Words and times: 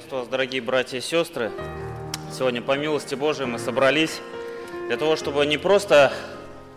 Приветствую 0.00 0.22
вас, 0.22 0.30
дорогие 0.30 0.62
братья 0.62 0.96
и 0.96 1.02
сестры. 1.02 1.52
Сегодня, 2.32 2.62
по 2.62 2.74
милости 2.74 3.14
Божией, 3.14 3.46
мы 3.46 3.58
собрались 3.58 4.22
для 4.86 4.96
того, 4.96 5.14
чтобы 5.14 5.44
не 5.44 5.58
просто 5.58 6.10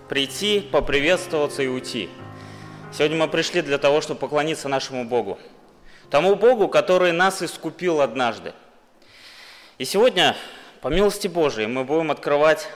прийти, 0.09 0.59
поприветствоваться 0.59 1.63
и 1.63 1.67
уйти. 1.67 2.09
Сегодня 2.91 3.15
мы 3.15 3.29
пришли 3.29 3.61
для 3.61 3.77
того, 3.77 4.01
чтобы 4.01 4.19
поклониться 4.19 4.67
нашему 4.67 5.05
Богу. 5.05 5.39
Тому 6.09 6.35
Богу, 6.35 6.67
который 6.67 7.13
нас 7.13 7.41
искупил 7.41 8.01
однажды. 8.01 8.51
И 9.77 9.85
сегодня, 9.85 10.35
по 10.81 10.89
милости 10.89 11.29
Божией, 11.29 11.67
мы 11.67 11.85
будем 11.85 12.11
открывать 12.11 12.67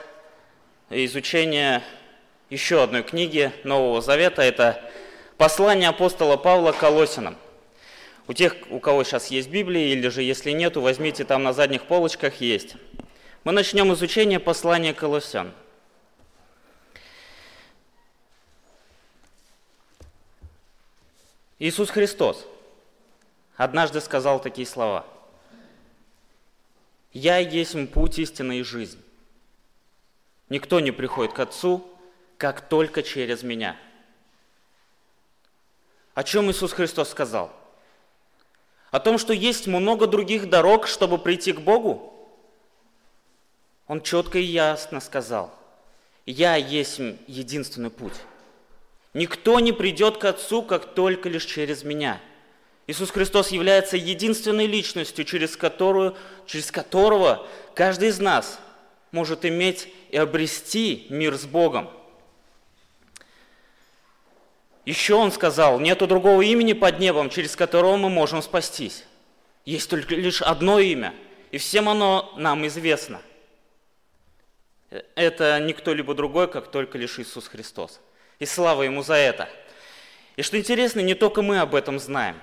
изучение 0.88 1.82
еще 2.48 2.82
одной 2.82 3.02
книги 3.02 3.52
Нового 3.64 4.00
Завета. 4.00 4.40
Это 4.40 4.80
послание 5.36 5.90
апостола 5.90 6.38
Павла 6.38 6.72
к 6.72 6.78
Колосинам– 6.78 7.36
у 8.28 8.34
тех, 8.34 8.54
у 8.70 8.78
кого 8.78 9.04
сейчас 9.04 9.28
есть 9.28 9.48
Библия, 9.48 9.86
или 9.86 10.08
же 10.08 10.22
если 10.22 10.50
нету, 10.50 10.82
возьмите, 10.82 11.24
там 11.24 11.42
на 11.42 11.54
задних 11.54 11.86
полочках 11.86 12.42
есть. 12.42 12.76
Мы 13.42 13.52
начнем 13.52 13.90
изучение 13.94 14.38
послания 14.38 14.92
Колоссян. 14.92 15.52
Иисус 21.58 21.88
Христос 21.88 22.46
однажды 23.56 24.00
сказал 24.02 24.40
такие 24.40 24.66
слова. 24.66 25.06
«Я 27.14 27.38
есть 27.38 27.74
путь, 27.92 28.18
истины 28.18 28.60
и 28.60 28.62
жизнь. 28.62 29.02
Никто 30.50 30.80
не 30.80 30.92
приходит 30.92 31.32
к 31.32 31.40
Отцу, 31.40 31.82
как 32.36 32.68
только 32.68 33.02
через 33.02 33.42
Меня». 33.42 33.76
О 36.14 36.22
чем 36.22 36.50
Иисус 36.50 36.72
Христос 36.72 37.08
сказал? 37.08 37.52
О 38.90 39.00
том, 39.00 39.18
что 39.18 39.32
есть 39.32 39.66
много 39.66 40.06
других 40.06 40.48
дорог, 40.48 40.86
чтобы 40.86 41.18
прийти 41.18 41.52
к 41.52 41.60
Богу? 41.60 42.14
Он 43.86 44.00
четко 44.00 44.38
и 44.38 44.42
ясно 44.42 45.00
сказал, 45.00 45.52
«Я 46.26 46.56
есть 46.56 47.00
единственный 47.26 47.90
путь. 47.90 48.14
Никто 49.14 49.60
не 49.60 49.72
придет 49.72 50.18
к 50.18 50.24
Отцу, 50.24 50.62
как 50.62 50.94
только 50.94 51.28
лишь 51.28 51.44
через 51.44 51.84
Меня». 51.84 52.20
Иисус 52.86 53.10
Христос 53.10 53.50
является 53.50 53.98
единственной 53.98 54.66
личностью, 54.66 55.26
через, 55.26 55.56
которую, 55.58 56.16
через 56.46 56.70
которого 56.70 57.46
каждый 57.74 58.08
из 58.08 58.18
нас 58.18 58.58
может 59.10 59.44
иметь 59.44 59.92
и 60.10 60.16
обрести 60.16 61.06
мир 61.10 61.36
с 61.36 61.44
Богом– 61.44 61.90
еще 64.88 65.16
он 65.16 65.30
сказал, 65.32 65.78
нету 65.80 66.06
другого 66.06 66.40
имени 66.40 66.72
под 66.72 66.98
небом, 66.98 67.28
через 67.28 67.54
которого 67.56 67.98
мы 67.98 68.08
можем 68.08 68.40
спастись. 68.40 69.04
Есть 69.66 69.90
только 69.90 70.14
лишь 70.14 70.40
одно 70.40 70.78
имя, 70.78 71.14
и 71.50 71.58
всем 71.58 71.90
оно 71.90 72.32
нам 72.38 72.66
известно. 72.66 73.20
Это 75.14 75.60
не 75.60 75.74
кто-либо 75.74 76.14
другой, 76.14 76.48
как 76.48 76.70
только 76.70 76.96
лишь 76.96 77.18
Иисус 77.18 77.48
Христос. 77.48 78.00
И 78.38 78.46
слава 78.46 78.82
Ему 78.84 79.02
за 79.02 79.16
это. 79.16 79.50
И 80.36 80.42
что 80.42 80.56
интересно, 80.56 81.00
не 81.00 81.14
только 81.14 81.42
мы 81.42 81.60
об 81.60 81.74
этом 81.74 81.98
знаем, 81.98 82.40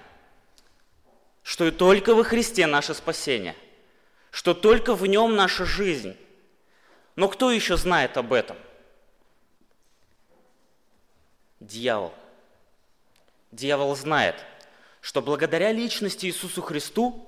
что 1.42 1.66
и 1.66 1.72
только 1.72 2.14
во 2.14 2.24
Христе 2.24 2.68
наше 2.68 2.94
спасение, 2.94 3.56
что 4.30 4.54
только 4.54 4.94
в 4.94 5.08
Нем 5.08 5.36
наша 5.36 5.66
жизнь. 5.66 6.16
Но 7.16 7.28
кто 7.28 7.50
еще 7.50 7.76
знает 7.76 8.18
об 8.18 8.34
этом? 8.34 8.58
Дьявол– 11.60 12.14
Дьявол 13.56 13.96
знает, 13.96 14.36
что 15.00 15.22
благодаря 15.22 15.72
личности 15.72 16.26
Иисусу 16.26 16.62
Христу 16.62 17.26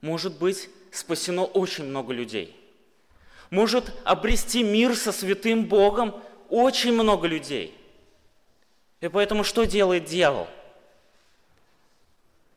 может 0.00 0.38
быть 0.38 0.70
спасено 0.92 1.44
очень 1.44 1.82
много 1.82 2.12
людей. 2.12 2.56
Может 3.50 3.92
обрести 4.04 4.62
мир 4.62 4.94
со 4.94 5.10
святым 5.10 5.64
Богом 5.64 6.22
очень 6.50 6.92
много 6.92 7.26
людей. 7.26 7.76
И 9.00 9.08
поэтому 9.08 9.42
что 9.42 9.64
делает 9.64 10.04
дьявол? 10.04 10.46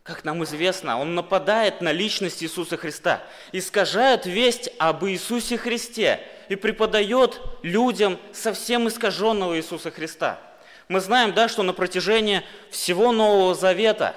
Как 0.03 0.24
нам 0.24 0.44
известно, 0.44 1.00
он 1.00 1.16
нападает 1.16 1.81
на 1.81 1.91
личность 1.91 2.44
Иисуса 2.44 2.78
Христа, 2.78 3.24
искажает 3.52 4.28
весть 4.28 4.70
об 4.78 5.03
Иисусе 5.06 5.58
Христе 5.58 6.20
и 6.47 6.56
преподает 6.56 7.41
людям 7.64 8.20
совсем 8.34 8.88
искаженного 8.88 9.58
Иисуса 9.58 9.90
Христа– 9.90 10.40
мы 10.90 11.02
знаем, 11.02 11.36
да, 11.36 11.48
что 11.48 11.62
на 11.62 11.72
протяжении 11.72 12.42
всего 12.72 13.12
Нового 13.12 13.54
Завета 13.54 14.16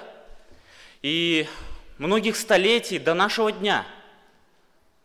и 1.03 1.47
многих 1.99 2.35
столетий 2.35 2.97
до 2.97 3.13
нашего 3.13 3.51
дня 3.51 3.85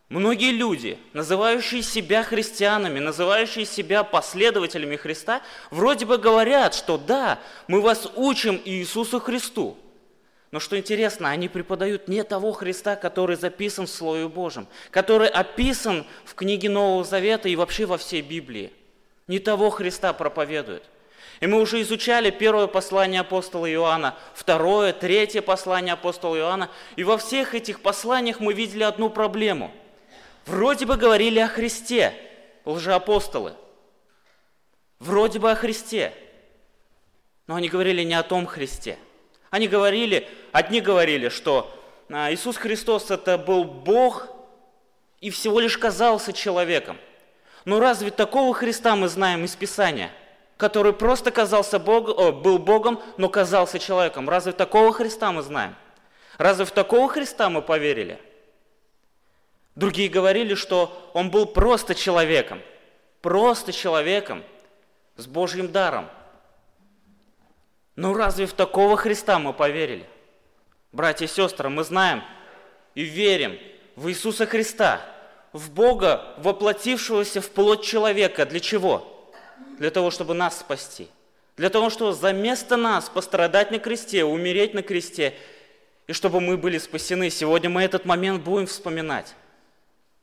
многие 0.09 0.51
люди, 0.51 0.97
называющие 1.13 1.83
себя 1.83 2.23
христианами, 2.23 2.97
называющие 2.97 3.65
себя 3.65 4.03
последователями 4.03 4.95
Христа, 4.95 5.43
вроде 5.69 6.07
бы 6.07 6.17
говорят, 6.17 6.73
что 6.73 6.97
да, 6.97 7.39
мы 7.67 7.81
вас 7.81 8.11
учим 8.15 8.59
Иисусу 8.65 9.19
Христу. 9.19 9.77
Но 10.49 10.59
что 10.59 10.75
интересно, 10.75 11.29
они 11.29 11.49
преподают 11.49 12.07
не 12.07 12.23
того 12.23 12.51
Христа, 12.51 12.95
который 12.95 13.35
записан 13.35 13.85
в 13.85 13.91
Слове 13.91 14.27
Божьем, 14.27 14.65
который 14.89 15.27
описан 15.27 16.07
в 16.25 16.33
книге 16.33 16.69
Нового 16.69 17.03
Завета 17.03 17.47
и 17.47 17.55
вообще 17.55 17.85
во 17.85 17.99
всей 17.99 18.23
Библии. 18.23 18.73
Не 19.27 19.37
того 19.37 19.69
Христа 19.69 20.13
проповедуют– 20.13 20.81
и 21.39 21.47
мы 21.47 21.61
уже 21.61 21.81
изучали 21.81 22.31
первое 22.31 22.67
послание 22.67 23.21
апостола 23.21 23.71
Иоанна, 23.71 24.17
второе, 24.33 24.91
третье 24.91 25.41
послание 25.41 25.93
апостола 25.93 26.35
Иоанна. 26.35 26.69
И 26.97 27.03
во 27.03 27.17
всех 27.17 27.55
этих 27.55 27.81
посланиях 27.81 28.41
мы 28.41 28.53
видели 28.53 28.83
одну 28.83 29.09
проблему. 29.09 29.71
Вроде 30.45 30.85
бы 30.85 30.97
говорили 30.97 31.39
о 31.39 31.47
Христе, 31.47 32.13
лжеапостолы. 32.65 33.53
Вроде 34.99 35.39
бы 35.39 35.49
о 35.49 35.55
Христе. 35.55 36.13
Но 37.47 37.55
они 37.55 37.69
говорили 37.69 38.03
не 38.03 38.15
о 38.15 38.23
том 38.23 38.45
Христе. 38.45 38.97
Они 39.49 39.69
говорили, 39.69 40.27
одни 40.51 40.81
говорили, 40.81 41.29
что 41.29 41.73
а, 42.09 42.31
Иисус 42.33 42.57
Христос 42.57 43.11
это 43.11 43.37
был 43.37 43.63
Бог 43.63 44.27
и 45.21 45.29
всего 45.29 45.61
лишь 45.61 45.77
казался 45.77 46.33
человеком. 46.33 46.97
Но 47.63 47.79
разве 47.79 48.11
такого 48.11 48.53
Христа 48.53 48.97
мы 48.97 49.07
знаем 49.07 49.45
из 49.45 49.55
Писания– 49.55 50.11
который 50.59 50.91
просто 50.91 51.31
казался 51.31 51.79
Бог, 51.79 52.09
о, 52.09 52.33
был 52.33 52.59
Богом, 52.59 53.01
но 53.15 53.29
казался 53.29 53.79
человеком. 53.79 54.27
Разве 54.27 54.51
такого 54.51 54.91
Христа 54.91 55.31
мы 55.31 55.41
знаем? 55.41 55.73
Разве 56.37 56.65
в 56.65 56.71
такого 56.71 57.07
Христа 57.07 57.49
мы 57.49 57.61
поверили? 57.61 58.19
Другие 59.75 60.09
говорили, 60.09 60.55
что 60.55 61.09
он 61.13 61.31
был 61.31 61.45
просто 61.45 61.95
человеком, 61.95 62.61
просто 63.21 63.71
человеком 63.71 64.43
с 65.15 65.27
Божьим 65.27 65.71
даром. 65.71 66.09
Но 67.95 68.13
разве 68.13 68.45
в 68.45 68.51
такого 68.51 68.97
Христа 68.97 69.39
мы 69.39 69.53
поверили? 69.53 70.05
Братья 70.91 71.23
и 71.23 71.29
сестры, 71.29 71.69
мы 71.69 71.85
знаем 71.85 72.21
и 72.95 73.03
верим 73.03 73.57
в 73.95 74.09
Иисуса 74.09 74.45
Христа, 74.45 74.99
в 75.53 75.71
Бога, 75.71 76.33
воплотившегося 76.35 77.39
в 77.39 77.49
плоть 77.49 77.85
человека. 77.85 78.45
Для 78.45 78.59
чего? 78.59 79.18
Для 79.79 79.89
того, 79.89 80.11
чтобы 80.11 80.33
нас 80.33 80.59
спасти. 80.59 81.07
Для 81.57 81.69
того, 81.69 81.89
чтобы 81.89 82.13
за 82.13 82.31
место 82.31 82.77
нас 82.77 83.09
пострадать 83.09 83.71
на 83.71 83.79
кресте, 83.79 84.23
умереть 84.23 84.73
на 84.73 84.83
кресте, 84.83 85.33
и 86.07 86.13
чтобы 86.13 86.41
мы 86.41 86.57
были 86.57 86.77
спасены. 86.77 87.29
Сегодня 87.29 87.69
мы 87.69 87.81
этот 87.83 88.05
момент 88.05 88.43
будем 88.43 88.67
вспоминать. 88.67 89.33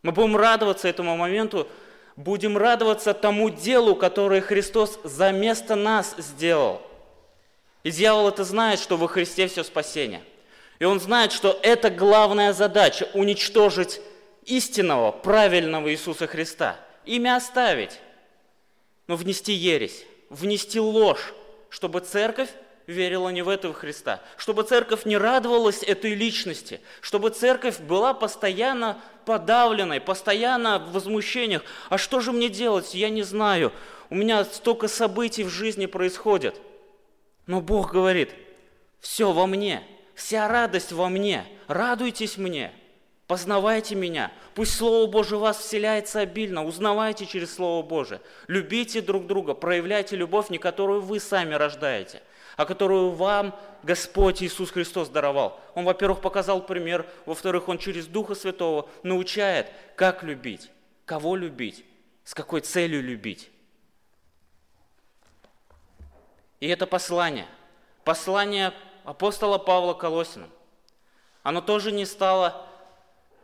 Мы 0.03 0.13
будем 0.13 0.37
радоваться 0.37 0.89
этому 0.89 1.17
моменту, 1.17 1.69
будем 2.17 2.57
радоваться 2.57 3.13
тому 3.15 3.51
делу, 3.51 3.95
которое 3.97 4.41
Христос 4.41 4.99
за 5.05 5.33
место 5.33 5.75
нас 5.75 6.15
сделал. 6.19 6.83
И 7.83 7.91
дьявол 7.91 8.29
это 8.29 8.45
знает, 8.45 8.81
что 8.81 8.97
во 8.97 9.09
Христе 9.09 9.47
все 9.47 9.63
спасение. 9.65 10.23
И 10.79 10.85
он 10.85 11.01
знает, 11.01 11.33
что 11.33 11.59
это 11.63 11.89
главная 11.89 12.53
задача– 12.53 13.09
уничтожить 13.15 14.01
истинного, 14.45 15.13
правильного 15.13 15.91
Иисуса 15.91 16.27
Христа. 16.27 16.77
Имя 17.05 17.37
оставить 17.37 18.01
но 19.07 19.17
внести 19.17 19.53
ересь, 19.53 20.05
внести 20.31 20.81
ложь, 20.81 21.35
чтобы 21.69 22.01
церковь 22.01 22.51
верила 22.87 23.29
не 23.31 23.43
в 23.43 23.49
этого 23.49 23.75
Христа, 23.75 24.23
чтобы 24.37 24.63
церковь 24.63 25.05
не 25.05 25.17
радовалась 25.17 25.83
этой 25.83 26.15
личности, 26.15 26.81
чтобы 27.01 27.31
церковь 27.31 27.81
была 27.81 28.15
постоянно 28.15 29.01
подавленной, 29.25 30.01
постоянно 30.01 30.79
в 30.79 30.93
возмущениях. 30.93 31.63
А 31.89 31.99
что 31.99 32.21
же 32.21 32.33
мне 32.33 32.49
делать? 32.49 32.95
Я 32.95 33.11
не 33.11 33.23
знаю. 33.23 33.73
У 34.09 34.15
меня 34.15 34.45
столько 34.45 34.87
событий 34.87 35.43
в 35.43 35.49
жизни 35.49 35.87
происходит. 35.87 36.61
Но 37.47 37.61
Бог 37.61 37.93
говорит, 37.93 38.31
все 39.01 39.33
во 39.33 39.47
мне, 39.47 39.83
вся 40.15 40.47
радость 40.49 40.93
во 40.93 41.09
мне, 41.09 41.45
радуйтесь 41.69 42.37
мне– 42.39 42.73
Познавайте 43.27 43.97
меня. 43.97 44.31
Пусть 44.55 44.77
Слово 44.77 45.11
Божие 45.11 45.39
в 45.39 45.43
вас 45.43 45.59
вселяется 45.59 46.21
обильно. 46.21 46.65
Узнавайте 46.65 47.27
через 47.27 47.55
Слово 47.55 47.85
Божие. 47.85 48.21
Любите 48.47 49.01
друг 49.01 49.27
друга. 49.27 49.55
Проявляйте 49.55 50.15
любовь, 50.15 50.49
не 50.49 50.59
которую 50.59 51.01
вы 51.01 51.19
сами 51.19 51.55
рождаете, 51.55 52.23
а 52.57 52.65
которую 52.65 53.11
вам 53.11 53.59
Господь 53.83 54.43
Иисус 54.43 54.71
Христос 54.71 55.09
даровал. 55.09 55.61
Он, 55.75 55.85
во-первых, 55.85 56.21
показал 56.21 56.65
пример, 56.65 57.05
во-вторых, 57.27 57.69
Он 57.69 57.79
через 57.79 58.07
Духа 58.07 58.37
Святого 58.37 58.89
научает, 59.03 59.73
как 59.97 60.23
любить, 60.23 60.71
кого 61.05 61.35
любить, 61.35 61.85
с 62.23 62.33
какой 62.33 62.61
целью 62.61 63.03
любить. 63.03 63.51
И 66.61 66.69
это 66.69 66.87
послание, 66.87 67.47
послание 68.05 68.73
апостола 69.05 69.59
Павла 69.59 69.95
Колосинам, 69.95 70.51
оно 71.43 71.61
тоже 71.61 71.93
не 71.93 72.07
стало 72.07 72.67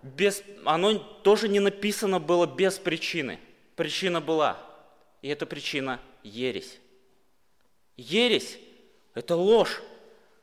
без, 0.03 0.43
оно 0.65 0.95
тоже 0.99 1.49
не 1.49 1.61
написано 1.61 2.19
было 2.21 2.47
без 2.47 2.79
причины. 2.79 3.39
Причина 3.77 4.21
была, 4.21 4.59
и 5.23 5.29
эта 5.29 5.47
причина– 5.47 6.01
ересь. 6.23 6.79
Ересь– 7.97 8.59
это 9.15 9.37
ложь, 9.37 9.81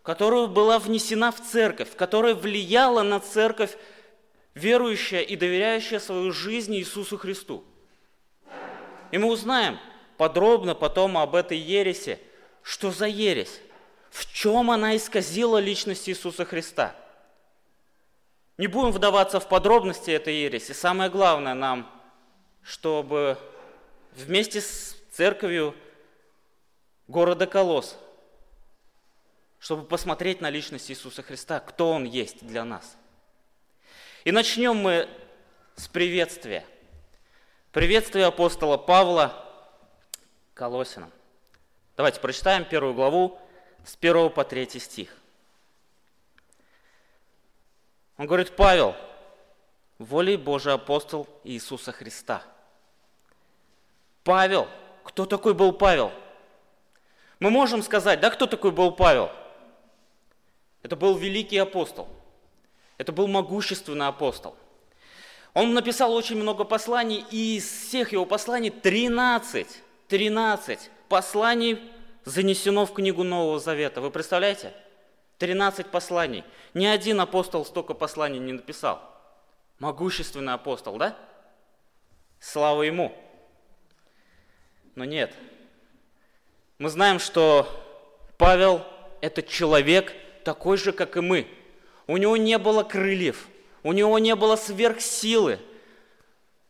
которая 0.02 0.48
была 0.48 0.80
внесена 0.80 1.32
в 1.32 1.42
церковь, 1.42 1.96
которая 1.96 2.34
влияла 2.34 3.04
на 3.04 3.20
церковь, 3.20 3.78
верующая 4.56 5.22
и 5.22 5.36
доверяющая 5.36 6.00
свою 6.00 6.32
жизнь 6.32 6.76
Иисусу 6.76 7.18
Христу. 7.18 7.64
И 9.12 9.18
мы 9.18 9.28
узнаем 9.28 9.78
подробно 10.18 10.74
потом 10.74 11.18
об 11.18 11.36
этой 11.36 11.58
ересе, 11.58 12.20
что 12.62 12.92
за 12.92 13.08
ересь, 13.08 13.62
в 14.10 14.32
чем 14.34 14.72
она 14.72 14.96
исказила 14.96 15.58
личность 15.58 16.10
Иисуса 16.10 16.46
Христа– 16.46 16.96
не 18.60 18.68
будем 18.68 18.92
вдаваться 18.92 19.40
в 19.40 19.48
подробности 19.48 20.12
этой 20.12 20.36
ереси. 20.36 20.74
Самое 20.74 21.10
главное 21.10 21.54
нам, 21.54 21.90
чтобы 22.62 23.38
вместе 24.12 24.60
с 24.60 24.98
церковью 25.12 25.74
города 27.08 27.48
Колос, 27.48 27.98
чтобы 29.60 29.86
посмотреть 29.86 30.42
на 30.42 30.50
личность 30.50 30.92
Иисуса 30.92 31.24
Христа, 31.24 31.62
кто 31.62 31.92
Он 31.92 32.04
есть 32.04 32.46
для 32.46 32.66
нас. 32.66 32.98
И 34.26 34.34
начнем 34.34 34.76
мы 34.76 35.08
с 35.78 35.88
приветствия. 35.88 36.66
Приветствие 37.72 38.26
апостола 38.26 38.76
Павла 38.76 39.42
Колосинам. 40.54 41.14
Давайте 41.96 42.20
прочитаем 42.20 42.66
первую 42.66 42.94
главу 42.94 43.40
с 43.86 43.96
1 43.96 44.32
по 44.32 44.44
3 44.44 44.80
стих. 44.82 45.19
Он 48.20 48.28
говорит, 48.28 48.54
Павел, 48.58 48.96
волей 49.98 50.36
Божий 50.36 50.74
апостол 50.74 51.26
Иисуса 51.46 51.94
Христа. 51.94 52.44
Павел, 54.26 54.68
кто 55.06 55.26
такой 55.26 55.54
был 55.54 55.72
Павел? 55.72 56.12
Мы 57.40 57.50
можем 57.50 57.82
сказать, 57.82 58.20
да, 58.20 58.30
кто 58.30 58.46
такой 58.46 58.72
был 58.72 58.92
Павел? 58.92 59.32
Это 60.84 60.98
был 60.98 61.16
великий 61.16 61.58
апостол. 61.60 62.10
Это 62.98 63.14
был 63.14 63.30
могущественный 63.30 64.08
апостол. 64.08 64.54
Он 65.54 65.74
написал 65.74 66.14
очень 66.14 66.36
много 66.36 66.66
посланий, 66.66 67.24
и 67.32 67.56
из 67.56 67.72
всех 67.72 68.12
его 68.12 68.26
посланий 68.26 68.70
13, 68.70 69.66
13 70.10 70.92
посланий 71.08 71.80
занесено 72.26 72.86
в 72.86 72.94
книгу 72.94 73.24
Нового 73.24 73.60
Завета. 73.60 74.02
Вы 74.02 74.12
представляете? 74.12 74.74
13 75.40 75.88
посланий. 75.88 76.44
Ни 76.74 76.86
один 76.86 77.20
апостол 77.22 77.66
столько 77.66 77.94
посланий 77.94 78.40
не 78.40 78.54
написал. 78.54 79.02
Могущественный 79.80 80.54
апостол, 80.54 80.98
да? 80.98 81.18
Слава 82.40 82.84
ему. 82.84 83.16
Но 84.96 85.06
нет. 85.06 85.34
Мы 86.78 86.90
знаем, 86.90 87.20
что 87.20 87.68
Павел– 88.38 88.86
это 89.22 89.42
человек 89.42 90.14
такой 90.44 90.78
же, 90.78 90.92
как 90.92 91.16
и 91.16 91.22
мы. 91.22 91.48
У 92.06 92.18
него 92.18 92.36
не 92.38 92.58
было 92.58 92.84
крыльев, 92.84 93.48
у 93.84 93.94
него 93.94 94.20
не 94.20 94.36
было 94.36 94.56
сверхсилы. 94.58 95.60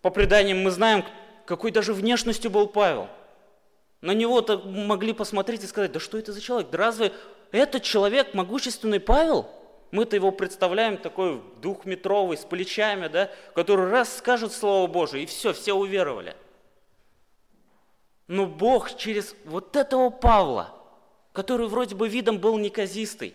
По 0.01 0.11
преданиям 0.11 0.61
мы 0.61 0.69
знаем, 0.69 1.03
какой 1.45 1.71
даже 1.71 1.93
внешностью 1.93 2.51
был 2.51 2.67
Павел. 2.67 3.09
На 4.01 4.11
него-то 4.11 4.59
могли 4.59 5.13
посмотреть 5.13 5.63
и 5.63 5.67
сказать, 5.67 5.91
да 5.91 5.99
что 5.99 6.17
это 6.17 6.33
за 6.33 6.41
человек? 6.41 6.69
Да 6.69 6.77
разве 6.77 7.11
этот 7.51 7.83
человек, 7.83 8.33
могущественный 8.33 8.99
Павел, 8.99 9.47
мы-то 9.91 10.15
его 10.15 10.31
представляем 10.31 10.97
такой 10.97 11.41
двухметровый, 11.61 12.37
с 12.37 12.45
плечами, 12.45 13.07
да, 13.07 13.31
который 13.55 13.89
раз 13.89 14.17
скажет 14.17 14.53
Слово 14.53 14.87
Божие, 14.87 15.23
и 15.23 15.25
все, 15.25 15.53
все 15.53 15.73
уверовали. 15.73 16.35
Но 18.27 18.45
Бог 18.45 18.95
через 18.95 19.35
вот 19.45 19.75
этого 19.75 20.11
Павла, 20.11 20.75
который 21.33 21.67
вроде 21.67 21.95
бы 21.95 22.07
видом 22.07 22.37
был 22.37 22.59
неказистый, 22.59 23.33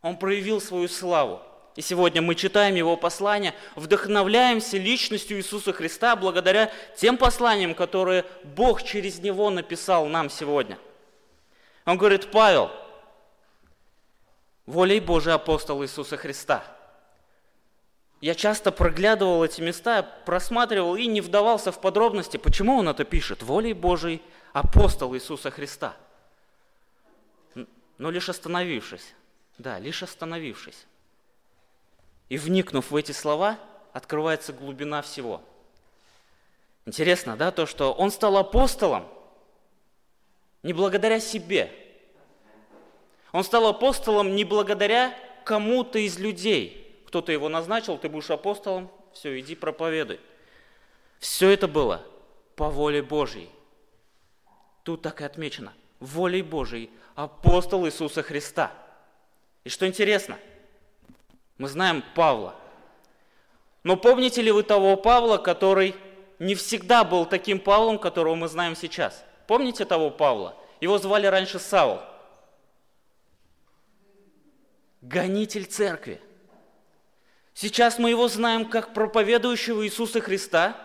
он 0.00 0.16
проявил 0.16 0.62
свою 0.62 0.88
славу. 0.88 1.42
И 1.76 1.82
сегодня 1.82 2.22
мы 2.22 2.34
читаем 2.34 2.74
его 2.74 2.96
послание, 2.96 3.54
вдохновляемся 3.76 4.78
личностью 4.78 5.36
Иисуса 5.36 5.72
Христа 5.74 6.16
благодаря 6.16 6.72
тем 6.96 7.18
посланиям, 7.18 7.74
которые 7.74 8.24
Бог 8.42 8.82
через 8.82 9.18
него 9.20 9.50
написал 9.50 10.06
нам 10.06 10.30
сегодня. 10.30 10.78
Он 11.84 11.98
говорит, 11.98 12.30
Павел– 12.30 12.70
волей 14.66 15.00
Божий 15.00 15.32
апостол 15.32 15.82
Иисуса 15.82 16.16
Христа. 16.16 16.64
Я 18.20 18.34
часто 18.34 18.70
проглядывал 18.70 19.42
эти 19.44 19.60
места, 19.60 20.02
просматривал 20.02 20.96
и 20.96 21.06
не 21.06 21.20
вдавался 21.20 21.72
в 21.72 21.80
подробности, 21.80 22.36
почему 22.36 22.76
он 22.76 22.88
это 22.88 23.04
пишет. 23.04 23.42
Волей 23.42 23.72
Божий 23.72 24.22
апостол 24.52 25.14
Иисуса 25.14 25.50
Христа. 25.50 25.96
Но 27.98 28.10
лишь 28.10 28.28
остановившись, 28.28 29.14
да, 29.58 29.78
лишь 29.78 30.02
остановившись 30.02 30.86
и 32.30 32.38
вникнув 32.38 32.90
в 32.90 32.96
эти 32.96 33.12
слова, 33.12 33.58
открывается 33.92 34.52
глубина 34.52 35.02
всего. 35.02 35.42
Интересно, 36.86 37.36
да, 37.36 37.50
то, 37.50 37.66
что 37.66 37.92
он 37.92 38.10
стал 38.10 38.36
апостолом 38.38 39.06
не 40.62 40.72
благодаря 40.72 41.20
себе, 41.20 41.72
он 43.32 43.44
стал 43.44 43.66
апостолом 43.68 44.34
не 44.34 44.44
благодаря 44.44 45.16
кому-то 45.44 45.98
из 45.98 46.18
людей. 46.18 47.02
Кто-то 47.06 47.32
его 47.32 47.48
назначил, 47.48 47.98
ты 47.98 48.08
будешь 48.08 48.30
апостолом, 48.30 48.90
все, 49.12 49.38
иди 49.38 49.54
проповедуй. 49.54 50.20
Все 51.18 51.50
это 51.50 51.68
было 51.68 52.02
по 52.56 52.70
воле 52.70 53.02
Божьей. 53.02 53.50
Тут 54.84 55.02
так 55.02 55.20
и 55.20 55.24
отмечено. 55.24 55.72
Волей 55.98 56.42
Божьей 56.42 56.90
апостол 57.14 57.86
Иисуса 57.86 58.22
Христа. 58.22 58.72
И 59.64 59.68
что 59.68 59.86
интересно, 59.86 60.38
мы 61.58 61.68
знаем 61.68 62.02
Павла. 62.14 62.54
Но 63.82 63.96
помните 63.96 64.40
ли 64.40 64.50
вы 64.50 64.62
того 64.62 64.96
Павла, 64.96 65.36
который 65.36 65.94
не 66.38 66.54
всегда 66.54 67.04
был 67.04 67.26
таким 67.26 67.60
Павлом, 67.60 67.98
которого 67.98 68.34
мы 68.34 68.48
знаем 68.48 68.74
сейчас? 68.74 69.24
Помните 69.46 69.84
того 69.84 70.10
Павла? 70.10 70.56
Его 70.80 70.96
звали 70.98 71.26
раньше 71.26 71.58
Саул 71.58 72.00
гонитель 75.00 75.64
церкви. 75.64 76.20
Сейчас 77.54 77.98
мы 77.98 78.10
его 78.10 78.28
знаем 78.28 78.68
как 78.68 78.94
проповедующего 78.94 79.84
Иисуса 79.84 80.20
Христа, 80.20 80.76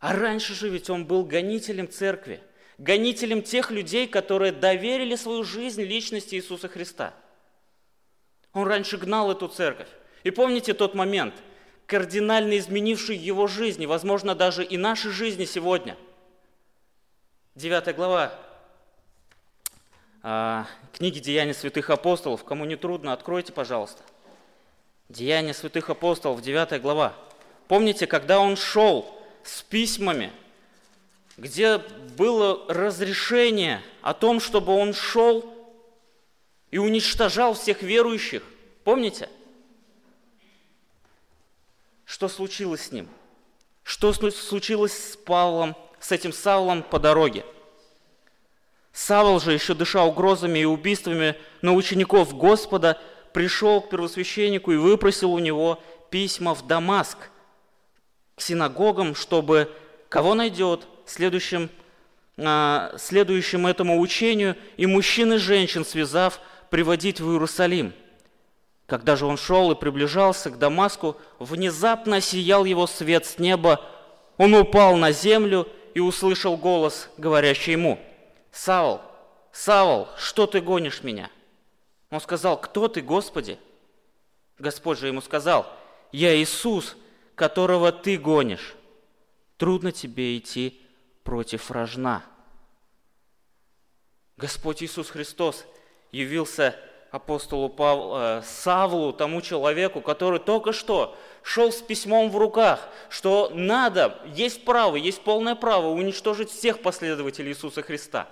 а 0.00 0.12
раньше 0.12 0.54
же 0.54 0.68
ведь 0.68 0.90
он 0.90 1.06
был 1.06 1.24
гонителем 1.24 1.88
церкви, 1.90 2.42
гонителем 2.78 3.42
тех 3.42 3.70
людей, 3.70 4.06
которые 4.06 4.52
доверили 4.52 5.16
свою 5.16 5.44
жизнь 5.44 5.82
личности 5.82 6.34
Иисуса 6.34 6.68
Христа. 6.68 7.14
Он 8.52 8.66
раньше 8.66 8.98
гнал 8.98 9.30
эту 9.30 9.48
церковь. 9.48 9.88
И 10.24 10.30
помните 10.30 10.74
тот 10.74 10.94
момент, 10.94 11.34
кардинально 11.86 12.58
изменивший 12.58 13.16
его 13.16 13.46
жизнь, 13.46 13.86
возможно, 13.86 14.34
даже 14.34 14.64
и 14.64 14.76
наши 14.76 15.10
жизни 15.10 15.44
сегодня. 15.44 15.96
Девятая 17.54 17.94
глава 17.94 18.45
книги 20.92 21.20
«Деяния 21.20 21.54
святых 21.54 21.90
апостолов». 21.90 22.42
Кому 22.42 22.64
не 22.64 22.74
трудно, 22.74 23.12
откройте, 23.12 23.52
пожалуйста. 23.52 24.02
«Деяния 25.08 25.54
святых 25.54 25.88
апостолов», 25.88 26.42
9 26.42 26.80
глава. 26.82 27.14
Помните, 27.68 28.08
когда 28.08 28.40
он 28.40 28.56
шел 28.56 29.16
с 29.44 29.62
письмами, 29.62 30.32
где 31.36 31.78
было 32.16 32.64
разрешение 32.66 33.82
о 34.02 34.14
том, 34.14 34.40
чтобы 34.40 34.74
он 34.74 34.94
шел 34.94 35.54
и 36.72 36.78
уничтожал 36.78 37.54
всех 37.54 37.82
верующих. 37.82 38.42
Помните? 38.82 39.28
Что 42.04 42.28
случилось 42.28 42.86
с 42.86 42.92
ним? 42.92 43.08
Что 43.84 44.12
случилось 44.12 45.12
с 45.12 45.16
Павлом, 45.16 45.76
с 46.00 46.10
этим 46.10 46.32
Савлом 46.32 46.82
по 46.82 46.98
дороге? 46.98 47.44
Савол 48.96 49.40
же, 49.40 49.52
еще 49.52 49.74
дыша 49.74 50.04
угрозами 50.04 50.60
и 50.60 50.64
убийствами 50.64 51.34
на 51.60 51.74
учеников 51.74 52.34
Господа, 52.34 52.98
пришел 53.34 53.82
к 53.82 53.90
первосвященнику 53.90 54.72
и 54.72 54.76
выпросил 54.76 55.34
у 55.34 55.38
него 55.38 55.82
письма 56.08 56.54
в 56.54 56.66
Дамаск 56.66 57.18
к 58.36 58.40
синагогам, 58.40 59.14
чтобы 59.14 59.70
кого 60.08 60.32
найдет, 60.32 60.88
следующим 61.04 61.68
а, 62.38 62.94
следующим 62.96 63.66
этому 63.66 64.00
учению, 64.00 64.56
и 64.78 64.86
мужчин 64.86 65.34
и 65.34 65.36
женщин 65.36 65.84
связав, 65.84 66.40
приводить 66.70 67.20
в 67.20 67.30
Иерусалим. 67.30 67.92
Когда 68.86 69.14
же 69.14 69.26
он 69.26 69.36
шел 69.36 69.70
и 69.72 69.78
приближался 69.78 70.48
к 70.48 70.58
Дамаску, 70.58 71.18
внезапно 71.38 72.22
сиял 72.22 72.64
его 72.64 72.86
свет 72.86 73.26
с 73.26 73.38
неба, 73.38 73.78
он 74.38 74.54
упал 74.54 74.96
на 74.96 75.12
землю 75.12 75.68
и 75.92 76.00
услышал 76.00 76.56
голос, 76.56 77.10
говорящий 77.18 77.72
ему, 77.72 78.00
«Савл, 78.56 79.02
Савл, 79.52 80.08
что 80.16 80.46
ты 80.46 80.62
гонишь 80.62 81.02
меня?» 81.02 81.30
Он 82.10 82.22
сказал, 82.22 82.58
«Кто 82.58 82.88
ты, 82.88 83.02
Господи?» 83.02 83.58
Господь 84.58 84.98
же 84.98 85.08
ему 85.08 85.20
сказал, 85.20 85.70
«Я 86.10 86.34
Иисус, 86.34 86.96
которого 87.34 87.92
ты 87.92 88.16
гонишь. 88.16 88.74
Трудно 89.58 89.92
тебе 89.92 90.38
идти 90.38 90.80
против 91.22 91.70
рожна». 91.70 92.24
Господь 94.38 94.82
Иисус 94.82 95.10
Христос 95.10 95.66
явился 96.10 96.74
апостолу 97.10 97.68
Павлу, 97.68 98.16
э, 98.16 98.42
Савлу, 98.42 99.12
тому 99.12 99.42
человеку, 99.42 100.00
который 100.00 100.40
только 100.40 100.72
что 100.72 101.14
шел 101.42 101.70
с 101.70 101.82
письмом 101.82 102.30
в 102.30 102.38
руках, 102.38 102.88
что 103.10 103.50
надо, 103.52 104.18
есть 104.34 104.64
право, 104.64 104.96
есть 104.96 105.22
полное 105.22 105.54
право 105.54 105.88
уничтожить 105.88 106.50
всех 106.50 106.80
последователей 106.80 107.52
Иисуса 107.52 107.82
Христа, 107.82 108.28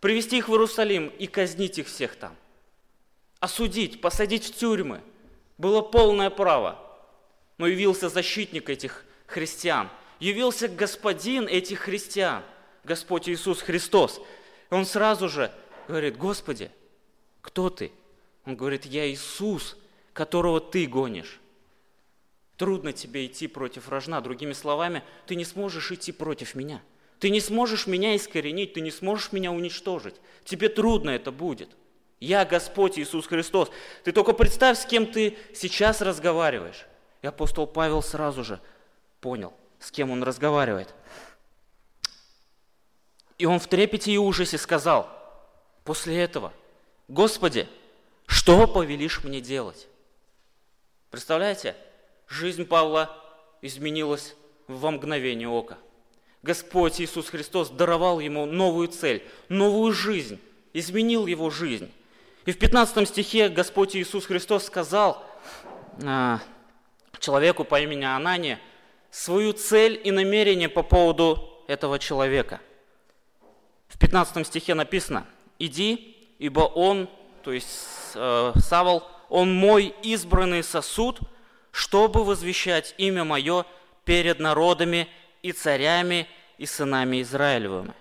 привести 0.00 0.38
их 0.38 0.48
в 0.48 0.52
Иерусалим 0.52 1.08
и 1.08 1.26
казнить 1.26 1.78
их 1.78 1.86
всех 1.86 2.16
там, 2.16 2.36
осудить, 3.40 4.00
посадить 4.00 4.44
в 4.44 4.56
тюрьмы. 4.56 5.00
Было 5.56 5.82
полное 5.82 6.30
право. 6.30 6.84
Но 7.56 7.66
явился 7.66 8.08
защитник 8.08 8.70
этих 8.70 9.04
христиан, 9.26 9.90
явился 10.20 10.68
господин 10.68 11.48
этих 11.48 11.80
христиан, 11.80 12.44
Господь 12.84 13.28
Иисус 13.28 13.60
Христос. 13.60 14.20
И 14.70 14.74
он 14.74 14.86
сразу 14.86 15.28
же 15.28 15.52
говорит, 15.88 16.16
Господи, 16.16 16.70
кто 17.40 17.68
ты? 17.70 17.90
Он 18.44 18.56
говорит, 18.56 18.86
я 18.86 19.10
Иисус, 19.10 19.76
которого 20.12 20.60
ты 20.60 20.86
гонишь. 20.86 21.40
Трудно 22.56 22.92
тебе 22.92 23.26
идти 23.26 23.46
против 23.46 23.88
рожна. 23.88 24.20
Другими 24.20 24.52
словами, 24.52 25.02
ты 25.26 25.34
не 25.34 25.44
сможешь 25.44 25.92
идти 25.92 26.12
против 26.12 26.54
меня. 26.54 26.82
Ты 27.18 27.30
не 27.30 27.40
сможешь 27.40 27.86
меня 27.86 28.16
искоренить, 28.16 28.74
ты 28.74 28.80
не 28.80 28.90
сможешь 28.90 29.32
меня 29.32 29.50
уничтожить. 29.50 30.14
Тебе 30.44 30.68
трудно 30.68 31.10
это 31.10 31.32
будет. 31.32 31.70
Я 32.20 32.44
Господь 32.44 32.98
Иисус 32.98 33.26
Христос. 33.26 33.70
Ты 34.04 34.12
только 34.12 34.32
представь, 34.32 34.78
с 34.78 34.84
кем 34.84 35.06
ты 35.06 35.36
сейчас 35.54 36.00
разговариваешь. 36.00 36.86
И 37.22 37.26
апостол 37.26 37.66
Павел 37.66 38.02
сразу 38.02 38.44
же 38.44 38.60
понял, 39.20 39.52
с 39.80 39.90
кем 39.90 40.10
он 40.10 40.22
разговаривает. 40.22 40.94
И 43.36 43.46
он 43.46 43.58
в 43.58 43.66
трепете 43.66 44.12
и 44.12 44.18
ужасе 44.18 44.58
сказал 44.58 45.08
после 45.84 46.20
этого, 46.20 46.52
Господи, 47.08 47.68
что 48.26 48.66
повелишь 48.66 49.24
мне 49.24 49.40
делать? 49.40 49.88
Представляете, 51.10 51.74
жизнь 52.28 52.64
Павла 52.66 53.16
изменилась 53.62 54.34
во 54.66 54.90
мгновение 54.90 55.48
ока. 55.48 55.78
Господь 56.42 57.00
Иисус 57.00 57.28
Христос 57.28 57.70
даровал 57.70 58.20
ему 58.20 58.46
новую 58.46 58.88
цель, 58.88 59.22
новую 59.48 59.92
жизнь, 59.92 60.40
изменил 60.72 61.26
его 61.26 61.50
жизнь. 61.50 61.90
И 62.46 62.52
в 62.52 62.58
15 62.58 63.08
стихе 63.08 63.48
Господь 63.48 63.96
Иисус 63.96 64.26
Христос 64.26 64.64
сказал 64.64 65.24
а, 66.04 66.40
человеку 67.18 67.64
по 67.64 67.80
имени 67.80 68.04
Анания 68.04 68.60
свою 69.10 69.52
цель 69.52 70.00
и 70.02 70.10
намерение 70.10 70.68
по 70.68 70.82
поводу 70.82 71.62
этого 71.66 71.98
человека. 71.98 72.60
В 73.88 73.98
15 73.98 74.46
стихе 74.46 74.74
написано, 74.74 75.26
«Иди, 75.58 76.16
ибо 76.38 76.60
он 76.60 77.08
то 77.48 77.52
есть 77.52 77.88
э, 78.14 78.52
Савол, 78.56 79.04
он 79.30 79.54
мой 79.54 79.94
избранный 80.02 80.62
сосуд, 80.62 81.18
чтобы 81.70 82.22
возвещать 82.22 82.94
имя 82.98 83.24
мое 83.24 83.64
перед 84.04 84.38
народами 84.38 85.08
и 85.42 85.52
царями 85.52 86.28
и 86.56 86.66
сынами 86.66 87.22
Израилевыми. 87.22 87.94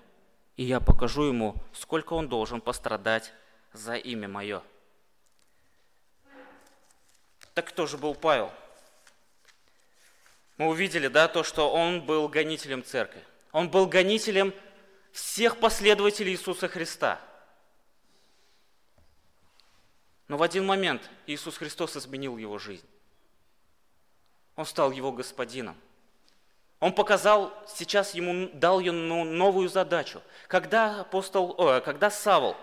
И 0.55 0.63
я 0.63 0.79
покажу 0.79 1.23
ему, 1.23 1.55
сколько 1.73 2.13
он 2.13 2.27
должен 2.27 2.61
пострадать 2.61 3.31
за 3.73 3.95
имя 3.95 4.27
мое. 4.27 4.63
Так 7.53 7.69
кто 7.69 7.85
же 7.85 7.97
был 7.97 8.15
Павел? 8.15 8.51
Мы 10.57 10.67
увидели, 10.67 11.07
да, 11.07 11.27
то, 11.27 11.43
что 11.43 11.71
он 11.71 12.01
был 12.01 12.27
гонителем 12.27 12.83
церкви. 12.83 13.23
Он 13.51 13.69
был 13.69 13.85
гонителем 13.85 14.53
всех 15.11 15.59
последователей 15.59 16.33
Иисуса 16.33 16.67
Христа– 16.67 17.21
но 20.27 20.37
в 20.37 20.43
один 20.43 20.65
момент 20.65 21.09
Иисус 21.25 21.57
Христос 21.57 21.95
изменил 21.95 22.37
его 22.37 22.57
жизнь. 22.57 22.85
Он 24.55 24.65
стал 24.65 24.91
его 24.91 25.11
господином. 25.11 25.77
Он 26.79 26.93
показал, 26.93 27.51
сейчас 27.67 28.13
ему 28.13 28.49
дал 28.53 28.79
ему 28.79 29.23
новую 29.23 29.67
задачу. 29.67 30.21
Когда 30.47 31.01
апостол, 31.01 31.55
о, 31.57 31.81
когда 31.81 32.11
Савол 32.11 32.55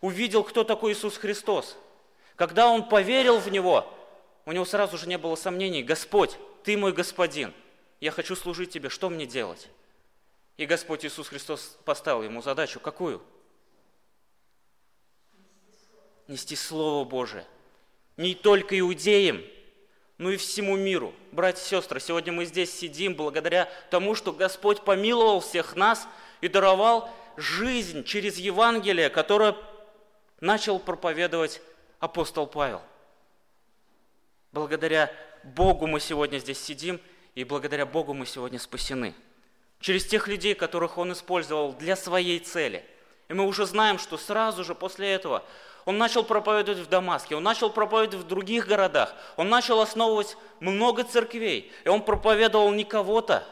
увидел, 0.00 0.44
кто 0.44 0.62
такой 0.62 0.92
Иисус 0.92 1.16
Христос, 1.16 1.76
когда 2.36 2.68
он 2.68 2.88
поверил 2.88 3.38
в 3.38 3.50
Него, 3.50 3.92
у 4.46 4.52
него 4.52 4.64
сразу 4.64 4.96
же 4.96 5.08
не 5.08 5.18
было 5.18 5.34
сомнений, 5.34 5.82
Господь, 5.82 6.36
Ты 6.62 6.76
мой 6.76 6.92
Господин, 6.92 7.52
я 8.00 8.10
хочу 8.12 8.36
служить 8.36 8.70
Тебе, 8.70 8.88
что 8.88 9.10
мне 9.10 9.26
делать? 9.26 9.68
И 10.56 10.66
Господь 10.66 11.04
Иисус 11.04 11.28
Христос 11.28 11.78
поставил 11.84 12.22
ему 12.22 12.42
задачу, 12.42 12.80
какую? 12.80 13.20
нести 16.30 16.56
Слово 16.56 17.04
Божие. 17.04 17.44
Не 18.16 18.34
только 18.34 18.78
иудеям, 18.78 19.42
но 20.20 20.30
и 20.30 20.36
всему 20.36 20.76
миру. 20.76 21.14
Братья 21.32 21.62
и 21.62 21.66
сестры, 21.66 21.98
сегодня 21.98 22.30
мы 22.30 22.44
здесь 22.44 22.70
сидим 22.70 23.14
благодаря 23.14 23.70
тому, 23.88 24.14
что 24.14 24.32
Господь 24.32 24.82
помиловал 24.82 25.40
всех 25.40 25.76
нас 25.76 26.06
и 26.42 26.48
даровал 26.48 27.10
жизнь 27.38 28.04
через 28.04 28.36
Евангелие, 28.36 29.08
которое 29.08 29.56
начал 30.38 30.78
проповедовать 30.78 31.62
апостол 32.00 32.46
Павел. 32.46 32.82
Благодаря 34.52 35.10
Богу 35.42 35.86
мы 35.86 36.00
сегодня 36.00 36.36
здесь 36.36 36.62
сидим, 36.62 37.00
и 37.34 37.42
благодаря 37.42 37.86
Богу 37.86 38.12
мы 38.12 38.26
сегодня 38.26 38.58
спасены. 38.58 39.14
Через 39.80 40.04
тех 40.04 40.28
людей, 40.28 40.54
которых 40.54 40.98
Он 40.98 41.12
использовал 41.12 41.72
для 41.72 41.96
своей 41.96 42.40
цели. 42.40 42.84
И 43.30 43.32
мы 43.32 43.46
уже 43.46 43.64
знаем, 43.64 43.98
что 43.98 44.18
сразу 44.18 44.64
же 44.64 44.74
после 44.74 45.12
этого 45.12 45.46
он 45.90 45.98
начал 45.98 46.22
проповедовать 46.22 46.78
в 46.78 46.88
Дамаске, 46.88 47.34
он 47.34 47.42
начал 47.42 47.68
проповедовать 47.68 48.24
в 48.24 48.28
других 48.28 48.68
городах, 48.68 49.12
он 49.36 49.48
начал 49.48 49.80
основывать 49.80 50.36
много 50.60 51.02
церквей. 51.02 51.72
И 51.84 51.88
он 51.88 52.02
проповедовал 52.02 52.70
не 52.70 52.84
кого-то, 52.84 53.44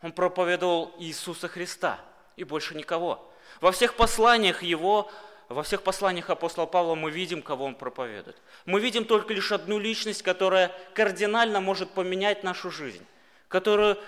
он 0.00 0.12
проповедовал 0.12 0.94
Иисуса 1.00 1.48
Христа 1.48 1.98
и 2.36 2.44
больше 2.44 2.76
никого. 2.76 3.28
Во 3.60 3.72
всех 3.72 3.94
посланиях 3.94 4.62
его, 4.62 5.10
во 5.48 5.64
всех 5.64 5.82
посланиях 5.82 6.30
апостола 6.30 6.66
Павла 6.66 6.94
мы 6.94 7.10
видим, 7.10 7.42
кого 7.42 7.64
он 7.64 7.74
проповедует. 7.74 8.36
Мы 8.64 8.78
видим 8.78 9.04
только 9.04 9.34
лишь 9.34 9.50
одну 9.50 9.80
личность, 9.80 10.22
которая 10.22 10.70
кардинально 10.94 11.60
может 11.60 11.90
поменять 11.90 12.44
нашу 12.44 12.70
жизнь, 12.70 13.04
которую, 13.48 13.98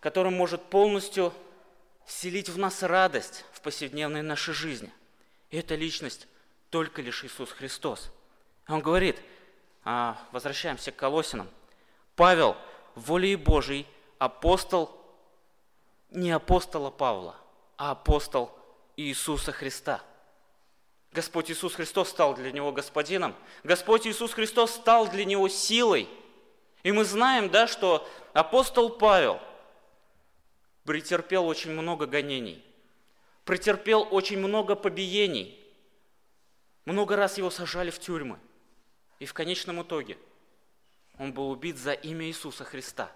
которая 0.00 0.32
может 0.32 0.62
полностью 0.62 1.34
вселить 2.06 2.48
в 2.48 2.56
нас 2.56 2.82
радость 2.82 3.44
в 3.52 3.60
повседневной 3.60 4.22
нашей 4.22 4.54
жизни– 4.54 4.90
и 5.52 5.58
эта 5.58 5.74
личность 5.76 6.26
только 6.70 7.02
лишь 7.02 7.22
Иисус 7.24 7.50
Христос. 7.52 8.10
Он 8.66 8.80
говорит, 8.80 9.20
а, 9.84 10.18
возвращаемся 10.32 10.90
к 10.90 10.96
Колосинам, 10.96 11.48
Павел, 12.16 12.56
волей 12.94 13.36
Божией, 13.36 13.86
апостол, 14.18 14.90
не 16.08 16.30
апостола 16.30 16.90
Павла, 16.90 17.36
а 17.76 17.90
апостол 17.90 18.50
Иисуса 18.96 19.52
Христа. 19.52 20.02
Господь 21.12 21.50
Иисус 21.50 21.74
Христос 21.74 22.08
стал 22.08 22.34
для 22.34 22.50
него 22.50 22.72
господином. 22.72 23.34
Господь 23.62 24.06
Иисус 24.06 24.32
Христос 24.32 24.70
стал 24.70 25.08
для 25.08 25.26
него 25.26 25.48
силой. 25.50 26.08
И 26.82 26.92
мы 26.92 27.04
знаем, 27.04 27.50
да, 27.50 27.66
что 27.66 28.08
апостол 28.32 28.88
Павел 28.88 29.38
претерпел 30.84 31.46
очень 31.46 31.72
много 31.72 32.06
гонений– 32.06 32.64
претерпел 33.44 34.06
очень 34.10 34.38
много 34.38 34.74
побиений. 34.74 35.58
Много 36.84 37.16
раз 37.16 37.38
его 37.38 37.50
сажали 37.50 37.90
в 37.90 37.98
тюрьмы. 37.98 38.38
И 39.18 39.26
в 39.26 39.34
конечном 39.34 39.82
итоге 39.82 40.18
он 41.18 41.32
был 41.32 41.50
убит 41.50 41.78
за 41.78 41.92
имя 41.92 42.26
Иисуса 42.26 42.64
Христа. 42.64 43.10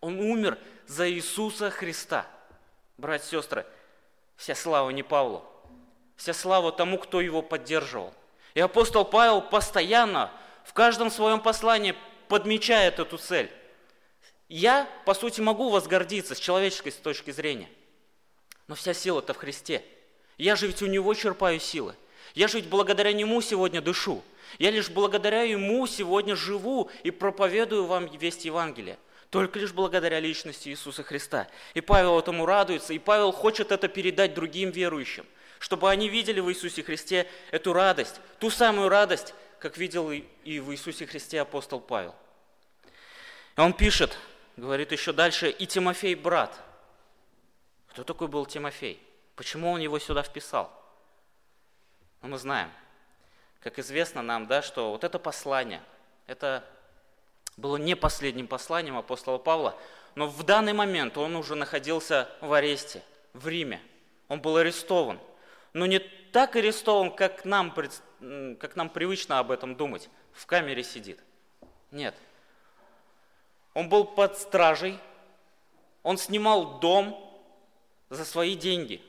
Он 0.00 0.18
умер 0.18 0.58
за 0.86 1.10
Иисуса 1.10 1.70
Христа. 1.70 2.26
Братья 2.98 3.26
и 3.26 3.40
сестры, 3.40 3.66
вся 4.36 4.54
слава 4.54 4.90
не 4.90 5.02
Павлу, 5.02 5.44
вся 6.16 6.32
слава 6.32 6.70
тому, 6.70 6.98
кто 6.98 7.20
его 7.20 7.42
поддерживал. 7.42 8.14
И 8.54 8.60
апостол 8.60 9.04
Павел 9.04 9.40
постоянно 9.42 10.30
в 10.64 10.72
каждом 10.72 11.10
своем 11.10 11.40
послании 11.40 11.96
подмечает 12.28 12.98
эту 12.98 13.18
цель. 13.18 13.50
Я, 14.48 14.88
по 15.06 15.14
сути, 15.14 15.40
могу 15.40 15.70
возгордиться 15.70 16.34
с 16.34 16.38
человеческой 16.38 16.90
точки 16.92 17.30
зрения– 17.30 17.68
Но 18.72 18.76
вся 18.76 18.94
сила-то 18.94 19.34
в 19.34 19.36
Христе. 19.36 19.84
Я 20.38 20.56
же 20.56 20.66
ведь 20.66 20.80
у 20.80 20.86
Него 20.86 21.12
черпаю 21.12 21.60
силы. 21.60 21.94
Я 22.34 22.48
же 22.48 22.56
ведь 22.56 22.70
благодаря 22.70 23.12
Нему 23.12 23.42
сегодня 23.42 23.82
дышу. 23.82 24.24
Я 24.58 24.70
лишь 24.70 24.88
благодаря 24.88 25.42
Ему 25.42 25.86
сегодня 25.86 26.34
живу 26.34 26.90
и 27.02 27.10
проповедую 27.10 27.84
вам 27.84 28.06
весть 28.06 28.46
Евангелия. 28.46 28.98
Только 29.28 29.58
лишь 29.58 29.74
благодаря 29.74 30.20
личности 30.20 30.70
Иисуса 30.70 31.02
Христа. 31.02 31.48
И 31.74 31.82
Павел 31.82 32.18
этому 32.18 32.46
радуется, 32.46 32.94
и 32.94 32.98
Павел 32.98 33.30
хочет 33.30 33.72
это 33.72 33.88
передать 33.88 34.32
другим 34.32 34.70
верующим, 34.70 35.26
чтобы 35.58 35.90
они 35.90 36.08
видели 36.08 36.40
в 36.40 36.50
Иисусе 36.50 36.82
Христе 36.82 37.28
эту 37.50 37.74
радость, 37.74 38.22
ту 38.38 38.48
самую 38.48 38.88
радость, 38.88 39.34
как 39.58 39.76
видел 39.76 40.10
и 40.10 40.60
в 40.60 40.72
Иисусе 40.72 41.06
Христе 41.06 41.42
апостол 41.42 41.78
Павел. 41.78 42.14
И 43.54 43.60
он 43.60 43.74
пишет, 43.74 44.16
говорит 44.56 44.92
еще 44.92 45.12
дальше, 45.12 45.50
и 45.50 45.66
Тимофей 45.66 46.14
брат. 46.14 46.58
Кто 47.92 48.04
такой 48.04 48.26
был 48.28 48.46
Тимофей? 48.46 48.98
Почему 49.36 49.70
он 49.70 49.78
его 49.78 49.98
сюда 49.98 50.22
вписал? 50.22 50.72
Ну, 52.22 52.28
мы 52.28 52.38
знаем, 52.38 52.70
как 53.60 53.78
известно 53.78 54.22
нам, 54.22 54.46
да, 54.46 54.62
что 54.62 54.92
вот 54.92 55.04
это 55.04 55.18
послание, 55.18 55.82
это 56.26 56.64
было 57.58 57.76
не 57.76 57.94
последним 57.94 58.46
посланием 58.46 58.96
апостола 58.96 59.36
Павла, 59.36 59.78
но 60.14 60.26
в 60.26 60.42
данный 60.42 60.72
момент 60.72 61.18
он 61.18 61.36
уже 61.36 61.54
находился 61.54 62.30
в 62.40 62.54
аресте, 62.54 63.02
в 63.34 63.46
Риме. 63.46 63.82
Он 64.28 64.40
был 64.40 64.56
арестован. 64.56 65.20
Но 65.74 65.84
не 65.84 65.98
так 65.98 66.56
арестован, 66.56 67.14
как 67.14 67.44
нам, 67.44 67.74
как 68.58 68.74
нам 68.74 68.88
привычно 68.88 69.38
об 69.38 69.50
этом 69.50 69.76
думать. 69.76 70.08
В 70.32 70.46
камере 70.46 70.82
сидит. 70.82 71.20
Нет. 71.90 72.14
Он 73.74 73.90
был 73.90 74.04
под 74.04 74.38
стражей, 74.38 74.98
он 76.02 76.16
снимал 76.16 76.78
дом 76.78 77.28
за 78.12 78.24
свои 78.24 78.54
деньги. 78.54 79.00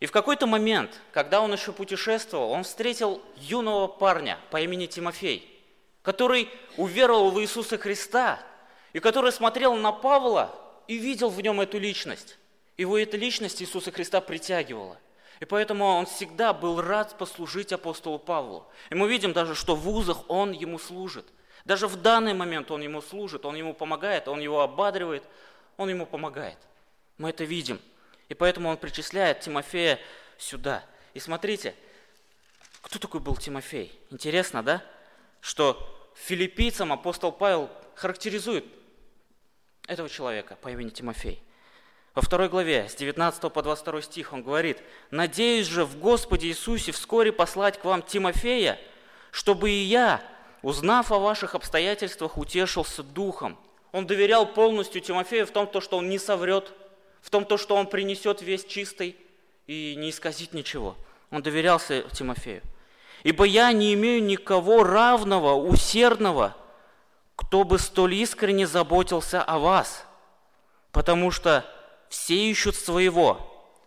И 0.00 0.06
в 0.06 0.12
какой-то 0.12 0.46
момент, 0.46 1.00
когда 1.12 1.40
он 1.40 1.52
еще 1.52 1.72
путешествовал, 1.72 2.50
он 2.50 2.64
встретил 2.64 3.22
юного 3.36 3.86
парня 3.86 4.38
по 4.50 4.60
имени 4.60 4.86
Тимофей, 4.86 5.48
который 6.02 6.50
уверовал 6.76 7.30
в 7.30 7.40
Иисуса 7.40 7.78
Христа, 7.78 8.40
и 8.92 8.98
который 8.98 9.32
смотрел 9.32 9.74
на 9.76 9.92
Павла 9.92 10.54
и 10.88 10.96
видел 10.96 11.30
в 11.30 11.40
нем 11.40 11.60
эту 11.60 11.78
личность. 11.78 12.36
Его 12.76 12.98
эта 12.98 13.16
личность 13.16 13.62
Иисуса 13.62 13.92
Христа 13.92 14.20
притягивала. 14.20 14.98
И 15.40 15.44
поэтому 15.44 15.84
он 15.84 16.06
всегда 16.06 16.52
был 16.52 16.80
рад 16.80 17.16
послужить 17.18 17.72
апостолу 17.72 18.18
Павлу. 18.18 18.66
И 18.90 18.94
мы 18.94 19.08
видим 19.08 19.32
даже, 19.32 19.54
что 19.54 19.74
в 19.74 19.80
вузах 19.80 20.28
он 20.28 20.52
ему 20.52 20.78
служит– 20.78 21.26
даже 21.64 21.86
в 21.88 21.96
данный 21.96 22.34
момент 22.34 22.70
он 22.70 22.82
ему 22.82 23.00
служит, 23.00 23.46
он 23.46 23.56
ему 23.56 23.72
помогает, 23.72 24.28
он 24.28 24.40
его 24.40 24.60
ободривает, 24.60 25.24
он 25.76 25.88
ему 25.88 26.04
помогает. 26.06 26.58
Мы 27.18 27.30
это 27.30 27.44
видим. 27.44 27.80
И 28.28 28.34
поэтому 28.34 28.68
он 28.68 28.76
причисляет 28.76 29.40
Тимофея 29.40 30.00
сюда. 30.38 30.84
И 31.12 31.20
смотрите, 31.20 31.74
кто 32.82 32.98
такой 32.98 33.20
был 33.20 33.36
Тимофей? 33.36 33.98
Интересно, 34.10 34.62
да? 34.62 34.82
Что 35.40 36.10
филиппийцам 36.14 36.92
апостол 36.92 37.32
Павел 37.32 37.70
характеризует 37.94 38.64
этого 39.86 40.08
человека 40.08 40.56
по 40.60 40.68
имени 40.68 40.90
Тимофей. 40.90 41.42
Во 42.14 42.22
второй 42.22 42.48
главе, 42.48 42.88
с 42.88 42.94
19 42.94 43.52
по 43.52 43.62
22 43.62 44.02
стих, 44.02 44.32
он 44.32 44.42
говорит, 44.42 44.82
«Надеюсь 45.10 45.66
же 45.66 45.84
в 45.84 45.98
Господе 45.98 46.48
Иисусе 46.48 46.92
вскоре 46.92 47.32
послать 47.32 47.78
к 47.78 47.84
вам 47.84 48.02
Тимофея, 48.02 48.78
чтобы 49.32 49.70
и 49.70 49.82
я, 49.82 50.22
узнав 50.62 51.10
о 51.10 51.18
ваших 51.18 51.56
обстоятельствах, 51.56 52.38
утешился 52.38 53.02
духом. 53.02 53.58
Он 53.90 54.06
доверял 54.06 54.46
полностью 54.46 55.00
Тимофею 55.00 55.46
в 55.46 55.50
том, 55.50 55.68
что 55.80 55.96
он 55.96 56.08
не 56.08 56.18
соврет, 56.18 56.72
в 57.24 57.30
том, 57.30 57.46
что 57.58 57.74
он 57.74 57.86
принесет 57.86 58.42
весь 58.42 58.64
чистый 58.64 59.16
и 59.66 59.96
не 59.96 60.10
исказит 60.10 60.52
ничего. 60.52 60.94
Он 61.30 61.42
доверялся 61.42 62.02
Тимофею. 62.12 62.62
«Ибо 63.24 63.44
я 63.44 63.72
не 63.72 63.94
имею 63.94 64.22
никого 64.22 64.84
равного, 64.84 65.54
усердного, 65.54 66.56
кто 67.34 67.64
бы 67.64 67.78
столь 67.78 68.14
искренне 68.16 68.66
заботился 68.66 69.42
о 69.42 69.58
вас, 69.58 70.04
потому 70.92 71.30
что 71.30 71.64
все 72.08 72.36
ищут 72.36 72.76
своего, 72.76 73.40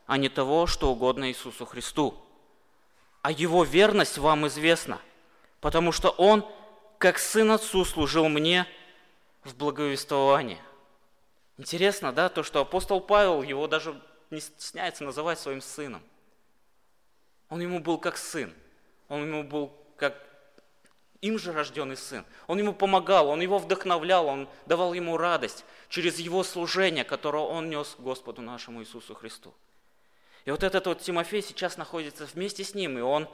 а 0.07 0.17
не 0.17 0.27
того, 0.27 0.67
что 0.67 0.91
угодно 0.91 1.29
Иисусу 1.29 1.65
Христу. 1.65 2.15
А 3.21 3.31
Его 3.31 3.63
верность 3.63 4.17
вам 4.17 4.47
известна, 4.47 4.99
потому 5.61 5.91
что 5.91 6.09
Он– 6.09 6.45
как 6.97 7.19
сын 7.19 7.51
отцу 7.51 7.85
служил 7.85 8.27
мне 8.27 8.65
в 9.43 9.55
благовествовании. 9.55 10.59
Интересно, 11.57 12.11
да, 12.11 12.29
то, 12.29 12.43
что 12.43 12.61
апостол 12.61 13.01
Павел 13.01 13.41
его 13.41 13.67
даже 13.67 13.99
не 14.29 14.39
стесняется 14.39 15.03
называть 15.03 15.39
своим 15.39 15.61
сыном. 15.61 16.03
Он 17.49 17.61
ему 17.61 17.79
был 17.79 17.97
как 17.97 18.17
сын, 18.17 18.53
он 19.07 19.23
ему 19.23 19.43
был 19.43 19.73
как 19.95 20.15
им 21.21 21.39
же 21.39 21.51
рожденный 21.51 21.97
сын. 21.97 22.25
Он 22.45 22.59
ему 22.59 22.73
помогал, 22.73 23.29
он 23.29 23.41
его 23.41 23.57
вдохновлял, 23.57 24.27
он 24.27 24.47
давал 24.65 24.93
ему 24.93 25.17
радость 25.17 25.65
через 25.89 26.19
его 26.19 26.43
служение, 26.43 27.03
которое 27.03 27.43
он 27.43 27.69
нес 27.69 27.95
Господу 27.97 28.41
нашему 28.41 28.81
Иисусу 28.81 29.15
Христу. 29.15 29.53
И 30.45 30.51
вот 30.51 30.63
этот 30.63 30.85
вот 30.85 31.01
Тимофей 31.01 31.41
сейчас 31.41 31.77
находится 31.77 32.25
вместе 32.25 32.63
с 32.63 32.73
ним, 32.75 32.97
и 32.97 33.01
он 33.01 33.27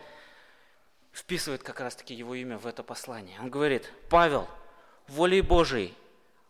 вписывает 1.12 1.62
как 1.62 1.80
раз-таки 1.80 2.14
его 2.14 2.34
имя 2.36 2.58
в 2.58 2.66
это 2.66 2.84
послание. 2.84 3.40
Он 3.40 3.50
говорит, 3.50 3.92
Павел, 4.10 4.48
волей 5.08 5.42
Божией, 5.42 5.94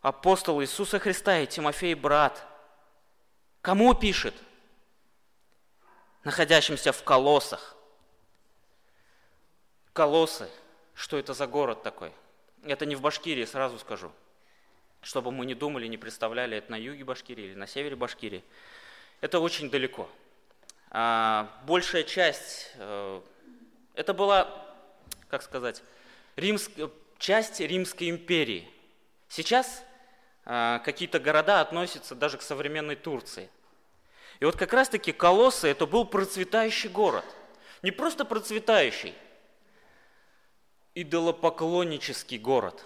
апостол 0.04 0.62
Иисуса 0.62 1.00
Христа 1.00 1.40
и 1.40 1.48
Тимофей, 1.48 1.96
брат, 1.96 2.46
кому 3.62 3.96
пишет? 3.96 4.36
Находящимся 6.24 6.92
в 6.92 7.04
Колосах. 7.04 7.76
Колосы, 9.94 10.50
что 10.94 11.18
это 11.18 11.34
за 11.34 11.48
город 11.48 11.84
такой? 11.84 12.12
Это 12.64 12.86
не 12.86 12.96
в 12.96 13.02
Башкирии, 13.02 13.46
сразу 13.46 13.80
скажу. 13.80 14.12
Чтобы 15.02 15.32
мы 15.32 15.46
не 15.46 15.56
думали, 15.56 15.88
не 15.88 15.98
представляли, 15.98 16.58
это 16.58 16.72
на 16.72 16.76
юге 16.76 17.04
Башкирии 17.04 17.46
или 17.46 17.56
на 17.56 17.68
севере 17.68 17.96
Башкирии. 17.96 18.44
Это 19.22 19.40
очень 19.40 19.70
далеко. 19.70 20.10
А, 20.90 21.50
большая 21.66 22.04
часть 22.04 22.72
э, 22.76 23.22
это 23.96 24.14
была, 24.14 24.66
как 25.30 25.44
сказать, 25.44 25.82
римск, 26.36 26.72
часть 27.18 27.60
Римской 27.60 28.10
империи. 28.10 28.70
Сейчас 29.28 29.84
какие-то 30.46 31.20
города 31.20 31.62
относятся 31.62 32.16
даже 32.16 32.38
к 32.38 32.42
современной 32.42 32.96
Турции. 32.96 33.50
И 34.40 34.46
вот 34.46 34.58
как 34.58 34.74
раз-таки 34.74 35.12
Колоссы 35.12 35.68
это 35.68 35.86
был 35.86 36.06
процветающий 36.06 36.90
город. 36.90 37.26
Не 37.82 37.92
просто 37.92 38.26
процветающий, 38.26 39.14
идолопоклоннический 40.96 42.38
город. 42.38 42.86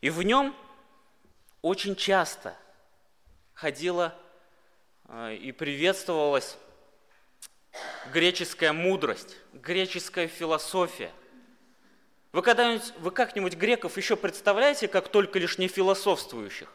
И 0.00 0.10
в 0.10 0.22
нем 0.22 0.54
очень 1.62 1.96
часто 1.96 2.56
ходила 3.54 4.14
э, 5.08 5.36
и 5.36 5.52
приветствовалась 5.52 6.58
греческая 8.12 8.72
мудрость, 8.72 9.36
греческая 9.52 10.28
философия. 10.28 11.10
Вы, 12.34 12.42
когда-нибудь, 12.42 12.92
вы 12.98 13.12
как-нибудь 13.12 13.54
греков 13.54 13.96
еще 13.96 14.16
представляете, 14.16 14.88
как 14.88 15.06
только 15.06 15.38
лишь 15.38 15.56
не 15.56 15.68
философствующих? 15.68 16.68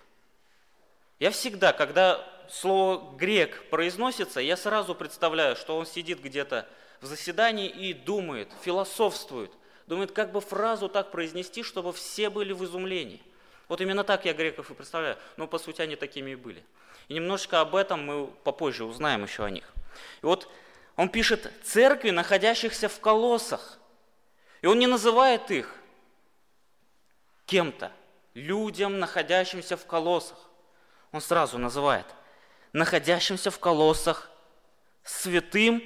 Я 1.19 1.31
всегда, 1.31 1.73
когда 1.73 2.25
слово 2.47 3.13
«грек» 3.17 3.65
произносится, 3.69 4.39
я 4.39 4.55
сразу 4.55 4.95
представляю, 4.95 5.57
что 5.57 5.77
он 5.77 5.85
сидит 5.85 6.21
где-то 6.21 6.65
в 7.01 7.07
заседании 7.07 7.67
и 7.67 7.93
думает, 7.93 8.47
философствует, 8.61 9.51
думает, 9.85 10.13
как 10.13 10.31
бы 10.31 10.39
фразу 10.39 10.87
так 10.87 11.11
произнести, 11.11 11.61
чтобы 11.61 11.91
все 11.91 12.29
были 12.29 12.53
в 12.53 12.63
изумлении. 12.63 13.21
Вот 13.67 13.81
именно 13.81 14.05
так 14.05 14.23
я 14.23 14.33
греков 14.33 14.71
и 14.71 14.73
представляю, 14.73 15.17
но 15.35 15.45
по 15.45 15.59
сути 15.59 15.81
они 15.81 15.97
такими 15.97 16.31
и 16.31 16.35
были. 16.35 16.63
И 17.09 17.15
немножечко 17.15 17.59
об 17.59 17.75
этом 17.75 18.05
мы 18.05 18.27
попозже 18.45 18.85
узнаем 18.85 19.23
еще 19.23 19.43
о 19.43 19.49
них. 19.49 19.69
И 20.21 20.25
вот 20.25 20.47
он 20.95 21.09
пишет 21.09 21.51
церкви, 21.65 22.11
находящихся 22.11 22.87
в 22.87 22.97
колоссах. 23.01 23.78
И 24.61 24.67
он 24.67 24.79
не 24.79 24.87
называет 24.87 25.49
их 25.51 25.73
кем-то, 27.45 27.91
людям, 28.33 28.99
находящимся 28.99 29.77
в 29.77 29.85
колоссах. 29.85 30.37
Он 31.11 31.21
сразу 31.21 31.57
называет 31.57 32.05
находящимся 32.71 33.49
в 33.49 33.59
колоссах 33.59 34.29
святым 35.03 35.81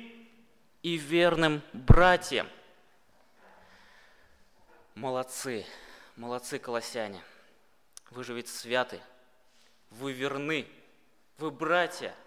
и 0.81 0.97
верным 0.97 1.61
братьям. 1.71 2.49
Молодцы, 4.95 5.65
молодцы, 6.17 6.59
колоссяне. 6.59 7.21
Вы 8.11 8.25
же 8.25 8.33
ведь 8.33 8.49
святы, 8.49 8.99
вы 9.91 10.11
верны, 10.11 10.67
вы 11.37 11.51
братья– 11.51 12.13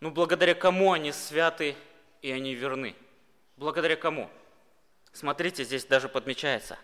ну, 0.00 0.10
благодаря 0.10 0.54
кому 0.54 0.92
они 0.92 1.12
святы 1.12 1.74
и 2.20 2.30
они 2.30 2.54
верны? 2.54 2.94
Благодаря 3.56 3.96
кому? 3.96 4.30
Смотрите, 5.16 5.64
здесь 5.64 5.86
даже 5.86 6.10
подмечается. 6.10 6.78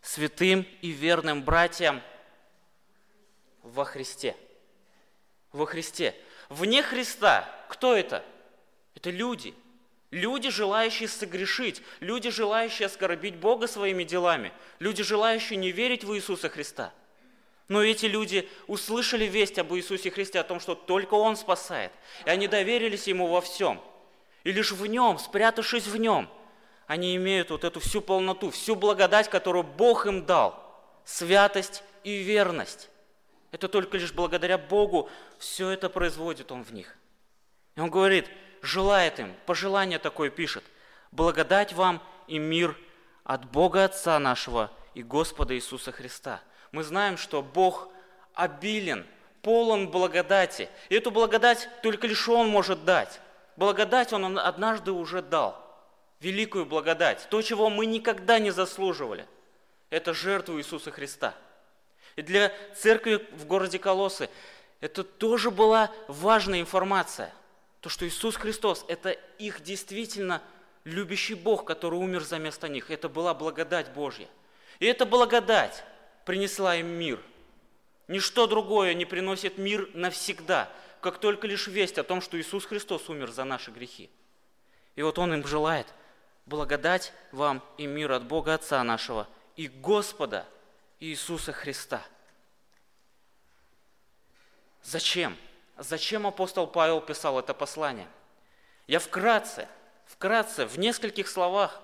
Святым 0.00 0.66
и 0.80 0.88
верным 0.88 1.42
братьям 1.42 2.00
во 3.62 3.84
Христе. 3.84 4.34
во 5.52 5.66
Христе. 5.66 6.14
Вне 6.48 6.82
Христа 6.82 7.46
кто 7.68 7.94
это? 7.94 8.24
Это 8.94 9.10
люди. 9.10 9.54
Люди, 10.10 10.48
желающие 10.48 11.10
согрешить, 11.10 11.82
люди, 12.00 12.30
желающие 12.30 12.86
оскорбить 12.86 13.36
Бога 13.36 13.66
своими 13.66 14.04
делами, 14.04 14.50
люди, 14.78 15.02
желающие 15.02 15.58
не 15.58 15.72
верить 15.72 16.04
в 16.04 16.14
Иисуса 16.14 16.48
Христа. 16.48 16.94
Но 17.68 17.82
эти 17.82 18.06
люди 18.06 18.48
услышали 18.66 19.26
весть 19.26 19.58
об 19.58 19.74
Иисусе 19.74 20.10
Христе, 20.10 20.40
о 20.40 20.44
том, 20.44 20.58
что 20.58 20.74
только 20.74 21.12
Он 21.12 21.36
спасает, 21.36 21.92
и 22.24 22.30
они 22.30 22.48
доверились 22.48 23.08
Ему 23.08 23.26
во 23.26 23.42
всем. 23.42 23.82
И 24.42 24.52
лишь 24.52 24.72
в 24.72 24.86
Нем, 24.86 25.18
спрятавшись 25.18 25.86
в 25.86 25.98
Нем, 25.98 26.30
они 26.86 27.16
имеют 27.16 27.50
вот 27.50 27.64
эту 27.64 27.80
всю 27.80 28.00
полноту, 28.00 28.50
всю 28.50 28.76
благодать, 28.76 29.28
которую 29.28 29.64
Бог 29.64 30.06
им 30.06 30.24
дал, 30.24 30.62
святость 31.04 31.82
и 32.04 32.18
верность. 32.18 32.88
Это 33.50 33.68
только 33.68 33.98
лишь 33.98 34.12
благодаря 34.12 34.58
Богу 34.58 35.08
все 35.38 35.70
это 35.70 35.88
производит 35.88 36.52
Он 36.52 36.62
в 36.62 36.72
них. 36.72 36.96
И 37.74 37.80
Он 37.80 37.90
говорит, 37.90 38.28
желает 38.62 39.18
им, 39.18 39.34
пожелание 39.46 39.98
такое 39.98 40.30
пишет, 40.30 40.64
благодать 41.10 41.72
вам 41.72 42.02
и 42.26 42.38
мир 42.38 42.76
от 43.24 43.44
Бога 43.50 43.84
Отца 43.84 44.18
нашего 44.18 44.70
и 44.94 45.02
Господа 45.02 45.54
Иисуса 45.54 45.92
Христа. 45.92 46.40
Мы 46.70 46.84
знаем, 46.84 47.16
что 47.16 47.42
Бог 47.42 47.88
обилен, 48.34 49.06
полон 49.42 49.90
благодати. 49.90 50.68
И 50.88 50.94
эту 50.94 51.10
благодать 51.10 51.68
только 51.82 52.06
лишь 52.06 52.28
Он 52.28 52.48
может 52.48 52.84
дать. 52.84 53.20
Благодать 53.56 54.12
Он 54.12 54.38
однажды 54.38 54.92
уже 54.92 55.22
дал. 55.22 55.65
Великую 56.20 56.66
благодать. 56.66 57.26
То, 57.30 57.42
чего 57.42 57.70
мы 57.70 57.86
никогда 57.86 58.38
не 58.38 58.50
заслуживали. 58.50 59.26
Это 59.90 60.14
жертву 60.14 60.58
Иисуса 60.58 60.90
Христа– 60.90 61.34
и 62.16 62.22
для 62.22 62.52
церкви 62.74 63.26
в 63.32 63.46
городе 63.46 63.78
Колосы 63.78 64.30
это 64.80 65.04
тоже 65.04 65.50
была 65.50 65.92
важная 66.08 66.60
информация. 66.60 67.32
То, 67.80 67.90
что 67.90 68.08
Иисус 68.08 68.36
Христос– 68.36 68.84
это 68.88 69.10
их 69.10 69.62
действительно 69.62 70.42
любящий 70.84 71.34
Бог, 71.34 71.64
который 71.64 71.98
умер 71.98 72.22
за 72.22 72.38
место 72.38 72.68
них. 72.68 72.90
Это 72.90 73.08
была 73.08 73.34
благодать 73.34 73.92
Божья. 73.92 74.28
И 74.78 74.86
эта 74.86 75.04
благодать 75.04 75.84
принесла 76.24 76.76
им 76.76 76.86
мир. 76.86 77.20
Ничто 78.08 78.46
другое 78.46 78.94
не 78.94 79.04
приносит 79.04 79.58
мир 79.58 79.90
навсегда, 79.92 80.70
как 81.00 81.18
только 81.18 81.46
лишь 81.46 81.66
весть 81.66 81.98
о 81.98 82.04
том, 82.04 82.20
что 82.22 82.40
Иисус 82.40 82.64
Христос 82.64 83.08
умер 83.10 83.30
за 83.30 83.44
наши 83.44 83.70
грехи. 83.70 84.10
И 84.94 85.02
вот 85.02 85.18
Он 85.18 85.34
им 85.34 85.46
желает 85.46 85.86
благодать 86.46 87.12
вам 87.32 87.62
и 87.76 87.86
мир 87.86 88.12
от 88.12 88.24
Бога 88.24 88.54
Отца 88.54 88.82
нашего 88.82 89.28
и 89.56 89.68
Господа– 89.68 90.46
Иисуса 91.00 91.52
Христа. 91.52 92.02
Зачем? 94.82 95.36
Зачем 95.76 96.26
апостол 96.26 96.66
Павел 96.66 97.00
писал 97.00 97.38
это 97.38 97.52
послание? 97.52 98.08
Я 98.86 98.98
вкратце, 98.98 99.68
вкратце, 100.06 100.64
в 100.64 100.78
нескольких 100.78 101.28
словах, 101.28 101.82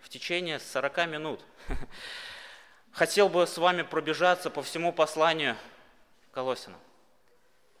в 0.00 0.08
течение 0.10 0.58
40 0.58 1.06
минут, 1.06 1.40
хотел 2.92 3.28
бы 3.28 3.46
с 3.46 3.56
вами 3.56 3.82
пробежаться 3.82 4.50
по 4.50 4.62
всему 4.62 4.92
посланию 4.92 5.56
Колосину. 6.32 6.76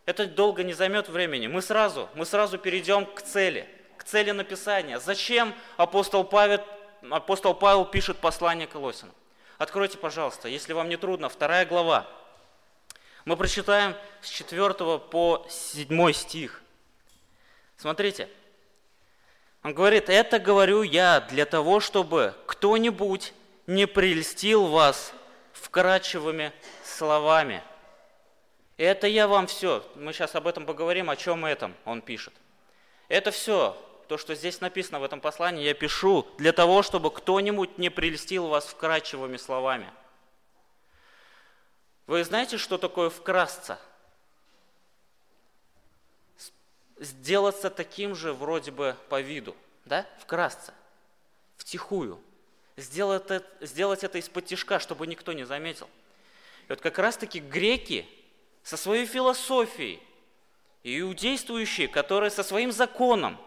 Это 0.06 0.26
долго 0.26 0.62
не 0.62 0.72
займет 0.72 1.08
времени. 1.08 1.48
Мы 1.48 1.60
сразу, 1.60 2.08
мы 2.14 2.24
сразу 2.24 2.58
перейдем 2.58 3.04
к 3.04 3.20
цели, 3.20 3.68
цели 4.04 4.30
написания. 4.30 4.98
Зачем 4.98 5.54
апостол 5.76 6.24
Павел, 6.24 6.60
апостол 7.10 7.54
Павел 7.54 7.84
пишет 7.84 8.18
послание 8.18 8.66
Колосину? 8.66 9.12
Откройте, 9.58 9.98
пожалуйста, 9.98 10.48
если 10.48 10.72
вам 10.72 10.88
не 10.88 10.96
трудно, 10.96 11.28
вторая 11.28 11.64
глава. 11.64 12.06
Мы 13.24 13.36
прочитаем 13.36 13.94
с 14.20 14.28
4 14.28 14.98
по 14.98 15.46
7 15.48 16.12
стих. 16.12 16.62
Смотрите. 17.76 18.28
Он 19.62 19.72
говорит, 19.72 20.10
это 20.10 20.38
говорю 20.38 20.82
я 20.82 21.20
для 21.20 21.46
того, 21.46 21.80
чтобы 21.80 22.34
кто-нибудь 22.46 23.32
не 23.66 23.86
прельстил 23.86 24.66
вас 24.66 25.14
вкрадчивыми 25.52 26.52
словами. 26.84 27.62
Это 28.76 29.06
я 29.06 29.26
вам 29.26 29.46
все. 29.46 29.82
Мы 29.94 30.12
сейчас 30.12 30.34
об 30.34 30.46
этом 30.46 30.66
поговорим, 30.66 31.08
о 31.08 31.16
чем 31.16 31.46
этом 31.46 31.74
он 31.86 32.02
пишет. 32.02 32.34
Это 33.08 33.30
все 33.30 33.76
то, 34.06 34.18
что 34.18 34.34
здесь 34.34 34.60
написано 34.60 35.00
в 35.00 35.04
этом 35.04 35.20
послании, 35.20 35.64
я 35.64 35.74
пишу 35.74 36.26
для 36.38 36.52
того, 36.52 36.82
чтобы 36.82 37.10
кто-нибудь 37.10 37.78
не 37.78 37.90
прельстил 37.90 38.48
вас 38.48 38.66
вкрадчивыми 38.66 39.36
словами. 39.36 39.92
Вы 42.06 42.22
знаете, 42.24 42.58
что 42.58 42.78
такое 42.78 43.10
вкрасться? 43.10 43.78
Сделаться 46.98 47.70
таким 47.70 48.14
же 48.14 48.32
вроде 48.32 48.70
бы 48.70 48.96
по 49.08 49.20
виду, 49.20 49.56
да? 49.84 50.06
Вкрасться, 50.18 50.74
втихую. 51.56 52.20
Сделать 52.76 53.30
это, 53.30 53.66
сделать 53.66 54.04
это 54.04 54.18
из-под 54.18 54.46
тяжка, 54.46 54.78
чтобы 54.80 55.06
никто 55.06 55.32
не 55.32 55.44
заметил. 55.44 55.88
И 56.66 56.70
вот 56.70 56.80
как 56.80 56.98
раз-таки 56.98 57.40
греки 57.40 58.08
со 58.62 58.76
своей 58.76 59.06
философией, 59.06 60.02
и 60.84 61.00
иудействующие, 61.00 61.88
которые 61.88 62.30
со 62.30 62.42
своим 62.42 62.70
законом, 62.70 63.38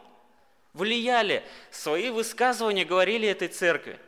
влияли, 0.78 1.44
свои 1.72 2.10
высказывания 2.10 2.86
говорили 2.86 3.28
этой 3.28 3.48
церкви. 3.48 4.00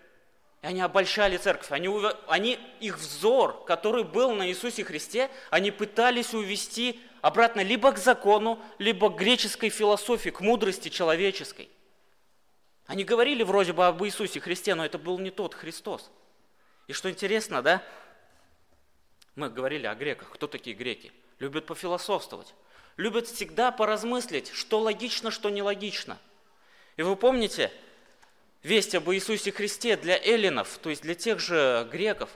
И 0.61 0.67
они 0.67 0.81
обольщали 0.81 1.37
церковь. 1.37 1.71
Они, 1.71 1.89
они, 2.27 2.59
их 2.79 2.97
взор, 2.97 3.63
который 3.65 4.03
был 4.03 4.33
на 4.33 4.47
Иисусе 4.47 4.83
Христе, 4.83 5.29
они 5.49 5.71
пытались 5.71 6.33
увести 6.33 6.99
обратно 7.21 7.61
либо 7.61 7.91
к 7.91 7.97
закону, 7.97 8.59
либо 8.77 9.09
к 9.09 9.17
греческой 9.17 9.69
философии, 9.69 10.29
к 10.29 10.41
мудрости 10.41 10.89
человеческой. 10.89 11.69
Они 12.85 13.03
говорили 13.03 13.43
вроде 13.43 13.73
бы 13.73 13.85
об 13.85 14.03
Иисусе 14.03 14.39
Христе, 14.39 14.75
но 14.75 14.85
это 14.85 14.97
был 14.97 15.17
не 15.19 15.31
тот 15.31 15.53
Христос. 15.53 16.11
И 16.87 16.93
что 16.93 17.09
интересно, 17.09 17.61
да? 17.61 17.83
Мы 19.35 19.49
говорили 19.49 19.85
о 19.85 19.95
греках. 19.95 20.29
Кто 20.31 20.47
такие 20.47 20.75
греки? 20.75 21.13
Любят 21.37 21.65
пофилософствовать. 21.67 22.53
Любят 22.97 23.27
всегда 23.27 23.71
поразмыслить, 23.71 24.51
что 24.51 24.79
логично, 24.79 25.31
что 25.31 25.49
нелогично– 25.49 26.19
и 26.99 27.01
вы 27.01 27.15
помните, 27.15 27.71
весть 28.61 28.93
об 28.93 29.09
Иисусе 29.09 29.53
Христе 29.53 29.95
для 29.95 30.17
эллинов, 30.17 30.79
то 30.79 30.89
есть 30.89 31.01
для 31.01 31.15
тех 31.15 31.39
же 31.39 31.87
греков, 31.89 32.29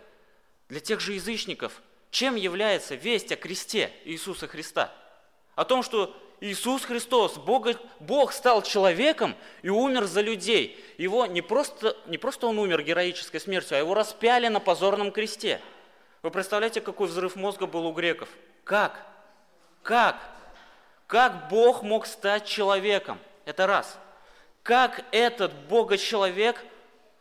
для 0.69 0.79
тех 0.79 1.01
же 1.01 1.11
язычников, 1.15 1.81
чем 2.11 2.35
является 2.35 2.95
весть 2.95 3.33
о 3.33 3.35
кресте 3.35 3.91
Иисуса 4.05 4.47
Христа? 4.47 4.89
О 5.55 5.65
том, 5.65 5.83
что 5.83 6.15
Иисус 6.39 6.85
Христос, 6.85 7.35
Бог, 7.35 7.67
Бог 7.99 8.31
стал 8.31 8.61
человеком 8.61 9.35
и 9.63 9.67
умер 9.67 10.05
за 10.05 10.21
людей. 10.21 10.81
Его 10.97 11.25
не 11.25 11.41
просто, 11.41 11.97
не 12.05 12.17
просто 12.17 12.47
он 12.47 12.57
умер 12.57 12.83
героической 12.83 13.41
смертью, 13.41 13.75
а 13.75 13.79
его 13.79 13.93
распяли 13.93 14.47
на 14.47 14.61
позорном 14.61 15.11
кресте. 15.11 15.59
Вы 16.21 16.31
представляете, 16.31 16.79
какой 16.79 17.07
взрыв 17.07 17.35
мозга 17.35 17.67
был 17.67 17.85
у 17.85 17.91
греков? 17.91 18.29
Как? 18.63 19.05
Как? 19.81 20.21
Как 21.07 21.49
Бог 21.49 21.83
мог 21.83 22.05
стать 22.05 22.45
человеком? 22.45 23.19
Это 23.43 23.67
раз. 23.67 23.99
Как 24.63 25.03
этот 25.11 25.53
Бога-человек 25.67 26.63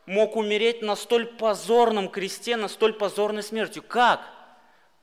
мог 0.06 0.36
умереть 0.36 0.80
на 0.80 0.94
столь 0.94 1.26
позорном 1.26 2.08
кресте, 2.08 2.56
на 2.56 2.68
столь 2.68 2.92
позорной 2.94 3.42
смертью? 3.42 3.82
Как? 3.82 4.22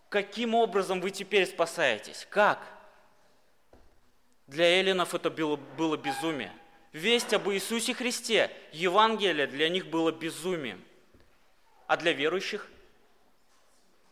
Каким 0.07 0.55
образом 0.55 1.01
вы 1.01 1.11
теперь 1.11 1.45
спасаетесь? 1.45 2.25
Как? 2.29 2.59
Для 4.47 4.65
эллинов 4.65 5.13
это 5.13 5.29
было, 5.29 5.57
было 5.57 5.97
безумие. 5.97 6.51
Весть 6.93 7.33
об 7.33 7.49
Иисусе 7.49 7.93
Христе, 7.93 8.49
Евангелие 8.71 9.45
для 9.45 9.69
них 9.69 9.87
было 9.87 10.11
безумием. 10.11 10.83
А 11.87 11.97
для 11.97 12.13
верующих 12.13 12.67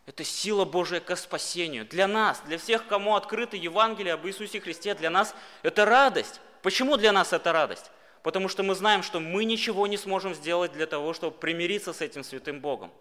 это 0.05 0.23
сила 0.23 0.65
Божия 0.65 0.99
к 0.99 1.15
спасению. 1.15 1.85
Для 1.85 2.07
нас, 2.07 2.41
для 2.45 2.57
всех, 2.57 2.87
кому 2.87 3.15
открыто 3.15 3.55
Евангелие 3.55 4.13
об 4.13 4.27
Иисусе 4.27 4.59
Христе, 4.59 4.93
для 4.95 5.09
нас 5.09 5.33
это 5.63 5.85
радость. 5.85 6.39
Почему 6.61 6.97
для 6.97 7.11
нас 7.11 7.33
это 7.33 7.51
радость? 7.51 7.89
Потому 8.27 8.49
что 8.49 8.61
мы 8.61 8.75
знаем, 8.75 9.03
что 9.03 9.21
мы 9.21 9.45
ничего 9.45 9.87
не 9.87 9.95
сможем 9.95 10.35
сделать 10.35 10.73
для 10.73 10.85
того, 10.85 11.13
чтобы 11.13 11.37
примириться 11.37 11.93
с 11.93 12.01
этим 12.01 12.25
святым 12.25 12.59
Богом. 12.59 12.91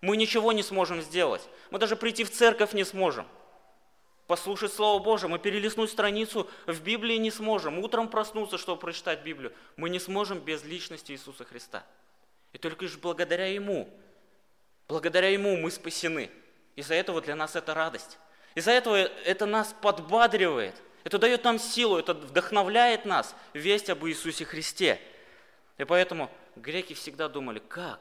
Мы 0.00 0.16
ничего 0.16 0.50
не 0.50 0.64
сможем 0.64 1.00
сделать. 1.00 1.48
Мы 1.70 1.78
даже 1.78 1.94
прийти 1.94 2.24
в 2.24 2.30
церковь 2.32 2.72
не 2.72 2.82
сможем. 2.82 3.24
Послушать 4.26 4.72
Слово 4.72 5.00
Божие, 5.00 5.30
мы 5.30 5.38
перелистнуть 5.38 5.92
страницу 5.92 6.50
в 6.66 6.82
Библии 6.82 7.18
не 7.18 7.30
сможем. 7.30 7.78
Утром 7.78 8.08
проснуться, 8.08 8.58
чтобы 8.58 8.80
прочитать 8.80 9.22
Библию. 9.22 9.52
Мы 9.76 9.90
не 9.90 10.00
сможем 10.00 10.40
без 10.40 10.64
личности 10.64 11.12
Иисуса 11.12 11.44
Христа. 11.44 11.86
И 12.52 12.58
только 12.58 12.86
лишь 12.86 12.96
благодаря 12.96 13.46
Ему, 13.46 13.88
благодаря 14.88 15.28
Ему 15.28 15.56
мы 15.56 15.70
спасены. 15.70 16.32
Из-за 16.74 16.94
этого 16.94 17.20
для 17.20 17.36
нас 17.36 17.54
это 17.54 17.74
радость. 17.74 18.18
Из-за 18.56 18.72
этого 18.72 18.96
это 18.96 19.46
нас 19.46 19.72
подбадривает– 19.80 20.74
это 21.04 21.18
дает 21.18 21.44
нам 21.44 21.58
силу, 21.58 21.98
это 21.98 22.14
вдохновляет 22.14 23.04
нас, 23.04 23.36
весть 23.52 23.90
об 23.90 24.04
Иисусе 24.06 24.44
Христе. 24.46 25.00
И 25.76 25.84
поэтому 25.84 26.30
греки 26.56 26.94
всегда 26.94 27.28
думали, 27.28 27.58
как? 27.60 28.00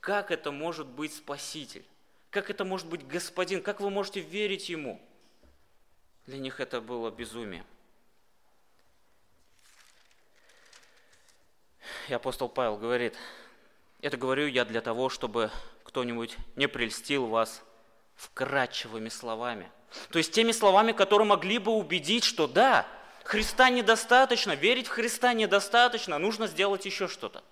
Как 0.00 0.30
это 0.30 0.50
может 0.50 0.86
быть 0.86 1.14
Спаситель? 1.14 1.84
Как 2.30 2.48
это 2.50 2.64
может 2.64 2.86
быть 2.86 3.06
Господин? 3.06 3.62
Как 3.62 3.80
вы 3.80 3.90
можете 3.90 4.20
верить 4.20 4.68
Ему? 4.68 5.00
Для 6.26 6.38
них 6.38 6.58
это 6.58 6.80
было 6.80 7.10
безумие. 7.10 7.64
И 12.08 12.14
апостол 12.14 12.48
Павел 12.48 12.76
говорит, 12.76 13.14
это 14.00 14.16
говорю 14.16 14.46
я 14.46 14.64
для 14.64 14.80
того, 14.80 15.08
чтобы 15.08 15.50
кто-нибудь 15.84 16.36
не 16.56 16.66
прельстил 16.66 17.26
вас 17.26 17.62
вкрадчивыми 18.14 19.08
словами. 19.08 19.70
То 20.10 20.18
есть 20.18 20.32
теми 20.32 20.52
словами, 20.52 20.92
которые 20.92 21.26
могли 21.26 21.58
бы 21.58 21.72
убедить, 21.72 22.24
что 22.24 22.46
да, 22.46 22.86
Христа 23.24 23.70
недостаточно, 23.70 24.52
верить 24.52 24.86
в 24.86 24.90
Христа 24.90 25.32
недостаточно, 25.32 26.18
нужно 26.18 26.46
сделать 26.46 26.86
еще 26.86 27.08
что-то. 27.08 27.42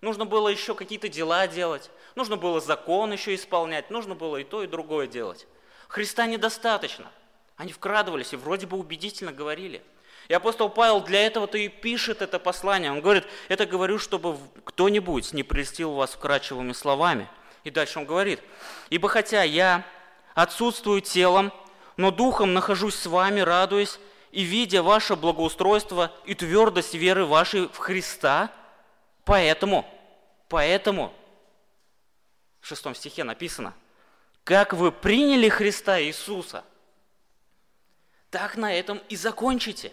Нужно 0.00 0.26
было 0.26 0.48
еще 0.48 0.74
какие-то 0.74 1.08
дела 1.08 1.46
делать, 1.46 1.90
нужно 2.14 2.36
было 2.36 2.60
закон 2.60 3.12
еще 3.12 3.34
исполнять, 3.34 3.90
нужно 3.90 4.14
было 4.14 4.38
и 4.38 4.44
то, 4.44 4.62
и 4.62 4.66
другое 4.66 5.06
делать. 5.06 5.46
Христа 5.88 6.26
недостаточно. 6.26 7.10
Они 7.56 7.72
вкрадывались 7.72 8.32
и 8.32 8.36
вроде 8.36 8.66
бы 8.66 8.76
убедительно 8.76 9.32
говорили. 9.32 9.82
И 10.28 10.34
апостол 10.34 10.68
Павел 10.68 11.00
для 11.00 11.24
этого-то 11.26 11.58
и 11.58 11.68
пишет 11.68 12.22
это 12.22 12.38
послание. 12.38 12.90
Он 12.90 13.00
говорит, 13.00 13.24
это 13.48 13.66
говорю, 13.66 13.98
чтобы 13.98 14.36
кто-нибудь 14.64 15.32
не 15.32 15.42
прельстил 15.42 15.92
вас 15.92 16.10
вкрадчивыми 16.10 16.72
словами. 16.72 17.28
И 17.62 17.70
дальше 17.70 17.98
он 17.98 18.06
говорит, 18.06 18.40
ибо 18.90 19.08
хотя 19.08 19.42
я 19.42 19.86
отсутствую 20.34 21.00
телом, 21.00 21.52
но 21.96 22.10
духом 22.10 22.54
нахожусь 22.54 22.96
с 22.96 23.06
вами, 23.06 23.40
радуясь, 23.40 23.98
и 24.32 24.42
видя 24.42 24.82
ваше 24.82 25.14
благоустройство 25.14 26.12
и 26.24 26.34
твердость 26.34 26.94
веры 26.94 27.24
вашей 27.24 27.68
в 27.68 27.76
Христа, 27.78 28.52
поэтому, 29.24 29.88
поэтому, 30.48 31.14
в 32.60 32.66
шестом 32.66 32.94
стихе 32.94 33.22
написано, 33.22 33.74
как 34.42 34.72
вы 34.72 34.90
приняли 34.90 35.48
Христа 35.48 36.00
Иисуса, 36.00 36.64
так 38.30 38.56
на 38.56 38.74
этом 38.74 38.98
и 39.08 39.14
закончите. 39.14 39.92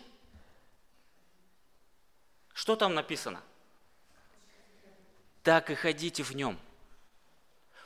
Что 2.53 2.75
там 2.75 2.95
написано? 2.95 3.41
Так 5.43 5.69
и 5.69 5.75
ходите 5.75 6.23
в 6.23 6.35
нем– 6.35 6.59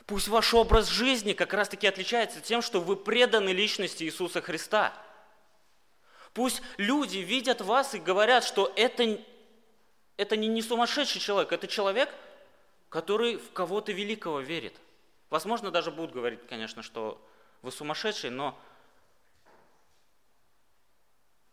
Пусть 0.06 0.28
ваш 0.28 0.54
образ 0.54 0.88
жизни 0.88 1.32
как 1.32 1.52
раз-таки 1.52 1.86
отличается 1.86 2.40
тем, 2.40 2.62
что 2.62 2.80
вы 2.80 2.96
преданы 2.96 3.48
личности 3.48 4.04
Иисуса 4.04 4.40
Христа. 4.40 4.94
Пусть 6.32 6.62
люди 6.76 7.18
видят 7.18 7.60
вас 7.60 7.94
и 7.94 7.98
говорят, 7.98 8.44
что 8.44 8.72
это, 8.76 9.20
это 10.16 10.36
не, 10.36 10.46
не 10.46 10.62
сумасшедший 10.62 11.20
человек, 11.20 11.50
это 11.50 11.66
человек, 11.66 12.14
который 12.88 13.36
в 13.36 13.52
кого-то 13.52 13.90
великого 13.90 14.40
верит. 14.40 14.78
Возможно, 15.28 15.72
даже 15.72 15.90
будут 15.90 16.12
говорить, 16.12 16.46
конечно, 16.48 16.84
что 16.84 17.20
вы 17.62 17.72
сумасшедший, 17.72 18.30
но 18.30 18.56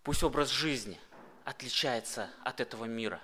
пусть 0.04 0.22
образ 0.22 0.50
жизни 0.50 1.00
отличается 1.44 2.30
от 2.44 2.60
этого 2.60 2.86
мира. 2.86 3.20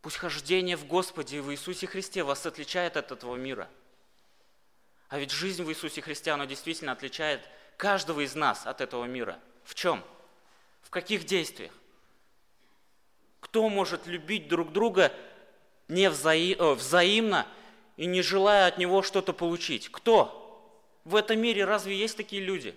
Пусть 0.00 0.16
хождение 0.16 0.76
в 0.76 0.86
Господе 0.86 1.36
и 1.36 1.40
в 1.40 1.52
Иисусе 1.52 1.86
Христе 1.86 2.22
вас 2.22 2.46
отличает 2.46 2.96
от 2.96 3.12
этого 3.12 3.36
мира– 3.36 3.68
а 5.12 5.18
ведь 5.18 5.30
жизнь 5.30 5.62
в 5.62 5.68
Иисусе 5.68 6.00
Христе, 6.00 6.30
она 6.30 6.46
действительно 6.46 6.92
отличает 6.92 7.46
каждого 7.76 8.22
из 8.24 8.34
нас 8.34 8.66
от 8.66 8.80
этого 8.80 9.04
мира. 9.04 9.38
В 9.62 9.74
чем? 9.74 10.02
В 10.80 10.88
каких 10.88 11.26
действиях? 11.26 11.70
Кто 13.40 13.68
может 13.68 14.06
любить 14.06 14.48
друг 14.48 14.72
друга 14.72 15.12
не 15.86 16.08
взаи... 16.08 16.54
О, 16.54 16.74
взаимно 16.74 17.46
и 17.98 18.06
не 18.06 18.22
желая 18.22 18.68
от 18.68 18.78
него 18.78 19.02
что-то 19.02 19.34
получить? 19.34 19.90
Кто? 19.90 20.80
В 21.04 21.14
этом 21.14 21.38
мире 21.40 21.66
разве 21.66 21.94
есть 21.94 22.16
такие 22.16 22.40
люди? 22.40 22.74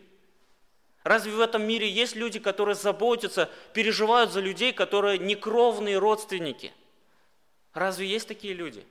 Разве 1.04 1.32
в 1.32 1.40
этом 1.40 1.64
мире 1.64 1.90
есть 1.90 2.18
люди, 2.18 2.40
которые 2.40 2.76
заботятся, 2.76 3.50
переживают 3.74 4.34
за 4.34 4.42
людей, 4.42 4.74
которые 4.74 5.20
некровные 5.20 5.98
родственники? 6.00 6.74
Разве 7.74 8.08
есть 8.08 8.28
такие 8.28 8.54
люди? 8.54 8.86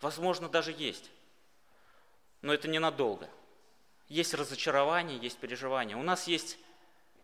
Возможно, 0.00 0.48
даже 0.48 0.72
есть 0.78 1.10
но 2.42 2.52
это 2.52 2.68
ненадолго. 2.68 3.28
Есть 4.08 4.34
разочарование, 4.34 5.18
есть 5.18 5.38
переживание. 5.38 5.96
У 5.96 6.02
нас 6.02 6.28
есть 6.28 6.58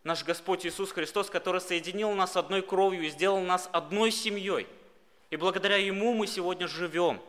наш 0.03 0.23
Господь 0.23 0.65
Иисус 0.65 0.91
Христос, 0.91 1.29
который 1.29 1.61
соединил 1.61 2.11
нас 2.11 2.35
одной 2.35 2.61
кровью 2.61 3.03
и 3.03 3.09
сделал 3.09 3.39
нас 3.41 3.69
одной 3.71 4.11
семьей. 4.11 4.67
И 5.29 5.37
благодаря 5.37 5.77
Ему 5.77 6.13
мы 6.13 6.27
сегодня 6.27 6.67
живем. 6.67 7.21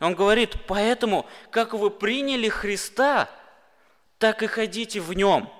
И 0.00 0.04
Он 0.04 0.14
говорит, 0.14 0.56
поэтому, 0.66 1.26
как 1.50 1.74
вы 1.74 1.90
приняли 1.90 2.48
Христа, 2.48 3.28
так 4.18 4.42
и 4.42 4.46
ходите 4.46 5.00
в 5.00 5.12
Нем, 5.12 5.50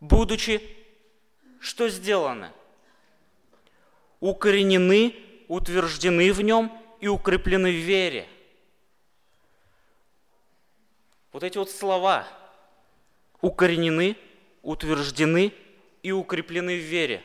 будучи, 0.00 0.60
что 1.58 1.88
сделано? 1.88 2.52
Укоренены, 4.20 5.16
утверждены 5.48 6.32
в 6.32 6.42
Нем 6.42 6.70
и 7.00 7.08
укреплены 7.08 7.70
в 7.70 7.76
вере– 7.76 8.28
вот 11.32 11.42
эти 11.42 11.58
вот 11.58 11.70
слова 11.70 12.26
укоренены, 13.40 14.16
утверждены 14.62 15.52
и 16.02 16.12
укреплены 16.12 16.76
в 16.76 16.82
вере. 16.82 17.24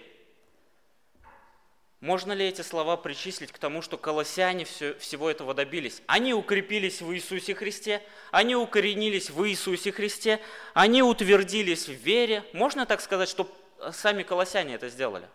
Можно 2.00 2.32
ли 2.34 2.46
эти 2.48 2.62
слова 2.62 2.96
причислить 2.96 3.52
к 3.52 3.58
тому, 3.58 3.82
что 3.82 3.98
колоссяне 3.98 4.66
все, 4.66 4.94
всего 4.96 5.30
этого 5.30 5.54
добились? 5.54 6.02
Они 6.06 6.34
укрепились 6.34 7.02
в 7.02 7.12
Иисусе 7.14 7.56
Христе, 7.56 8.04
они 8.32 8.56
укоренились 8.56 9.32
в 9.32 9.48
Иисусе 9.48 9.92
Христе, 9.92 10.40
они 10.74 11.02
утвердились 11.02 11.88
в 11.88 11.94
вере. 11.94 12.44
Можно 12.54 12.86
так 12.86 13.02
сказать, 13.02 13.28
что 13.28 13.50
сами 13.92 14.22
колоссяне 14.22 14.76
это 14.76 14.90
сделали? 14.90 15.28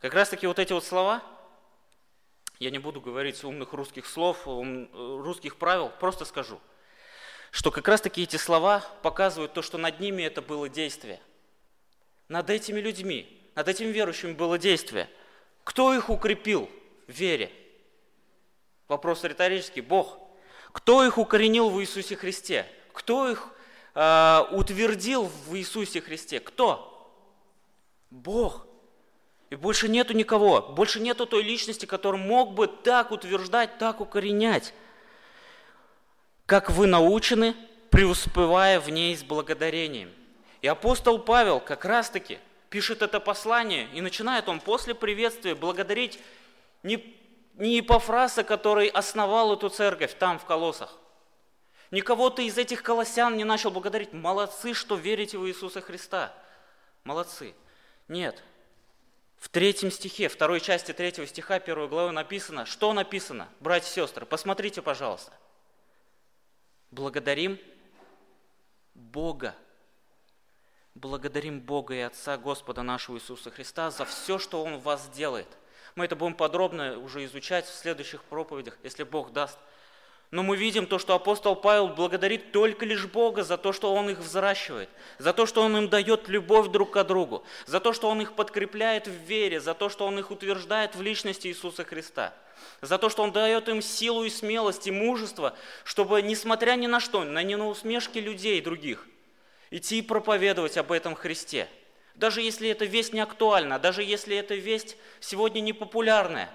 Как 0.00 0.12
раз 0.12 0.28
таки 0.28 0.46
вот 0.46 0.58
эти 0.58 0.74
вот 0.74 0.84
слова, 0.84 1.22
я 2.58 2.70
не 2.70 2.78
буду 2.78 3.00
говорить 3.00 3.42
умных 3.42 3.72
русских 3.72 4.06
слов, 4.06 4.46
ум, 4.46 4.90
русских 4.92 5.56
правил, 5.56 5.90
просто 5.98 6.26
скажу– 6.26 6.60
что 7.50 7.70
как 7.70 7.88
раз-таки 7.88 8.22
эти 8.22 8.36
слова 8.36 8.84
показывают 9.02 9.52
то, 9.52 9.62
что 9.62 9.78
над 9.78 10.00
ними 10.00 10.22
это 10.22 10.40
было 10.42 10.68
действие. 10.68 11.20
Над 12.28 12.48
этими 12.48 12.80
людьми, 12.80 13.26
над 13.54 13.68
этими 13.68 13.88
верующими 13.88 14.32
было 14.32 14.58
действие. 14.58 15.08
Кто 15.64 15.92
их 15.92 16.10
укрепил 16.10 16.70
в 17.06 17.12
вере? 17.12 17.50
Вопрос 18.88 19.24
риторический. 19.24 19.80
Бог. 19.80 20.18
Кто 20.72 21.04
их 21.04 21.18
укоренил 21.18 21.70
в 21.70 21.80
Иисусе 21.80 22.16
Христе? 22.16 22.66
Кто 22.92 23.28
их 23.28 23.48
э, 23.94 24.40
утвердил 24.52 25.30
в 25.46 25.56
Иисусе 25.56 26.00
Христе? 26.00 26.38
Кто? 26.38 26.86
Бог. 28.10 28.66
И 29.50 29.56
больше 29.56 29.88
нету 29.88 30.12
никого, 30.12 30.62
больше 30.62 31.00
нету 31.00 31.26
той 31.26 31.42
личности, 31.42 31.84
которая 31.84 32.22
мог 32.22 32.54
бы 32.54 32.68
так 32.68 33.10
утверждать, 33.10 33.78
так 33.78 34.00
укоренять 34.00 34.72
как 36.50 36.68
вы 36.68 36.88
научены, 36.88 37.54
преуспевая 37.90 38.80
в 38.80 38.90
ней 38.90 39.16
с 39.16 39.22
благодарением. 39.22 40.12
И 40.62 40.66
апостол 40.66 41.20
Павел 41.20 41.60
как 41.60 41.84
раз-таки 41.84 42.40
пишет 42.70 43.02
это 43.02 43.20
послание, 43.20 43.88
и 43.94 44.00
начинает 44.00 44.48
он 44.48 44.58
после 44.58 44.96
приветствия 44.96 45.54
благодарить 45.54 46.18
не, 46.82 47.16
не 47.54 47.76
Епофраса, 47.76 48.42
который 48.42 48.88
основал 48.88 49.54
эту 49.54 49.68
церковь 49.68 50.14
там, 50.18 50.40
в 50.40 50.44
Колосах, 50.44 50.98
Никого-то 51.92 52.42
из 52.42 52.58
этих 52.58 52.82
колоссян 52.82 53.36
не 53.36 53.44
начал 53.44 53.70
благодарить. 53.70 54.12
Молодцы, 54.12 54.74
что 54.74 54.96
верите 54.96 55.38
в 55.38 55.46
Иисуса 55.46 55.80
Христа. 55.80 56.34
Молодцы. 57.04 57.54
Нет. 58.08 58.42
В 59.38 59.48
третьем 59.50 59.92
стихе, 59.92 60.28
второй 60.28 60.60
части 60.60 60.90
третьего 60.90 61.28
стиха 61.28 61.60
первой 61.60 61.86
главы 61.86 62.10
написано, 62.10 62.66
что 62.66 62.92
написано, 62.92 63.48
братья 63.60 63.88
и 63.88 63.92
сестры, 63.92 64.26
посмотрите, 64.26 64.82
пожалуйста– 64.82 65.32
Благодарим 66.90 67.58
Бога. 68.94 69.54
Благодарим 70.96 71.60
Бога 71.60 71.94
и 71.94 72.00
Отца 72.00 72.36
Господа 72.36 72.82
нашего 72.82 73.16
Иисуса 73.16 73.50
Христа 73.50 73.92
за 73.92 74.04
все, 74.04 74.38
что 74.38 74.64
Он 74.64 74.78
в 74.78 74.82
вас 74.82 75.08
делает. 75.10 75.46
Мы 75.94 76.06
это 76.06 76.16
будем 76.16 76.34
подробно 76.34 76.98
уже 76.98 77.24
изучать 77.24 77.66
в 77.66 77.74
следующих 77.74 78.24
проповедях, 78.24 78.76
если 78.82 79.04
Бог 79.04 79.32
даст. 79.32 79.58
Но 80.30 80.42
мы 80.42 80.56
видим 80.56 80.86
то, 80.86 80.98
что 80.98 81.14
апостол 81.14 81.56
Павел 81.56 81.88
благодарит 81.88 82.52
только 82.52 82.86
лишь 82.86 83.06
Бога 83.06 83.42
за 83.42 83.56
то, 83.56 83.72
что 83.72 83.92
Он 83.92 84.10
их 84.10 84.18
взращивает, 84.18 84.88
за 85.18 85.32
то, 85.32 85.44
что 85.44 85.62
Он 85.62 85.76
им 85.76 85.88
дает 85.88 86.28
любовь 86.28 86.68
друг 86.68 86.92
к 86.92 87.04
другу, 87.04 87.44
за 87.66 87.80
то, 87.80 87.92
что 87.92 88.08
Он 88.08 88.20
их 88.20 88.34
подкрепляет 88.34 89.08
в 89.08 89.12
вере, 89.26 89.60
за 89.60 89.74
то, 89.74 89.88
что 89.88 90.06
Он 90.06 90.18
их 90.18 90.30
утверждает 90.30 90.94
в 90.94 91.02
личности 91.02 91.48
Иисуса 91.48 91.84
Христа– 91.84 92.34
за 92.80 92.98
то, 92.98 93.08
что 93.08 93.22
Он 93.22 93.32
дает 93.32 93.68
им 93.68 93.82
силу 93.82 94.24
и 94.24 94.30
смелость 94.30 94.86
и 94.86 94.90
мужество, 94.90 95.54
чтобы, 95.84 96.22
несмотря 96.22 96.72
ни 96.72 96.86
на 96.86 97.00
что, 97.00 97.24
на 97.24 97.42
не 97.42 97.56
на 97.56 97.68
усмешки 97.68 98.18
людей 98.18 98.60
других, 98.60 99.06
идти 99.70 99.98
и 99.98 100.02
проповедовать 100.02 100.76
об 100.76 100.92
этом 100.92 101.14
Христе. 101.14 101.68
Даже 102.14 102.42
если 102.42 102.68
эта 102.68 102.84
весть 102.84 103.12
не 103.12 103.20
актуальна, 103.20 103.78
даже 103.78 104.02
если 104.02 104.36
эта 104.36 104.54
весть 104.54 104.96
сегодня 105.20 105.60
не 105.60 105.72
популярная, 105.72 106.50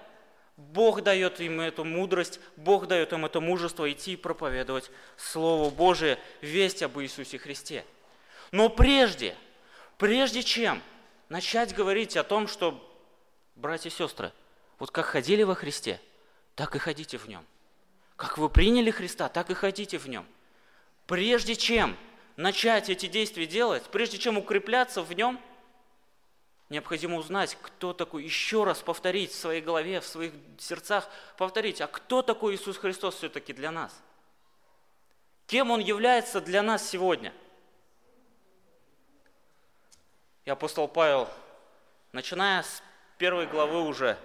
Бог 0.57 1.01
дает 1.01 1.39
им 1.41 1.59
эту 1.59 1.83
мудрость, 1.83 2.39
Бог 2.55 2.87
дает 2.87 3.11
им 3.13 3.25
это 3.25 3.39
мужество 3.41 3.91
идти 3.91 4.13
и 4.13 4.17
проповедовать 4.17 4.89
Слово 5.17 5.69
Божие, 5.69 6.17
весть 6.41 6.81
об 6.81 6.99
Иисусе 6.99 7.37
Христе. 7.37 7.85
Но 8.51 8.69
прежде, 8.69 9.35
Прежде 9.97 10.43
чем 10.43 10.81
начать 11.29 11.73
говорить 11.73 12.17
о 12.17 12.23
том, 12.23 12.47
что, 12.47 12.81
братья 13.55 13.89
и 13.89 13.93
сестры, 13.93 14.33
вот 14.77 14.91
как 14.91 15.05
ходили 15.05 15.43
во 15.43 15.55
Христе, 15.55 16.01
так 16.55 16.75
и 16.75 16.79
ходите 16.79 17.17
в 17.17 17.27
нем. 17.27 17.45
Как 18.17 18.37
вы 18.37 18.49
приняли 18.49 18.91
Христа, 18.91 19.29
так 19.29 19.49
и 19.49 19.53
ходите 19.53 19.97
в 19.97 20.07
нем. 20.07 20.25
Прежде 21.07 21.55
чем 21.55 21.95
начать 22.35 22.89
эти 22.89 23.05
действия 23.05 23.45
делать, 23.45 23.83
прежде 23.83 24.17
чем 24.17 24.37
укрепляться 24.37 25.01
в 25.01 25.13
нем, 25.13 25.39
необходимо 26.69 27.17
узнать, 27.17 27.57
кто 27.61 27.93
такой, 27.93 28.23
еще 28.23 28.63
раз 28.63 28.79
повторить 28.79 29.31
в 29.31 29.39
своей 29.39 29.61
голове, 29.61 30.01
в 30.01 30.05
своих 30.05 30.33
сердцах, 30.57 31.07
повторить, 31.37 31.81
а 31.81 31.87
кто 31.87 32.21
такой 32.21 32.55
Иисус 32.55 32.77
Христос 32.77 33.15
все-таки 33.15 33.53
для 33.53 33.71
нас? 33.71 33.93
Кем 35.47 35.71
Он 35.71 35.79
является 35.79 36.41
для 36.41 36.63
нас 36.63 36.89
сегодня? 36.89 37.33
И 40.43 40.49
апостол 40.49 40.87
Павел, 40.87 41.29
начиная 42.11 42.63
с 42.63 42.81
первой 43.17 43.47
главы 43.47 43.81
уже, 43.81 44.17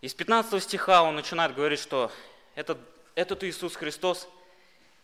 из 0.00 0.14
15 0.14 0.62
стиха 0.62 1.02
он 1.02 1.16
начинает 1.16 1.54
говорить, 1.54 1.80
что 1.80 2.12
этот, 2.54 2.78
этот 3.16 3.42
Иисус 3.42 3.74
Христос 3.74 4.28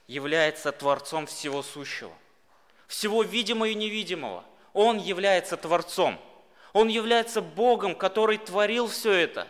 является 0.07 0.70
Творцом 0.70 1.27
всего 1.27 1.62
сущего, 1.62 2.12
всего 2.87 3.23
видимого 3.23 3.66
и 3.66 3.75
невидимого. 3.75 4.44
Он 4.74 4.98
является 4.98 5.56
Творцом. 5.56 6.20
Он 6.74 6.88
является 6.88 7.40
Богом, 7.40 7.94
который 7.94 8.37
творил 8.37 8.88
все 8.88 9.12
это. 9.12 9.48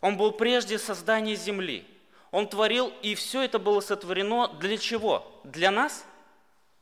Он 0.00 0.16
был 0.16 0.32
прежде 0.32 0.78
создания 0.78 1.36
земли. 1.36 1.86
Он 2.32 2.46
творил, 2.48 2.92
и 3.00 3.14
все 3.14 3.42
это 3.42 3.58
было 3.58 3.80
сотворено 3.80 4.48
для 4.48 4.76
чего? 4.76 5.40
Для 5.44 5.70
нас? 5.70 6.04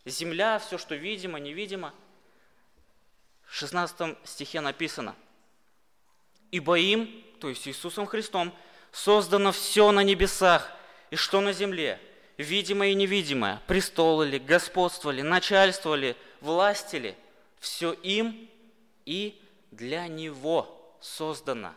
Земля, 0.04 0.58
все, 0.58 0.78
что 0.78 0.94
видимо, 0.94 1.38
невидимо. 1.38 1.94
В 3.46 3.54
16 3.54 4.16
стихе 4.24 4.60
написано, 4.60 5.14
«Ибо 6.50 6.78
им, 6.78 7.22
то 7.40 7.48
есть 7.48 7.68
Иисусом 7.68 8.06
Христом, 8.06 8.52
создано 8.90 9.52
все 9.52 9.92
на 9.92 10.00
небесах 10.00 10.72
и 11.10 11.16
что 11.16 11.40
на 11.40 11.52
земле, 11.52 12.00
видимое 12.38 12.88
и 12.88 12.94
невидимое, 12.94 13.62
престолы 13.66 14.26
ли, 14.26 14.38
господство 14.38 15.10
ли, 15.10 15.22
начальство 15.22 15.94
ли, 15.94 16.16
власти 16.40 16.96
ли, 16.96 17.16
все 17.60 17.92
им 17.92 18.48
и 19.04 19.40
для 19.70 20.08
Него 20.08 20.96
создано. 21.00 21.74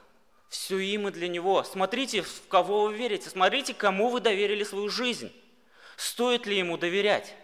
Все 0.50 0.80
им 0.80 1.08
и 1.08 1.12
для 1.12 1.28
Него. 1.28 1.63
Смотрите, 1.63 2.22
в 2.22 2.48
кого 2.48 2.84
вы 2.84 2.96
верите, 2.96 3.30
смотрите, 3.30 3.74
кому 3.74 4.10
вы 4.10 4.20
доверили 4.20 4.63
свою 4.63 4.89
жизнь. 4.89 5.32
Стоит 5.98 6.46
ли 6.46 6.58
Ему 6.58 6.78
доверять? 6.78 7.36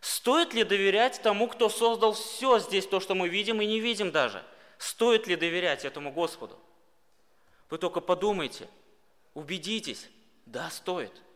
Стоит 0.00 0.54
ли 0.54 0.64
доверять 0.64 1.20
тому, 1.22 1.48
кто 1.48 1.68
создал 1.68 2.12
все 2.12 2.58
здесь, 2.58 2.86
то, 2.86 3.00
что 3.00 3.14
мы 3.14 3.28
видим 3.28 3.60
и 3.60 3.66
не 3.66 3.80
видим 3.80 4.10
даже? 4.10 4.44
Стоит 4.78 5.26
ли 5.26 5.36
доверять 5.36 5.84
этому 5.84 6.12
Господу? 6.12 6.58
Вы 7.70 7.78
только 7.78 8.00
подумайте, 8.00 8.68
убедитесь, 9.34 10.08
да, 10.46 10.70
стоит– 10.70 11.12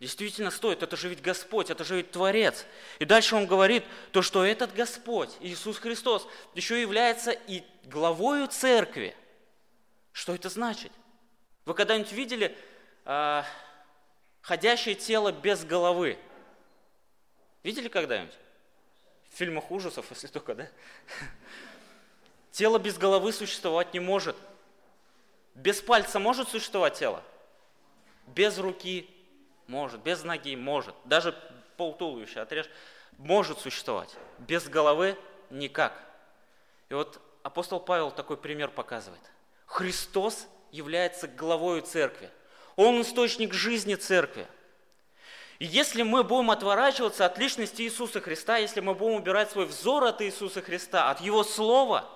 Действительно 0.00 0.50
стоит, 0.50 0.82
это 0.82 0.96
же 0.96 1.10
ведь 1.10 1.20
Господь, 1.20 1.68
это 1.68 1.84
же 1.84 1.96
ведь 1.96 2.10
Творец. 2.10 2.64
И 2.98 3.04
дальше 3.04 3.36
он 3.36 3.46
говорит, 3.46 3.84
то, 4.12 4.22
что 4.22 4.46
этот 4.46 4.72
Господь, 4.72 5.28
Иисус 5.40 5.78
Христос, 5.78 6.26
еще 6.54 6.80
является 6.80 7.32
и 7.32 7.62
главою 7.84 8.48
церкви. 8.48 9.14
Что 10.12 10.34
это 10.34 10.48
значит? 10.48 10.90
Вы 11.66 11.74
когда-нибудь 11.74 12.12
видели 12.12 12.56
э, 13.04 13.42
ходящее 14.40 14.94
тело 14.94 15.32
без 15.32 15.66
головы? 15.66 16.18
Видели 17.62 17.88
когда-нибудь? 17.88 18.34
В 19.28 19.36
фильмах 19.36 19.70
ужасов, 19.70 20.06
если 20.10 20.28
только, 20.28 20.54
да? 20.54 20.68
Тело 22.52 22.78
без 22.78 22.96
головы 22.96 23.34
существовать 23.34 23.92
не 23.92 24.00
может. 24.00 24.36
Без 25.54 25.82
пальца 25.82 26.18
может 26.18 26.48
существовать 26.48 26.98
тело? 26.98 27.22
Без 28.28 28.56
руки 28.56 29.14
может, 29.70 30.00
без 30.02 30.24
ноги 30.24 30.56
может, 30.56 30.96
даже 31.04 31.32
полтуловища 31.76 32.42
отрежь, 32.42 32.68
может 33.18 33.60
существовать. 33.60 34.14
Без 34.38 34.68
головы 34.68 35.16
никак. 35.48 35.92
И 36.88 36.94
вот 36.94 37.20
апостол 37.44 37.78
Павел 37.78 38.10
такой 38.10 38.36
пример 38.36 38.70
показывает. 38.70 39.22
Христос 39.66 40.48
является 40.72 41.28
главой 41.28 41.82
церкви. 41.82 42.30
Он 42.74 43.00
источник 43.00 43.54
жизни 43.54 43.94
церкви. 43.94 44.48
И 45.60 45.66
если 45.66 46.02
мы 46.02 46.24
будем 46.24 46.50
отворачиваться 46.50 47.24
от 47.24 47.38
личности 47.38 47.82
Иисуса 47.82 48.20
Христа, 48.20 48.56
если 48.56 48.80
мы 48.80 48.94
будем 48.94 49.16
убирать 49.16 49.52
свой 49.52 49.66
взор 49.66 50.02
от 50.02 50.20
Иисуса 50.20 50.62
Христа, 50.62 51.10
от 51.10 51.20
Его 51.20 51.44
Слова, 51.44 52.10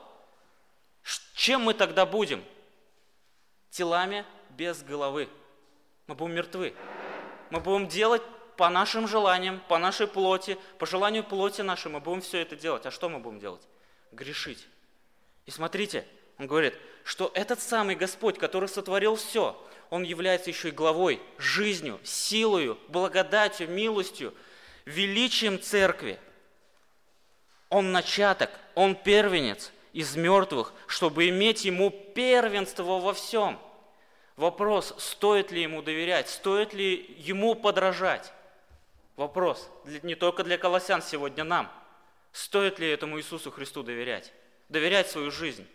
чем 1.34 1.62
мы 1.62 1.74
тогда 1.74 2.04
будем? 2.04 2.42
Телами 3.70 4.24
без 4.50 4.82
головы. 4.82 5.28
Мы 6.08 6.16
будем 6.16 6.34
мертвы. 6.34 6.74
Мы 7.50 7.60
будем 7.60 7.88
делать 7.88 8.22
по 8.56 8.68
нашим 8.68 9.08
желаниям, 9.08 9.60
по 9.68 9.78
нашей 9.78 10.06
плоти, 10.06 10.58
по 10.78 10.86
желанию 10.86 11.24
плоти 11.24 11.62
нашей, 11.62 11.90
мы 11.90 12.00
будем 12.00 12.20
все 12.20 12.40
это 12.40 12.56
делать. 12.56 12.86
А 12.86 12.90
что 12.90 13.08
мы 13.08 13.18
будем 13.18 13.40
делать? 13.40 13.62
Грешить. 14.12 14.66
И 15.46 15.50
смотрите, 15.50 16.06
он 16.38 16.46
говорит, 16.46 16.74
что 17.04 17.30
этот 17.34 17.60
самый 17.60 17.96
Господь, 17.96 18.38
который 18.38 18.68
сотворил 18.68 19.16
все, 19.16 19.60
он 19.90 20.02
является 20.02 20.50
еще 20.50 20.68
и 20.68 20.72
главой, 20.72 21.20
жизнью, 21.38 22.00
силою, 22.02 22.78
благодатью, 22.88 23.68
милостью, 23.68 24.34
величием 24.84 25.60
церкви. 25.60 26.18
Он 27.68 27.92
начаток, 27.92 28.50
он 28.74 28.94
первенец 28.94 29.72
из 29.92 30.16
мертвых, 30.16 30.72
чтобы 30.86 31.28
иметь 31.28 31.64
ему 31.64 31.90
первенство 31.90 33.00
во 33.00 33.12
всем– 33.12 33.58
Вопрос, 34.36 34.94
стоит 34.98 35.52
ли 35.52 35.62
ему 35.62 35.80
доверять, 35.82 36.28
стоит 36.28 36.74
ли 36.74 37.14
ему 37.18 37.54
подражать. 37.54 38.32
Вопрос 39.16 39.70
не 40.02 40.16
только 40.16 40.42
для 40.42 40.58
колоссян 40.58 41.02
сегодня 41.02 41.44
нам. 41.44 41.70
Стоит 42.32 42.80
ли 42.80 42.90
этому 42.90 43.18
Иисусу 43.18 43.52
Христу 43.52 43.84
доверять? 43.84 44.32
Доверять 44.68 45.08
свою 45.08 45.30
жизнь? 45.30 45.66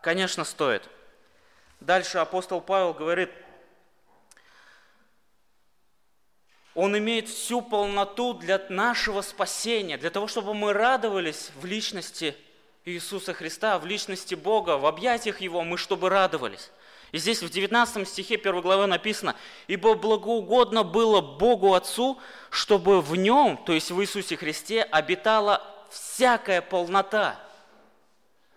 Конечно, 0.00 0.44
стоит. 0.44 0.88
Дальше 1.80 2.18
апостол 2.18 2.60
Павел 2.60 2.94
говорит, 2.94 3.30
он 6.74 6.96
имеет 6.96 7.28
всю 7.28 7.60
полноту 7.60 8.32
для 8.34 8.64
нашего 8.68 9.22
спасения, 9.22 9.98
для 9.98 10.10
того, 10.10 10.28
чтобы 10.28 10.54
мы 10.54 10.72
радовались 10.72 11.50
в 11.56 11.64
личности 11.66 12.36
Иисуса 12.84 13.34
Христа, 13.34 13.78
в 13.80 13.86
личности 13.86 14.36
Бога, 14.36 14.78
в 14.78 14.86
объятиях 14.86 15.40
Его 15.40 15.64
мы 15.64 15.76
чтобы 15.76 16.08
радовались. 16.08 16.70
И 17.12 17.18
здесь 17.18 17.42
в 17.42 17.50
19 17.50 18.08
стихе 18.08 18.36
1 18.36 18.60
главы 18.62 18.86
написано, 18.86 19.36
«Ибо 19.66 19.94
благоугодно 19.94 20.82
было 20.82 21.20
Богу 21.20 21.74
Отцу, 21.74 22.18
чтобы 22.50 23.02
в 23.02 23.14
Нем, 23.16 23.58
то 23.58 23.74
есть 23.74 23.90
в 23.90 24.00
Иисусе 24.00 24.36
Христе, 24.36 24.82
обитала 24.82 25.62
всякая 25.90 26.62
полнота». 26.62 27.38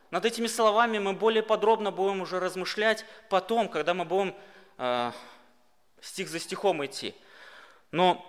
Над 0.10 0.24
этими 0.24 0.48
словами 0.48 1.00
мы 1.00 1.12
более 1.12 1.44
подробно 1.44 1.92
будем 1.92 2.22
уже 2.22 2.40
размышлять 2.40 3.06
потом, 3.30 3.68
когда 3.68 3.94
мы 3.94 4.06
будем 4.06 4.34
э, 4.78 5.12
стих 6.00 6.30
за 6.30 6.40
стихом 6.40 6.86
идти. 6.86 7.14
Но 7.92 8.26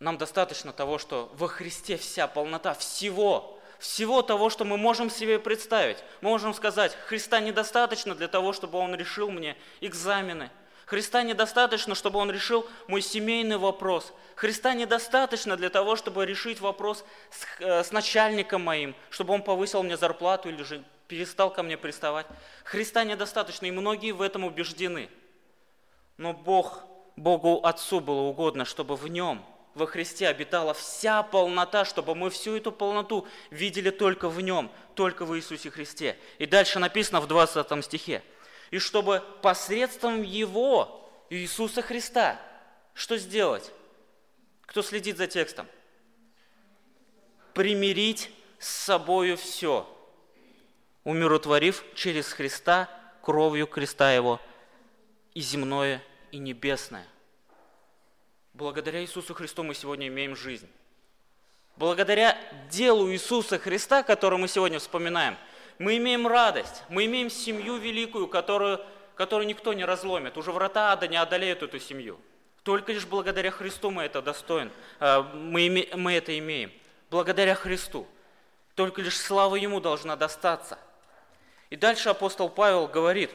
нам 0.00 0.18
достаточно 0.18 0.72
того, 0.72 0.98
что 0.98 1.30
во 1.34 1.46
Христе 1.46 1.96
вся 1.96 2.26
полнота 2.26 2.74
всего, 2.74 3.57
всего 3.78 4.22
того, 4.22 4.50
что 4.50 4.64
мы 4.64 4.76
можем 4.76 5.10
себе 5.10 5.38
представить. 5.38 5.98
Мы 6.20 6.30
можем 6.30 6.52
сказать, 6.54 6.96
Христа 7.06 7.40
недостаточно 7.40 8.14
для 8.14 8.28
того, 8.28 8.52
чтобы 8.52 8.78
Он 8.78 8.94
решил 8.94 9.30
мне 9.30 9.56
экзамены. 9.80 10.50
Христа 10.86 11.22
недостаточно, 11.22 11.94
чтобы 11.94 12.18
Он 12.18 12.30
решил 12.30 12.66
мой 12.86 13.02
семейный 13.02 13.56
вопрос. 13.56 14.12
Христа 14.34 14.74
недостаточно 14.74 15.56
для 15.56 15.68
того, 15.68 15.96
чтобы 15.96 16.26
решить 16.26 16.60
вопрос 16.60 17.04
с, 17.30 17.62
э, 17.62 17.84
с 17.84 17.92
начальником 17.92 18.62
моим, 18.62 18.94
чтобы 19.10 19.34
он 19.34 19.42
повысил 19.42 19.82
мне 19.82 19.96
зарплату 19.96 20.48
или 20.48 20.62
же 20.62 20.84
перестал 21.08 21.52
ко 21.52 21.62
мне 21.62 21.76
приставать. 21.76 22.26
Христа 22.64 23.04
недостаточно, 23.04 23.66
и 23.66 23.70
многие 23.70 24.12
в 24.12 24.22
этом 24.22 24.44
убеждены. 24.44 25.10
Но 26.16 26.32
Бог, 26.32 26.84
Богу 27.16 27.60
Отцу 27.64 28.00
было 28.00 28.20
угодно, 28.20 28.64
чтобы 28.64 28.96
в 28.96 29.08
Нем– 29.08 29.44
во 29.78 29.86
Христе 29.86 30.28
обитала 30.28 30.74
вся 30.74 31.22
полнота, 31.22 31.84
чтобы 31.84 32.14
мы 32.14 32.28
всю 32.28 32.56
эту 32.56 32.72
полноту 32.72 33.26
видели 33.50 33.90
только 33.90 34.28
в 34.28 34.40
Нем, 34.40 34.70
только 34.94 35.24
в 35.24 35.34
Иисусе 35.36 35.70
Христе. 35.70 36.18
И 36.38 36.46
дальше 36.46 36.78
написано 36.78 37.20
в 37.20 37.28
20 37.28 37.84
стихе. 37.84 38.22
И 38.70 38.78
чтобы 38.78 39.22
посредством 39.40 40.22
Его, 40.22 41.10
Иисуса 41.30 41.80
Христа, 41.80 42.40
что 42.92 43.16
сделать? 43.16 43.72
Кто 44.66 44.82
следит 44.82 45.16
за 45.16 45.26
текстом? 45.26 45.66
Примирить 47.54 48.30
с 48.58 48.68
собою 48.68 49.36
все, 49.36 49.88
умиротворив 51.04 51.84
через 51.94 52.32
Христа 52.32 52.90
кровью 53.22 53.66
креста 53.66 54.12
Его 54.12 54.40
и 55.34 55.40
земное, 55.40 56.02
и 56.32 56.38
небесное– 56.38 57.06
Благодаря 58.58 59.00
Иисусу 59.02 59.34
Христу 59.34 59.62
мы 59.62 59.72
сегодня 59.72 60.08
имеем 60.08 60.34
жизнь. 60.34 60.68
благодаря 61.76 62.36
делу 62.68 63.08
Иисуса 63.12 63.56
Христа, 63.56 64.02
который 64.02 64.36
мы 64.36 64.48
сегодня 64.48 64.80
вспоминаем, 64.80 65.36
мы 65.78 65.96
имеем 65.98 66.26
радость, 66.26 66.82
мы 66.88 67.04
имеем 67.04 67.30
семью 67.30 67.76
великую, 67.76 68.26
которую, 68.26 68.84
которую 69.14 69.46
никто 69.46 69.74
не 69.74 69.84
разломит. 69.84 70.36
Уже 70.36 70.50
врата 70.50 70.90
ада 70.90 71.06
не 71.06 71.16
одолеют 71.16 71.62
эту 71.62 71.78
семью. 71.78 72.18
Только 72.64 72.92
лишь 72.92 73.06
благодаря 73.06 73.52
Христу 73.52 73.92
мы 73.92 74.02
это 74.02 74.22
достоин, 74.22 74.72
э, 74.98 75.22
мы, 75.34 75.88
мы 75.94 76.14
это 76.14 76.36
имеем. 76.36 76.72
Благодаря 77.12 77.54
Христу. 77.54 78.08
Только 78.74 79.02
лишь 79.02 79.18
слава 79.18 79.54
Ему 79.54 79.80
должна 79.80 80.16
достаться. 80.16 80.80
И 81.70 81.76
дальше 81.76 82.08
апостол 82.08 82.48
Павел 82.48 82.88
говорит, 82.88 83.30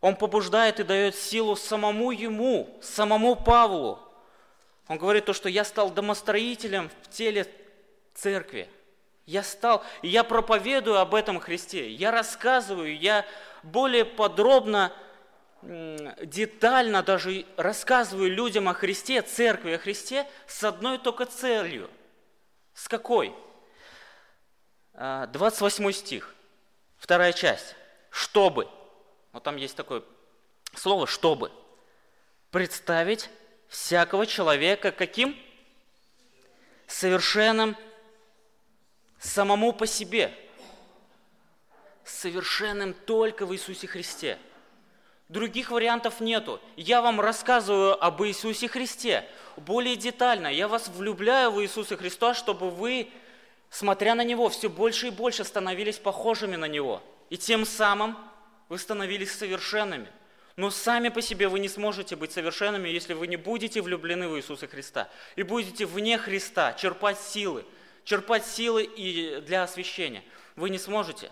он 0.00 0.16
побуждает 0.16 0.80
и 0.80 0.82
дает 0.82 1.14
силу 1.14 1.56
самому 1.56 2.10
Ему, 2.10 2.78
самому 2.80 3.36
Павлу. 3.36 4.05
Он 4.88 4.98
говорит 4.98 5.24
то, 5.24 5.32
что 5.32 5.48
я 5.48 5.64
стал 5.64 5.90
домостроителем 5.90 6.90
в 7.02 7.10
теле 7.10 7.46
церкви. 8.14 8.68
Я 9.24 9.42
стал, 9.42 9.84
я 10.02 10.22
проповедую 10.22 10.98
об 10.98 11.14
этом 11.14 11.40
Христе. 11.40 11.90
Я 11.90 12.12
рассказываю, 12.12 12.96
я 12.96 13.26
более 13.64 14.04
подробно, 14.04 14.92
детально 15.62 17.02
даже 17.02 17.44
рассказываю 17.56 18.30
людям 18.30 18.68
о 18.68 18.74
Христе, 18.74 19.22
церкви 19.22 19.72
о 19.72 19.78
Христе 19.78 20.28
с 20.46 20.62
одной 20.62 20.98
только 20.98 21.26
целью. 21.26 21.90
С 22.74 22.88
какой? 22.88 23.34
28 24.92 25.88
а, 25.88 25.92
стих, 25.92 26.34
вторая 26.96 27.32
часть. 27.32 27.74
Чтобы, 28.10 28.68
вот 29.32 29.42
там 29.42 29.56
есть 29.56 29.76
такое 29.76 30.02
слово 30.74 31.06
«чтобы», 31.06 31.50
представить 32.50 33.28
всякого 33.68 34.26
человека 34.26 34.92
каким? 34.92 35.36
Совершенным 36.86 37.76
самому 39.18 39.72
по 39.72 39.86
себе, 39.86 40.32
совершенным 42.04 42.94
только 42.94 43.46
в 43.46 43.54
Иисусе 43.54 43.86
Христе. 43.86 44.38
Других 45.28 45.72
вариантов 45.72 46.20
нету. 46.20 46.60
Я 46.76 47.02
вам 47.02 47.20
рассказываю 47.20 48.02
об 48.02 48.22
Иисусе 48.22 48.68
Христе 48.68 49.28
более 49.56 49.96
детально. 49.96 50.46
Я 50.46 50.68
вас 50.68 50.88
влюбляю 50.88 51.50
в 51.50 51.60
Иисуса 51.62 51.96
Христа, 51.96 52.32
чтобы 52.32 52.70
вы, 52.70 53.10
смотря 53.68 54.14
на 54.14 54.22
Него, 54.22 54.48
все 54.48 54.68
больше 54.68 55.08
и 55.08 55.10
больше 55.10 55.42
становились 55.42 55.98
похожими 55.98 56.54
на 56.54 56.66
Него. 56.66 57.02
И 57.28 57.36
тем 57.36 57.66
самым 57.66 58.16
вы 58.68 58.78
становились 58.78 59.36
совершенными. 59.36 60.06
Но 60.56 60.70
сами 60.70 61.10
по 61.10 61.20
себе 61.20 61.48
вы 61.48 61.58
не 61.58 61.68
сможете 61.68 62.16
быть 62.16 62.32
совершенными, 62.32 62.88
если 62.88 63.12
вы 63.12 63.26
не 63.26 63.36
будете 63.36 63.82
влюблены 63.82 64.26
в 64.26 64.38
Иисуса 64.38 64.66
Христа. 64.66 65.10
И 65.36 65.42
будете 65.42 65.84
вне 65.84 66.16
Христа 66.16 66.72
черпать 66.72 67.20
силы, 67.20 67.66
черпать 68.04 68.46
силы 68.46 68.82
и 68.84 69.42
для 69.42 69.64
освящения. 69.64 70.24
Вы 70.56 70.70
не 70.70 70.78
сможете. 70.78 71.30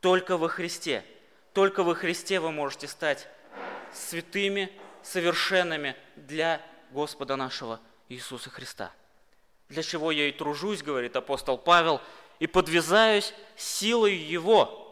Только 0.00 0.36
во 0.36 0.48
Христе. 0.48 1.04
Только 1.52 1.84
во 1.84 1.94
Христе 1.94 2.40
вы 2.40 2.50
можете 2.50 2.88
стать 2.88 3.28
святыми, 3.92 4.72
совершенными 5.04 5.94
для 6.16 6.60
Господа 6.90 7.36
нашего 7.36 7.80
Иисуса 8.08 8.50
Христа. 8.50 8.92
Для 9.68 9.84
чего 9.84 10.10
я 10.10 10.28
и 10.28 10.32
тружусь, 10.32 10.82
говорит 10.82 11.14
апостол 11.14 11.58
Павел, 11.58 12.00
и 12.40 12.48
подвязаюсь 12.48 13.32
силой 13.56 14.16
Его. 14.16 14.83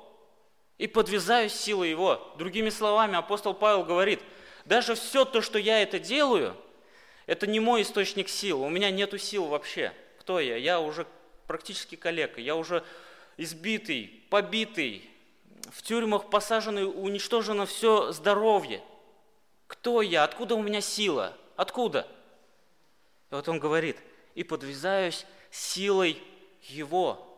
И 0.83 0.89
подвязаюсь 0.89 1.53
силой 1.53 1.91
Его. 1.91 2.35
Другими 2.37 2.69
словами, 2.69 3.15
апостол 3.15 3.55
Павел 3.55 3.85
говорит, 3.85 4.19
даже 4.65 4.97
все 4.97 5.25
то, 5.25 5.41
что 5.41 5.57
я 5.57 5.81
это 5.81 6.01
делаю, 6.01 6.57
это 7.27 7.47
не 7.47 7.61
мой 7.61 7.83
источник 7.83 8.29
сил. 8.29 8.61
У 8.63 8.69
меня 8.69 8.91
нету 8.91 9.17
сил 9.17 9.45
вообще. 9.45 9.93
Кто 10.19 10.41
я? 10.41 10.57
Я 10.57 10.81
уже 10.81 11.07
практически 11.47 11.95
калека, 11.95 12.41
я 12.41 12.57
уже 12.57 12.83
избитый, 13.37 14.25
побитый, 14.29 15.09
в 15.71 15.83
тюрьмах 15.83 16.31
посаженный, 16.31 16.85
уничтожено 16.85 17.65
все 17.65 18.11
здоровье. 18.11 18.83
Кто 19.69 20.03
я? 20.03 20.25
Откуда 20.25 20.57
у 20.57 20.63
меня 20.65 20.81
сила? 20.81 21.39
Откуда? 21.55 22.09
И 23.31 23.35
вот 23.37 23.49
он 23.49 23.61
говорит, 23.61 23.99
и 24.35 24.43
подвязаюсь 24.43 25.27
силой 25.53 26.21
Его. 26.63 27.32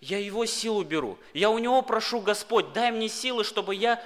Я 0.00 0.18
Его 0.18 0.46
силу 0.46 0.84
беру. 0.84 1.18
Я 1.34 1.50
у 1.50 1.58
Него 1.58 1.82
прошу, 1.82 2.20
Господь, 2.20 2.72
дай 2.72 2.92
мне 2.92 3.08
силы, 3.08 3.44
чтобы 3.44 3.74
я 3.74 4.02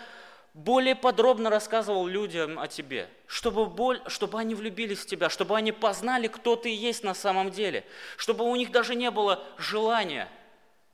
более 0.54 0.94
подробно 0.94 1.50
рассказывал 1.50 2.06
людям 2.06 2.58
о 2.58 2.68
Тебе, 2.68 3.08
чтобы, 3.26 3.66
боль, 3.66 4.00
чтобы 4.06 4.38
они 4.38 4.54
влюбились 4.54 5.00
в 5.00 5.06
Тебя, 5.06 5.28
чтобы 5.28 5.56
они 5.56 5.72
познали, 5.72 6.28
кто 6.28 6.56
Ты 6.56 6.74
есть 6.74 7.04
на 7.04 7.14
самом 7.14 7.50
деле, 7.50 7.84
чтобы 8.16 8.44
у 8.44 8.56
них 8.56 8.70
даже 8.70 8.94
не 8.94 9.10
было 9.10 9.42
желания 9.58 10.28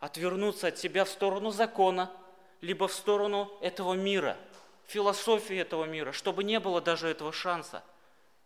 отвернуться 0.00 0.68
от 0.68 0.76
Тебя 0.76 1.04
в 1.04 1.08
сторону 1.08 1.50
закона, 1.50 2.10
либо 2.60 2.88
в 2.88 2.92
сторону 2.92 3.52
этого 3.60 3.94
мира, 3.94 4.36
философии 4.86 5.56
этого 5.56 5.84
мира, 5.84 6.12
чтобы 6.12 6.44
не 6.44 6.58
было 6.60 6.80
даже 6.80 7.08
этого 7.08 7.32
шанса. 7.32 7.82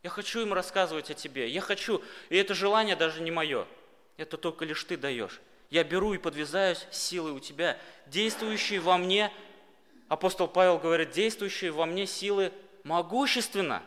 Я 0.02 0.10
хочу 0.10 0.40
им 0.40 0.52
рассказывать 0.52 1.10
о 1.10 1.14
Тебе, 1.14 1.48
я 1.48 1.60
хочу, 1.60 2.02
и 2.28 2.36
это 2.36 2.54
желание 2.54 2.96
даже 2.96 3.22
не 3.22 3.30
мое, 3.30 3.66
это 4.16 4.36
только 4.36 4.64
лишь 4.64 4.84
Ты 4.84 4.96
даешь. 4.96 5.40
Я 5.72 5.84
беру 5.84 6.12
и 6.12 6.18
подвязаюсь 6.18 6.86
силой 6.90 7.32
у 7.32 7.40
Тебя, 7.40 7.78
действующей 8.04 8.78
во 8.78 8.98
мне 8.98 9.32
апостол 10.06 10.46
Павел 10.46 10.76
говорит, 10.76 11.12
действующие 11.12 11.70
во 11.70 11.86
мне 11.86 12.06
силы 12.06 12.52
могущественно. 12.84 13.82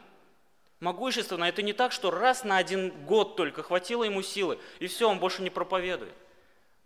Могущественно. 0.80 1.44
Это 1.44 1.62
не 1.62 1.74
так, 1.74 1.92
что 1.92 2.10
раз 2.10 2.44
на 2.44 2.58
один 2.58 2.90
год 3.06 3.36
только 3.36 3.62
хватило 3.62 4.04
ему 4.04 4.24
силы, 4.24 4.58
и 4.80 4.88
все, 4.88 5.08
он 5.08 5.20
больше 5.20 5.44
не 5.44 5.52
проповедует. 5.52 6.16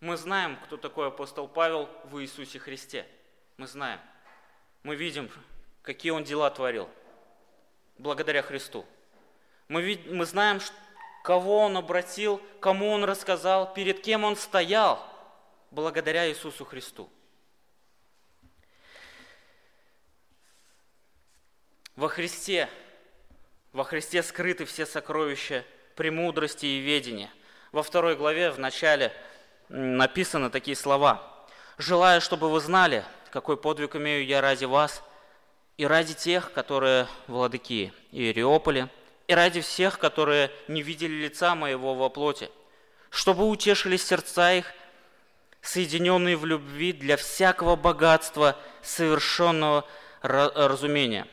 Мы 0.00 0.18
знаем, 0.18 0.58
кто 0.66 0.76
такой 0.76 1.08
апостол 1.08 1.48
Павел 1.48 1.88
в 2.04 2.20
Иисусе 2.20 2.58
Христе. 2.58 3.06
Мы 3.56 3.66
знаем. 3.66 4.00
Мы 4.82 4.96
видим, 4.96 5.30
какие 5.80 6.10
он 6.10 6.24
дела 6.24 6.50
творил 6.50 6.90
благодаря 7.96 8.42
Христу. 8.42 8.84
Мы, 9.68 9.80
вид, 9.80 10.12
мы 10.12 10.26
знаем, 10.26 10.60
кого 11.22 11.58
он 11.58 11.76
обратил, 11.76 12.40
кому 12.60 12.90
он 12.90 13.04
рассказал, 13.04 13.72
перед 13.72 14.00
кем 14.00 14.24
он 14.24 14.36
стоял 14.36 15.04
благодаря 15.70 16.28
Иисусу 16.28 16.64
Христу. 16.64 17.10
Во 21.96 22.08
Христе, 22.08 22.68
во 23.72 23.84
Христе 23.84 24.22
скрыты 24.22 24.64
все 24.64 24.86
сокровища 24.86 25.64
премудрости 25.96 26.64
и 26.64 26.78
ведения. 26.78 27.30
Во 27.72 27.82
второй 27.82 28.16
главе 28.16 28.50
в 28.50 28.58
начале 28.58 29.12
написаны 29.68 30.50
такие 30.50 30.76
слова. 30.76 31.46
«Желаю, 31.76 32.20
чтобы 32.20 32.50
вы 32.50 32.60
знали, 32.60 33.04
какой 33.30 33.56
подвиг 33.56 33.96
имею 33.96 34.24
я 34.24 34.40
ради 34.40 34.64
вас 34.64 35.02
и 35.76 35.86
ради 35.86 36.14
тех, 36.14 36.52
которые 36.52 37.06
владыки 37.26 37.92
Иериополя, 38.12 38.88
и 39.30 39.32
ради 39.32 39.60
всех, 39.60 40.00
которые 40.00 40.50
не 40.66 40.82
видели 40.82 41.12
лица 41.12 41.54
моего 41.54 41.94
во 41.94 42.08
плоти, 42.08 42.50
чтобы 43.10 43.48
утешились 43.48 44.04
сердца 44.04 44.52
их, 44.54 44.66
соединенные 45.62 46.36
в 46.36 46.44
любви 46.44 46.92
для 46.92 47.16
всякого 47.16 47.76
богатства 47.76 48.56
совершенного 48.82 49.86
разумения» 50.20 51.28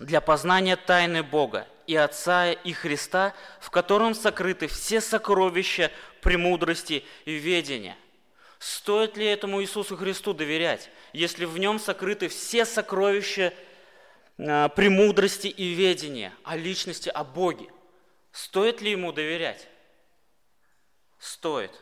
для 0.00 0.20
познания 0.20 0.76
тайны 0.76 1.22
Бога 1.22 1.68
и 1.86 1.94
Отца 1.94 2.50
и 2.50 2.72
Христа, 2.72 3.32
в 3.60 3.70
котором 3.70 4.14
сокрыты 4.14 4.66
все 4.66 5.00
сокровища 5.00 5.92
премудрости 6.20 7.04
и 7.26 7.34
ведения. 7.34 7.96
Стоит 8.58 9.16
ли 9.16 9.26
этому 9.26 9.62
Иисусу 9.62 9.96
Христу 9.96 10.32
доверять, 10.32 10.90
если 11.12 11.44
в 11.44 11.58
нем 11.58 11.78
сокрыты 11.78 12.28
все 12.28 12.64
сокровища 12.64 13.52
премудрости 14.36 15.46
и 15.46 15.74
ведения 15.74 16.32
о 16.42 16.56
личности, 16.56 17.08
о 17.08 17.24
Боге? 17.24 17.68
Стоит 18.32 18.80
ли 18.80 18.90
ему 18.90 19.12
доверять? 19.12 19.68
Стоит. 21.18 21.72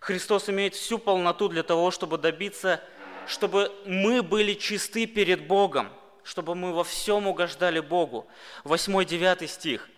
Христос 0.00 0.48
имеет 0.48 0.74
всю 0.74 0.98
полноту 0.98 1.48
для 1.48 1.62
того, 1.62 1.90
чтобы 1.90 2.18
добиться, 2.18 2.82
чтобы 3.26 3.72
мы 3.86 4.22
были 4.22 4.54
чисты 4.54 5.06
перед 5.06 5.46
Богом– 5.46 5.92
чтобы 6.28 6.54
мы 6.54 6.74
во 6.74 6.84
всем 6.84 7.26
угождали 7.26 7.80
Богу. 7.80 8.26
8-9 8.64 9.46
стих. 9.46 9.88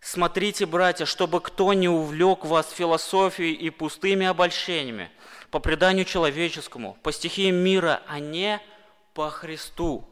«Смотрите, 0.00 0.64
братья, 0.64 1.04
чтобы 1.04 1.40
кто 1.42 1.74
не 1.74 1.88
увлек 1.88 2.46
вас 2.46 2.70
философией 2.70 3.52
и 3.52 3.68
пустыми 3.68 4.26
обольщениями, 4.26 5.10
по 5.50 5.58
преданию 5.58 6.06
человеческому, 6.06 6.96
по 7.02 7.12
стихиям 7.12 7.56
мира, 7.56 8.02
а 8.06 8.20
не 8.20 8.60
по 9.12 9.28
Христу, 9.28 10.08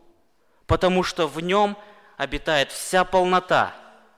потому 0.67 1.03
что 1.03 1.27
в 1.27 1.41
нем 1.41 1.77
обитает 2.17 2.71
вся 2.71 3.05
полнота 3.05 3.75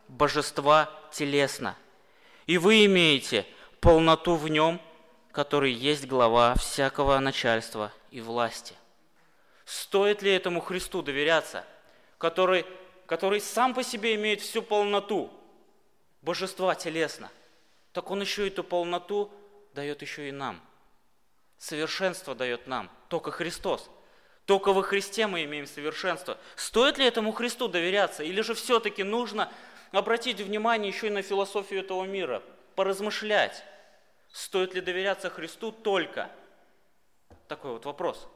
божества 0.08 0.90
телесно. 1.12 1.76
И 2.46 2.58
вы 2.58 2.84
имеете 2.84 3.46
полноту 3.80 4.36
в 4.36 4.48
нем, 4.48 4.80
который 5.32 5.72
есть 5.72 6.06
глава 6.06 6.54
всякого 6.54 7.18
начальства 7.18 7.92
и 8.10 8.20
власти. 8.20 8.74
Стоит 9.64 10.22
ли 10.22 10.30
этому 10.30 10.60
Христу 10.60 11.02
доверяться, 11.02 11.64
который, 12.18 12.64
который 13.06 13.40
сам 13.40 13.74
по 13.74 13.82
себе 13.82 14.14
имеет 14.14 14.40
всю 14.40 14.62
полноту 14.62 15.30
божества 16.22 16.74
телесно? 16.74 17.30
так 17.96 18.10
Он 18.10 18.20
еще 18.20 18.46
эту 18.46 18.62
полноту 18.62 19.32
дает 19.72 20.02
еще 20.02 20.28
и 20.28 20.30
нам. 20.30 20.60
Совершенство 21.56 22.34
дает 22.34 22.66
нам 22.66 22.90
только 23.08 23.30
Христос. 23.30 23.88
Только 24.46 24.72
во 24.72 24.82
Христе 24.82 25.26
мы 25.26 25.44
имеем 25.44 25.66
совершенство. 25.66 26.38
Стоит 26.54 26.98
ли 26.98 27.04
этому 27.04 27.32
Христу 27.32 27.66
доверяться? 27.66 28.22
Или 28.22 28.40
же 28.40 28.54
все-таки 28.54 29.02
нужно 29.02 29.52
обратить 29.90 30.40
внимание 30.40 30.90
еще 30.90 31.08
и 31.08 31.10
на 31.10 31.22
философию 31.22 31.80
этого 31.80 32.04
мира, 32.04 32.42
поразмышлять, 32.76 33.64
стоит 34.32 34.72
ли 34.74 34.80
доверяться 34.80 35.30
Христу 35.30 35.72
только? 35.72 36.30
Такой 37.48 37.72
вот 37.72 37.84
вопрос. 37.84 38.28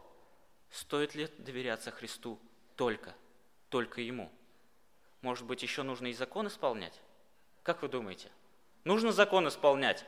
Стоит 0.70 1.14
ли 1.14 1.28
доверяться 1.38 1.92
Христу 1.92 2.38
только? 2.76 3.14
Только 3.68 4.00
Ему? 4.00 4.30
Может 5.22 5.44
быть, 5.44 5.62
еще 5.62 5.82
нужно 5.82 6.08
и 6.08 6.12
закон 6.12 6.48
исполнять? 6.48 6.98
Как 7.62 7.82
вы 7.82 7.88
думаете? 7.88 8.30
Нужно 8.84 9.12
закон 9.12 9.46
исполнять? 9.46 10.04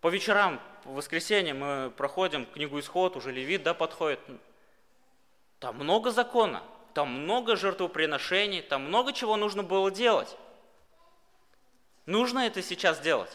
По 0.00 0.08
вечерам, 0.08 0.60
в 0.84 0.94
воскресенье 0.94 1.54
мы 1.54 1.90
проходим 1.96 2.44
книгу 2.46 2.78
Исход, 2.80 3.16
уже 3.16 3.32
Левит 3.32 3.62
да, 3.62 3.74
подходит. 3.74 4.20
Там 5.60 5.76
много 5.76 6.10
закона, 6.10 6.62
там 6.94 7.08
много 7.10 7.54
жертвоприношений, 7.54 8.62
там 8.62 8.86
много 8.86 9.12
чего 9.12 9.36
нужно 9.36 9.62
было 9.62 9.90
делать. 9.90 10.36
Нужно 12.06 12.40
это 12.40 12.62
сейчас 12.62 12.98
делать 12.98 13.30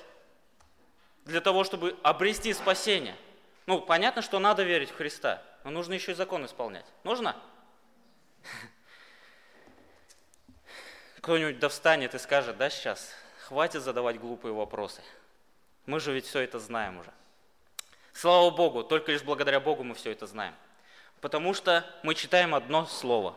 для 1.24 1.40
того, 1.40 1.64
чтобы 1.64 1.96
обрести 2.04 2.52
спасение. 2.54 3.16
Ну, 3.68 3.80
понятно, 3.80 4.22
что 4.22 4.40
надо 4.40 4.64
верить 4.64 4.90
в 4.90 4.96
Христа, 4.96 5.42
но 5.64 5.70
нужно 5.72 5.94
еще 5.94 6.12
и 6.12 6.16
закон 6.16 6.46
исполнять. 6.46 6.86
Нужно? 7.04 7.36
Кто-нибудь 11.18 11.60
да 11.60 11.70
встанет 11.70 12.16
и 12.16 12.20
скажет, 12.20 12.58
да, 12.58 12.70
сейчас, 12.72 13.12
хватит 13.46 13.84
задавать 13.84 14.20
глупые 14.20 14.54
вопросы. 14.54 15.02
Мы 15.86 16.00
же 16.00 16.12
ведь 16.12 16.26
все 16.26 16.40
это 16.40 16.60
знаем 16.60 17.00
уже. 17.00 17.12
Слава 18.14 18.50
Богу, 18.50 18.84
только 18.84 19.12
лишь 19.12 19.24
благодаря 19.24 19.60
Богу 19.60 19.84
мы 19.84 19.94
все 19.94 20.12
это 20.12 20.26
знаем. 20.26 20.56
Потому 21.26 21.56
что 21.56 21.84
мы 22.04 22.14
читаем 22.14 22.54
одно 22.54 22.86
слово, 22.86 23.36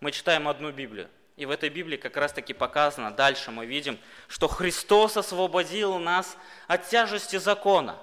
мы 0.00 0.10
читаем 0.10 0.48
одну 0.48 0.72
Библию. 0.72 1.08
И 1.36 1.46
в 1.46 1.52
этой 1.52 1.68
Библии 1.68 1.96
как 1.96 2.16
раз 2.16 2.32
таки 2.32 2.52
показано, 2.52 3.12
дальше 3.12 3.52
мы 3.52 3.64
видим, 3.64 3.96
что 4.26 4.48
Христос 4.48 5.16
освободил 5.16 6.00
нас 6.00 6.36
от 6.66 6.88
тяжести 6.88 7.36
закона. 7.36 7.96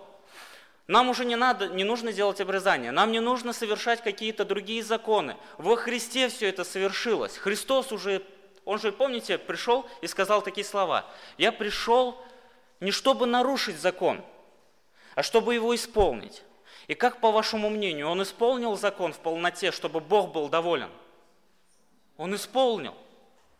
Нам 0.88 1.09
уже 1.09 1.25
не, 1.25 1.36
надо, 1.36 1.67
не 1.67 1.83
нужно 1.83 2.13
делать 2.13 2.39
обрезание, 2.39 2.91
нам 2.91 3.11
не 3.11 3.19
нужно 3.19 3.51
совершать 3.51 4.01
какие-то 4.01 4.45
другие 4.45 4.81
законы. 4.81 5.36
Во 5.57 5.75
Христе 5.75 6.29
все 6.29 6.47
это 6.47 6.63
совершилось. 6.63 7.36
Христос 7.36 7.91
уже, 7.91 8.23
он 8.63 8.79
же, 8.79 8.93
помните, 8.93 9.38
пришел 9.38 9.86
и 9.99 10.07
сказал 10.07 10.43
такие 10.43 10.63
слова. 10.63 11.05
«Я 11.38 11.51
пришел 11.51 12.23
не 12.79 12.91
чтобы 12.91 13.25
нарушить 13.25 13.81
закон, 13.81 14.23
а 15.13 15.23
чтобы 15.23 15.55
его 15.55 15.75
исполнить. 15.75 16.41
И 16.88 16.93
как, 16.93 17.19
по 17.19 17.31
вашему 17.31 17.69
мнению, 17.69 18.07
он 18.09 18.21
исполнил 18.21 18.75
закон 18.77 19.13
в 19.13 19.19
полноте, 19.19 19.71
чтобы 19.71 19.99
Бог 19.99 20.31
был 20.31 20.49
доволен? 20.49 20.89
Он 22.17 22.36
исполнил. 22.36 22.95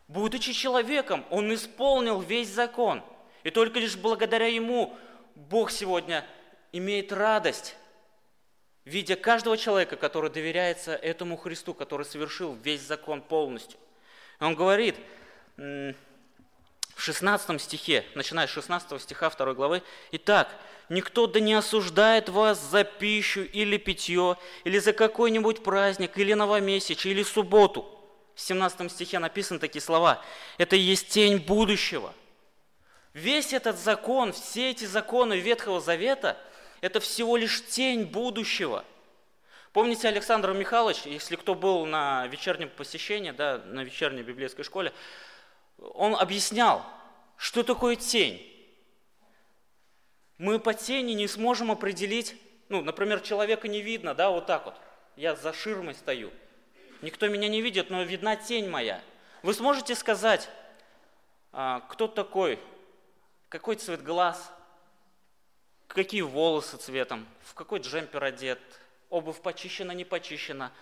Будучи 0.08 0.52
человеком, 0.52 1.24
он 1.30 1.52
исполнил 1.52 2.20
весь 2.20 2.48
закон. 2.48 3.02
И 3.42 3.50
только 3.50 3.80
лишь 3.80 3.96
благодаря 3.96 4.46
ему 4.46 4.96
Бог 5.34 5.70
сегодня 5.70 6.24
имеет 6.72 7.12
радость, 7.12 7.76
видя 8.84 9.16
каждого 9.16 9.56
человека, 9.56 9.96
который 9.96 10.30
доверяется 10.30 10.94
этому 10.94 11.36
Христу, 11.36 11.74
который 11.74 12.06
совершил 12.06 12.54
весь 12.54 12.82
закон 12.82 13.20
полностью. 13.20 13.78
Он 14.38 14.54
говорит, 14.54 14.96
в 16.96 17.02
16 17.02 17.60
стихе, 17.60 18.06
начиная 18.14 18.46
с 18.46 18.50
16 18.50 19.02
стиха 19.02 19.28
2 19.28 19.52
главы, 19.52 19.82
«Итак, 20.12 20.48
никто 20.88 21.26
да 21.26 21.40
не 21.40 21.52
осуждает 21.52 22.30
вас 22.30 22.58
за 22.58 22.84
пищу 22.84 23.42
или 23.42 23.76
питье, 23.76 24.38
или 24.64 24.78
за 24.78 24.94
какой-нибудь 24.94 25.62
праздник, 25.62 26.16
или 26.16 26.32
новомесячие, 26.32 27.12
или 27.12 27.22
субботу». 27.22 27.86
В 28.34 28.40
17 28.40 28.90
стихе 28.90 29.18
написаны 29.18 29.60
такие 29.60 29.82
слова. 29.82 30.24
«Это 30.56 30.74
и 30.74 30.80
есть 30.80 31.08
тень 31.08 31.36
будущего». 31.36 32.14
Весь 33.12 33.52
этот 33.52 33.78
закон, 33.78 34.32
все 34.32 34.70
эти 34.70 34.86
законы 34.86 35.34
Ветхого 35.34 35.80
Завета– 35.80 36.38
это 36.80 37.00
всего 37.00 37.36
лишь 37.36 37.64
тень 37.66 38.04
будущего. 38.04 38.84
Помните 39.72 40.08
Александр 40.08 40.52
Михайлович, 40.52 41.02
если 41.04 41.36
кто 41.36 41.54
был 41.54 41.84
на 41.84 42.26
вечернем 42.28 42.70
посещении, 42.70 43.32
да, 43.32 43.58
на 43.58 43.84
вечерней 43.84 44.22
библейской 44.22 44.62
школе, 44.62 44.94
он 45.78 46.14
объяснял, 46.16 46.84
что 47.36 47.62
такое 47.62 47.96
тень. 47.96 48.42
Мы 50.38 50.58
по 50.58 50.74
тени 50.74 51.12
не 51.12 51.28
сможем 51.28 51.70
определить, 51.70 52.36
ну, 52.68 52.82
например, 52.82 53.20
человека 53.20 53.68
не 53.68 53.80
видно, 53.80 54.14
да, 54.14 54.30
вот 54.30 54.46
так 54.46 54.66
вот. 54.66 54.74
Я 55.16 55.34
за 55.34 55.52
ширмой 55.52 55.94
стою. 55.94 56.30
Никто 57.00 57.28
меня 57.28 57.48
не 57.48 57.62
видит, 57.62 57.90
но 57.90 58.02
видна 58.02 58.36
тень 58.36 58.68
моя. 58.68 59.02
Вы 59.42 59.54
сможете 59.54 59.94
сказать, 59.94 60.48
а, 61.52 61.80
кто 61.88 62.06
такой, 62.08 62.58
какой 63.48 63.76
цвет 63.76 64.02
глаз, 64.02 64.52
какие 65.88 66.20
волосы 66.20 66.76
цветом, 66.76 67.26
в 67.42 67.54
какой 67.54 67.80
джемпер 67.80 68.22
одет, 68.22 68.60
обувь 69.08 69.40
почищена, 69.40 69.92
не 69.92 70.04
почищена, 70.04 70.72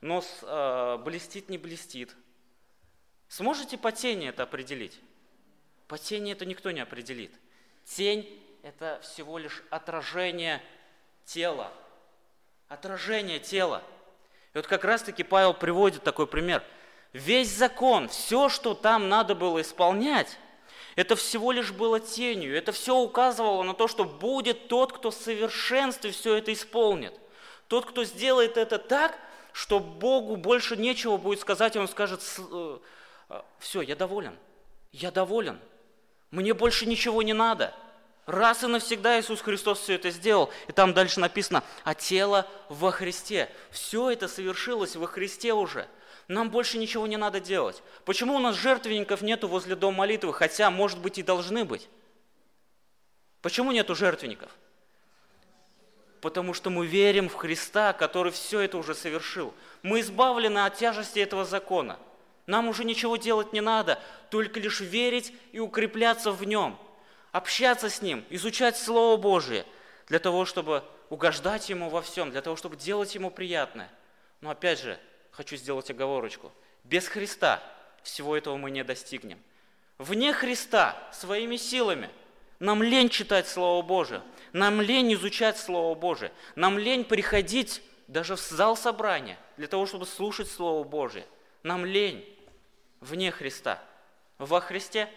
нос 0.00 0.40
э, 0.42 0.98
блестит, 1.04 1.48
не 1.48 1.58
блестит. 1.58 2.14
Сможете 3.36 3.76
по 3.76 3.90
тени 3.90 4.28
это 4.28 4.44
определить? 4.44 5.00
По 5.88 5.98
тени 5.98 6.30
это 6.30 6.46
никто 6.46 6.70
не 6.70 6.78
определит. 6.78 7.32
Тень– 7.84 8.28
это 8.62 9.00
всего 9.02 9.38
лишь 9.38 9.64
отражение 9.70 10.62
тела. 11.24 11.72
Отражение 12.68 13.40
тела. 13.40 13.82
И 14.52 14.58
вот 14.58 14.68
как 14.68 14.84
раз-таки 14.84 15.24
Павел 15.24 15.52
приводит 15.52 16.04
такой 16.04 16.28
пример. 16.28 16.62
Весь 17.12 17.50
закон, 17.50 18.08
все, 18.08 18.48
что 18.48 18.72
там 18.72 19.08
надо 19.08 19.34
было 19.34 19.62
исполнять, 19.62 20.38
это 20.94 21.16
всего 21.16 21.50
лишь 21.50 21.72
было 21.72 21.98
тенью. 21.98 22.56
Это 22.56 22.70
все 22.70 22.94
указывало 22.94 23.64
на 23.64 23.74
то, 23.74 23.88
что 23.88 24.04
будет 24.04 24.68
тот, 24.68 24.92
кто 24.92 25.10
в 25.10 25.14
совершенстве 25.14 26.12
все 26.12 26.36
это 26.36 26.52
исполнит. 26.52 27.18
Тот, 27.66 27.84
кто 27.84 28.04
сделает 28.04 28.56
это 28.56 28.78
так, 28.78 29.18
что 29.52 29.80
Богу 29.80 30.36
больше 30.36 30.76
нечего 30.76 31.16
будет 31.16 31.40
сказать, 31.40 31.74
и 31.74 31.80
Он 31.80 31.88
скажет, 31.88 32.22
все, 33.58 33.82
я 33.82 33.96
доволен, 33.96 34.36
я 34.92 35.10
доволен, 35.10 35.58
мне 36.30 36.52
больше 36.52 36.86
ничего 36.86 37.22
не 37.22 37.32
надо. 37.32 37.72
Раз 38.26 38.64
и 38.64 38.66
навсегда 38.66 39.20
Иисус 39.20 39.40
Христос 39.40 39.80
все 39.80 39.94
это 39.94 40.10
сделал. 40.10 40.50
И 40.66 40.72
там 40.72 40.94
дальше 40.94 41.20
написано, 41.20 41.62
а 41.84 41.94
тело 41.94 42.48
во 42.68 42.90
Христе. 42.90 43.50
Все 43.70 44.10
это 44.10 44.26
совершилось 44.26 44.96
во 44.96 45.06
Христе 45.06 45.52
уже. 45.52 45.86
Нам 46.26 46.50
больше 46.50 46.78
ничего 46.78 47.06
не 47.06 47.18
надо 47.18 47.38
делать. 47.38 47.82
Почему 48.04 48.34
у 48.34 48.38
нас 48.38 48.56
жертвенников 48.56 49.20
нету 49.20 49.46
возле 49.46 49.76
дома 49.76 49.98
молитвы, 49.98 50.32
хотя, 50.32 50.70
может 50.70 50.98
быть, 50.98 51.18
и 51.18 51.22
должны 51.22 51.64
быть? 51.64 51.88
Почему 53.42 53.72
нету 53.72 53.94
жертвенников? 53.94 54.50
Потому 56.20 56.54
что 56.54 56.70
мы 56.70 56.86
верим 56.86 57.28
в 57.28 57.34
Христа, 57.34 57.92
который 57.92 58.32
все 58.32 58.60
это 58.60 58.78
уже 58.78 58.94
совершил. 58.94 59.54
Мы 59.82 60.00
избавлены 60.00 60.64
от 60.64 60.74
тяжести 60.76 61.20
этого 61.20 61.44
закона– 61.44 61.98
нам 62.46 62.68
уже 62.68 62.84
ничего 62.84 63.16
делать 63.16 63.52
не 63.52 63.60
надо, 63.60 64.00
только 64.30 64.60
лишь 64.60 64.80
верить 64.80 65.32
и 65.52 65.60
укрепляться 65.60 66.32
в 66.32 66.44
нем, 66.44 66.78
общаться 67.32 67.88
с 67.88 68.02
ним, 68.02 68.24
изучать 68.30 68.76
Слово 68.76 69.16
Божие, 69.16 69.64
для 70.08 70.18
того, 70.18 70.44
чтобы 70.44 70.84
угождать 71.08 71.68
Ему 71.70 71.88
во 71.88 72.02
всем, 72.02 72.30
для 72.30 72.42
того, 72.42 72.56
чтобы 72.56 72.76
делать 72.76 73.14
Ему 73.14 73.30
приятное. 73.30 73.90
Но 74.40 74.50
опять 74.50 74.80
же, 74.80 74.98
хочу 75.30 75.56
сделать 75.56 75.90
оговорочку. 75.90 76.52
Без 76.84 77.08
Христа 77.08 77.62
всего 78.02 78.36
этого 78.36 78.56
мы 78.56 78.70
не 78.70 78.84
достигнем. 78.84 79.40
Вне 79.98 80.32
Христа, 80.32 80.96
своими 81.12 81.56
силами, 81.56 82.10
нам 82.58 82.82
лень 82.82 83.08
читать 83.08 83.48
Слово 83.48 83.82
Божие, 83.82 84.22
нам 84.52 84.80
лень 84.80 85.14
изучать 85.14 85.56
Слово 85.56 85.94
Божие, 85.94 86.32
нам 86.56 86.78
лень 86.78 87.04
приходить 87.04 87.82
даже 88.06 88.36
в 88.36 88.40
зал 88.40 88.76
собрания 88.76 89.38
для 89.56 89.66
того, 89.66 89.86
чтобы 89.86 90.06
слушать 90.06 90.50
Слово 90.50 90.84
Божие. 90.84 91.26
Нам 91.62 91.84
лень 91.84 92.24
вне 93.04 93.30
Христа. 93.30 93.82
Во 94.38 94.60
Христе 94.60 95.08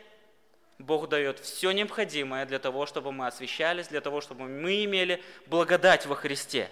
Бог 0.77 1.09
дает 1.09 1.39
все 1.39 1.71
необходимое 1.71 2.45
для 2.45 2.59
того, 2.59 2.85
чтобы 2.85 3.11
мы 3.11 3.27
освящались, 3.27 3.87
для 3.87 4.01
того, 4.01 4.21
чтобы 4.21 4.47
мы 4.47 4.83
имели 4.83 5.23
благодать 5.47 6.05
во 6.05 6.15
Христе. 6.15 6.69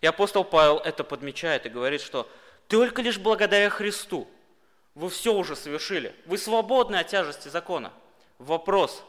И 0.00 0.06
апостол 0.06 0.44
Павел 0.44 0.78
это 0.78 1.04
подмечает 1.04 1.66
и 1.66 1.70
говорит, 1.70 2.00
что 2.00 2.28
только 2.68 3.02
лишь 3.02 3.18
благодаря 3.18 3.70
Христу 3.70 4.28
вы 4.94 5.10
все 5.10 5.32
уже 5.32 5.54
совершили. 5.54 6.14
Вы 6.26 6.38
свободны 6.38 6.96
от 6.96 7.08
тяжести 7.08 7.48
закона. 7.48 7.92
Вопрос, 8.38 9.04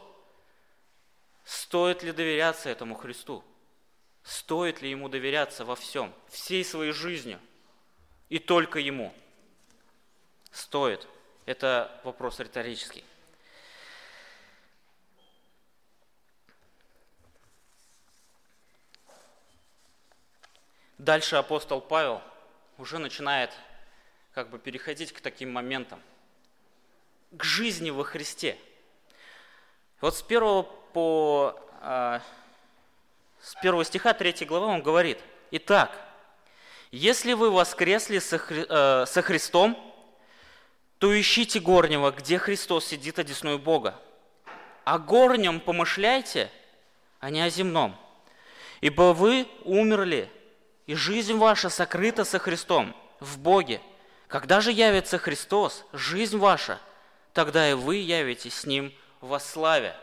стоит 1.44 2.02
ли 2.02 2.12
доверяться 2.12 2.68
этому 2.70 2.94
Христу? 2.94 3.42
Стоит 4.22 4.82
ли 4.82 4.90
ему 4.90 5.08
доверяться 5.08 5.64
во 5.64 5.74
всем, 5.74 6.12
всей 6.28 6.64
своей 6.64 6.92
жизнью? 6.92 7.40
И 8.28 8.38
только 8.38 8.78
ему? 8.78 9.12
Стоит. 10.52 11.08
Это 11.48 11.90
вопрос 12.04 12.40
риторический. 12.40 13.02
Дальше 20.98 21.36
апостол 21.36 21.80
Павел 21.80 22.20
уже 22.76 22.98
начинает 22.98 23.50
как 24.34 24.50
бы 24.50 24.58
переходить 24.58 25.10
к 25.14 25.22
таким 25.22 25.50
моментам, 25.50 26.02
к 27.30 27.42
жизни 27.42 27.88
во 27.88 28.04
Христе. 28.04 28.58
Вот 30.02 30.14
с 30.14 30.20
первого 30.20 30.64
по 30.64 31.58
э, 31.80 32.20
с 33.40 33.54
первого 33.62 33.86
стиха 33.86 34.12
3 34.12 34.44
главы 34.44 34.66
он 34.66 34.82
говорит: 34.82 35.18
Итак, 35.52 35.98
если 36.90 37.32
вы 37.32 37.50
воскресли 37.50 38.18
со, 38.18 38.36
э, 38.36 39.06
со 39.06 39.22
Христом, 39.22 39.87
то 40.98 41.18
ищите 41.18 41.60
горнего, 41.60 42.10
где 42.10 42.38
Христос 42.38 42.86
сидит 42.86 43.18
одесную 43.18 43.58
Бога. 43.58 44.00
О 44.84 44.98
горнем 44.98 45.60
помышляйте, 45.60 46.50
а 47.20 47.30
не 47.30 47.40
о 47.40 47.50
земном. 47.50 47.96
Ибо 48.80 49.12
вы 49.12 49.46
умерли, 49.64 50.30
и 50.86 50.94
жизнь 50.94 51.36
ваша 51.36 51.68
сокрыта 51.68 52.24
со 52.24 52.38
Христом 52.38 52.96
в 53.20 53.38
Боге. 53.38 53.80
Когда 54.26 54.60
же 54.60 54.72
явится 54.72 55.18
Христос, 55.18 55.84
жизнь 55.92 56.38
ваша, 56.38 56.80
тогда 57.32 57.70
и 57.70 57.74
вы 57.74 57.96
явитесь 57.96 58.54
с 58.54 58.66
Ним 58.66 58.92
во 59.20 59.38
славе. 59.40 59.94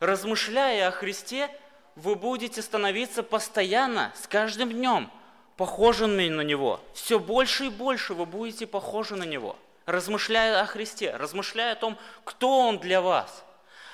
Размышляя 0.00 0.88
о 0.88 0.92
Христе, 0.92 1.50
вы 1.94 2.14
будете 2.14 2.62
становиться 2.62 3.22
постоянно, 3.22 4.12
с 4.14 4.26
каждым 4.26 4.70
днем, 4.70 5.10
похожими 5.56 6.28
на 6.28 6.40
Него. 6.42 6.80
Все 6.94 7.18
больше 7.18 7.66
и 7.66 7.70
больше 7.70 8.14
вы 8.14 8.26
будете 8.26 8.66
похожи 8.66 9.16
на 9.16 9.24
Него, 9.24 9.56
размышляя 9.86 10.62
о 10.62 10.66
Христе, 10.66 11.16
размышляя 11.16 11.72
о 11.72 11.76
том, 11.76 11.98
кто 12.24 12.68
Он 12.68 12.78
для 12.78 13.00
вас. 13.00 13.44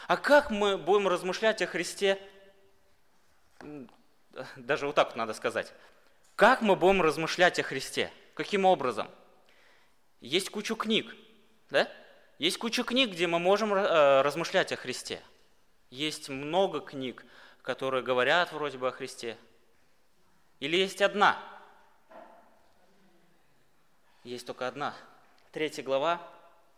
А 0.07 0.16
как 0.16 0.51
мы 0.51 0.78
будем 0.78 1.09
размышлять 1.09 1.61
о 1.62 1.66
Христе, 1.66 2.20
даже 4.57 4.86
вот 4.86 4.95
так 4.95 5.09
вот 5.09 5.16
надо 5.16 5.34
сказать, 5.34 5.72
как 6.36 6.62
мы 6.62 6.76
будем 6.76 7.03
размышлять 7.03 7.59
о 7.59 7.62
Христе? 7.62 8.12
Каким 8.34 8.64
образом? 8.64 9.11
Есть 10.20 10.51
куча 10.51 10.74
книг, 10.74 11.14
да? 11.70 11.91
Есть 12.39 12.59
куча 12.59 12.84
книг, 12.84 13.11
где 13.11 13.26
мы 13.26 13.39
можем 13.39 13.74
э, 13.74 14.22
размышлять 14.22 14.72
о 14.72 14.76
Христе. 14.76 15.20
Есть 15.91 16.28
много 16.28 16.80
книг, 16.80 17.24
которые 17.62 18.03
говорят 18.03 18.53
вроде 18.53 18.78
бы 18.78 18.89
о 18.89 18.93
Христе? 18.93 19.36
Или 20.61 20.76
есть 20.76 21.03
одна? 21.03 21.39
Есть 24.22 24.47
только 24.47 24.68
одна. 24.68 24.95
Третья 25.51 25.83
глава, 25.83 26.21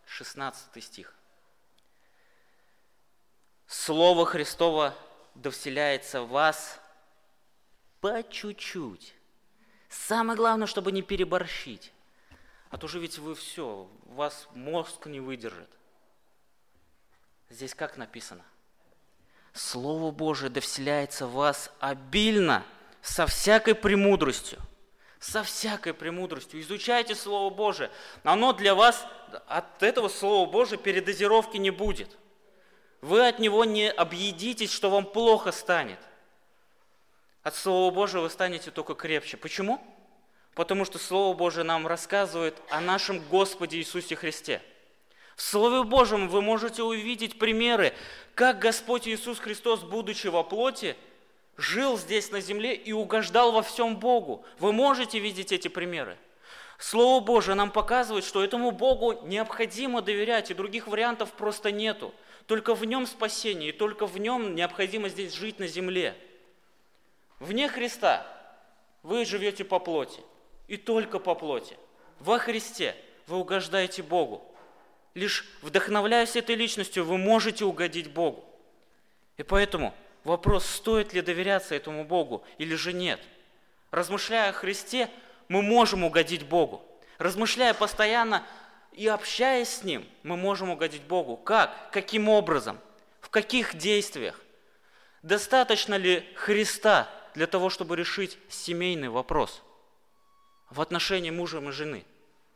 16 0.07 0.85
стих. 0.85 1.13
Слово 3.67 4.25
Христово 4.25 4.95
да 5.35 5.51
вселяется 5.51 6.23
в 6.23 6.29
вас 6.29 6.81
по 8.01 8.23
чуть-чуть. 8.23 9.15
Самое 9.89 10.37
главное, 10.37 10.69
чтобы 10.69 10.93
не 10.93 11.03
переборщить. 11.03 11.93
А 12.69 12.79
то 12.79 12.87
же 12.87 13.01
ведь 13.01 13.19
вы 13.19 13.35
все, 13.35 13.91
вас 14.07 14.47
мозг 14.55 15.07
не 15.07 15.19
выдержит. 15.19 15.71
Здесь 17.49 17.75
как 17.75 17.97
написано? 17.97 18.45
Слово 19.53 20.13
Божие 20.13 20.49
да 20.49 20.61
вселяется 20.61 21.27
в 21.27 21.33
вас 21.33 21.73
обильно, 21.81 22.65
со 23.03 23.27
всякой 23.27 23.75
премудростью. 23.75 24.61
Со 25.21 25.45
всякой 25.45 25.95
премудростью. 25.95 26.61
Изучайте 26.61 27.15
Слово 27.15 27.51
Божие. 27.51 27.91
Оно 28.25 28.53
для 28.53 28.75
вас, 28.75 29.07
от 29.47 29.83
этого 29.83 30.09
Слова 30.09 30.51
Божия 30.51 30.79
передозировки 30.79 31.59
не 31.59 31.71
будет. 31.71 32.17
Вы 33.01 33.29
от 33.29 33.39
него 33.39 33.65
не 33.65 33.91
объедитесь, 33.91 34.73
что 34.73 34.91
вам 34.91 35.05
плохо 35.05 35.53
станет. 35.53 35.99
От 37.43 37.55
Слова 37.55 37.95
Божия 37.95 38.21
вы 38.21 38.31
станете 38.31 38.71
только 38.71 38.95
крепче. 38.95 39.37
Почему? 39.37 39.81
Потому 40.55 40.85
что 40.85 40.99
Слово 40.99 41.37
Божие 41.37 41.65
нам 41.65 41.87
рассказывает 41.87 42.61
о 42.71 42.81
нашем 42.81 43.21
Господе 43.29 43.79
Иисусе 43.79 44.17
Христе– 44.17 44.61
в 45.41 45.43
Слове 45.43 45.85
Божьем 45.85 46.29
вы 46.29 46.43
можете 46.43 46.83
увидеть 46.83 47.39
примеры, 47.39 47.95
как 48.35 48.59
Господь 48.59 49.09
Иисус 49.09 49.39
Христос, 49.39 49.81
будучи 49.81 50.27
во 50.27 50.43
плоти, 50.43 50.97
жил 51.61 51.99
здесь 51.99 52.31
на 52.31 52.41
земле 52.41 52.75
и 52.75 52.93
угождал 52.93 53.53
во 53.53 53.63
всем 53.63 53.97
Богу. 53.97 54.45
Вы 54.59 54.73
можете 54.73 55.19
видеть 55.19 55.53
эти 55.53 55.69
примеры. 55.69 56.17
Слово 56.79 57.23
Божие 57.23 57.55
нам 57.55 57.71
показывает, 57.71 58.25
что 58.25 58.43
этому 58.43 58.71
Богу 58.71 59.27
необходимо 59.27 60.01
доверять, 60.01 60.51
и 60.51 60.55
других 60.55 60.87
вариантов 60.87 61.33
просто 61.33 61.71
нету. 61.71 62.15
Только 62.47 62.75
в 62.75 62.85
нем 62.85 63.07
спасение, 63.07 63.69
и 63.69 63.73
только 63.73 64.07
в 64.07 64.19
нем 64.19 64.55
необходимо 64.55 65.11
здесь 65.11 65.35
жить 65.35 65.59
на 65.59 65.67
земле. 65.67 66.17
Вне 67.39 67.69
Христа 67.69 68.27
вы 69.03 69.25
живете 69.25 69.65
по 69.65 69.79
плоти, 69.79 70.21
и 70.67 70.77
только 70.79 71.19
по 71.19 71.35
плоти. 71.35 71.77
Во 72.19 72.39
Христе 72.39 72.97
вы 73.27 73.37
угождаете 73.37 74.03
Богу. 74.03 74.43
Лишь 75.15 75.47
вдохновляясь 75.61 76.37
этой 76.37 76.55
личностью, 76.55 77.05
вы 77.05 77.19
можете 77.19 77.65
угодить 77.65 78.11
Богу. 78.11 78.45
И 79.37 79.43
поэтому 79.43 79.95
вопрос, 80.25 80.67
стоит 80.67 81.13
ли 81.13 81.23
доверяться 81.23 81.75
этому 81.75 82.05
Богу 82.05 82.45
или 82.59 82.75
же 82.75 82.93
нет. 82.93 83.21
Размышляя 83.91 84.51
о 84.51 84.53
Христе, 84.53 85.11
мы 85.49 85.63
можем 85.63 86.05
угодить 86.05 86.47
Богу. 86.47 86.85
Размышляя 87.19 87.75
постоянно 87.75 88.47
и 88.93 89.07
общаясь 89.07 89.69
с 89.69 89.83
Ним, 89.85 90.07
мы 90.23 90.37
можем 90.37 90.71
угодить 90.71 91.03
Богу. 91.03 91.37
Как? 91.37 91.91
Каким 91.91 92.29
образом? 92.29 92.79
В 93.21 93.31
каких 93.31 93.77
действиях? 93.77 94.41
Достаточно 95.23 95.97
ли 95.97 96.27
Христа 96.35 97.09
для 97.35 97.47
того, 97.47 97.69
чтобы 97.69 97.97
решить 97.97 98.39
семейный 98.49 99.09
вопрос 99.09 99.63
в 100.71 100.81
отношении 100.81 101.31
мужа 101.31 101.59
и 101.59 101.71
жены? 101.73 102.05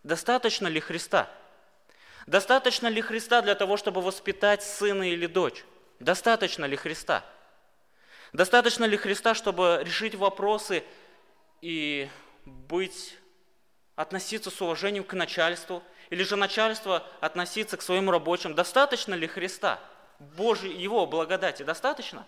Достаточно 0.03 0.67
ли 0.67 0.81
Христа? 0.81 1.29
Достаточно 2.27 2.87
ли 2.87 3.03
Христа 3.03 3.43
для 3.43 3.55
того, 3.55 3.77
чтобы 3.77 4.01
воспитать 4.01 4.63
сына 4.63 5.11
или 5.11 5.27
дочь? 5.27 5.65
Достаточно 6.01 6.65
ли 6.65 6.77
Христа? 6.77 7.25
Достаточно 8.35 8.85
ли 8.85 8.97
Христа, 8.97 9.33
чтобы 9.33 9.81
решить 9.85 10.17
вопросы 10.17 10.83
и 11.61 12.11
быть, 12.45 13.17
относиться 13.95 14.51
с 14.51 14.61
уважением 14.61 15.05
к 15.05 15.13
начальству? 15.13 15.85
Или 16.11 16.25
же 16.25 16.35
начальство 16.35 17.07
относиться 17.21 17.77
к 17.77 17.83
своим 17.83 18.11
рабочим? 18.11 18.57
Достаточно 18.57 19.15
ли 19.15 19.29
Христа? 19.29 19.79
Божьей, 20.19 20.77
Его 20.77 21.07
благодати 21.07 21.63
достаточно? 21.63 22.27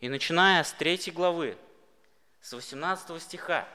И 0.00 0.10
начиная 0.10 0.62
с 0.62 0.72
3 0.74 1.12
главы, 1.12 1.56
с 2.42 2.52
18 2.52 3.22
стиха, 3.22 3.66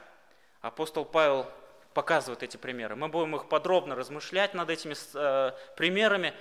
апостол 0.60 1.04
Павел 1.04 1.50
показывают 1.92 2.44
эти 2.44 2.56
примеры. 2.56 2.94
Мы 2.94 3.08
будем 3.08 3.34
их 3.34 3.48
подробно 3.48 3.96
размышлять 3.96 4.54
над 4.54 4.70
этими 4.70 4.94
э, 5.14 5.52
примерами. 5.76 6.34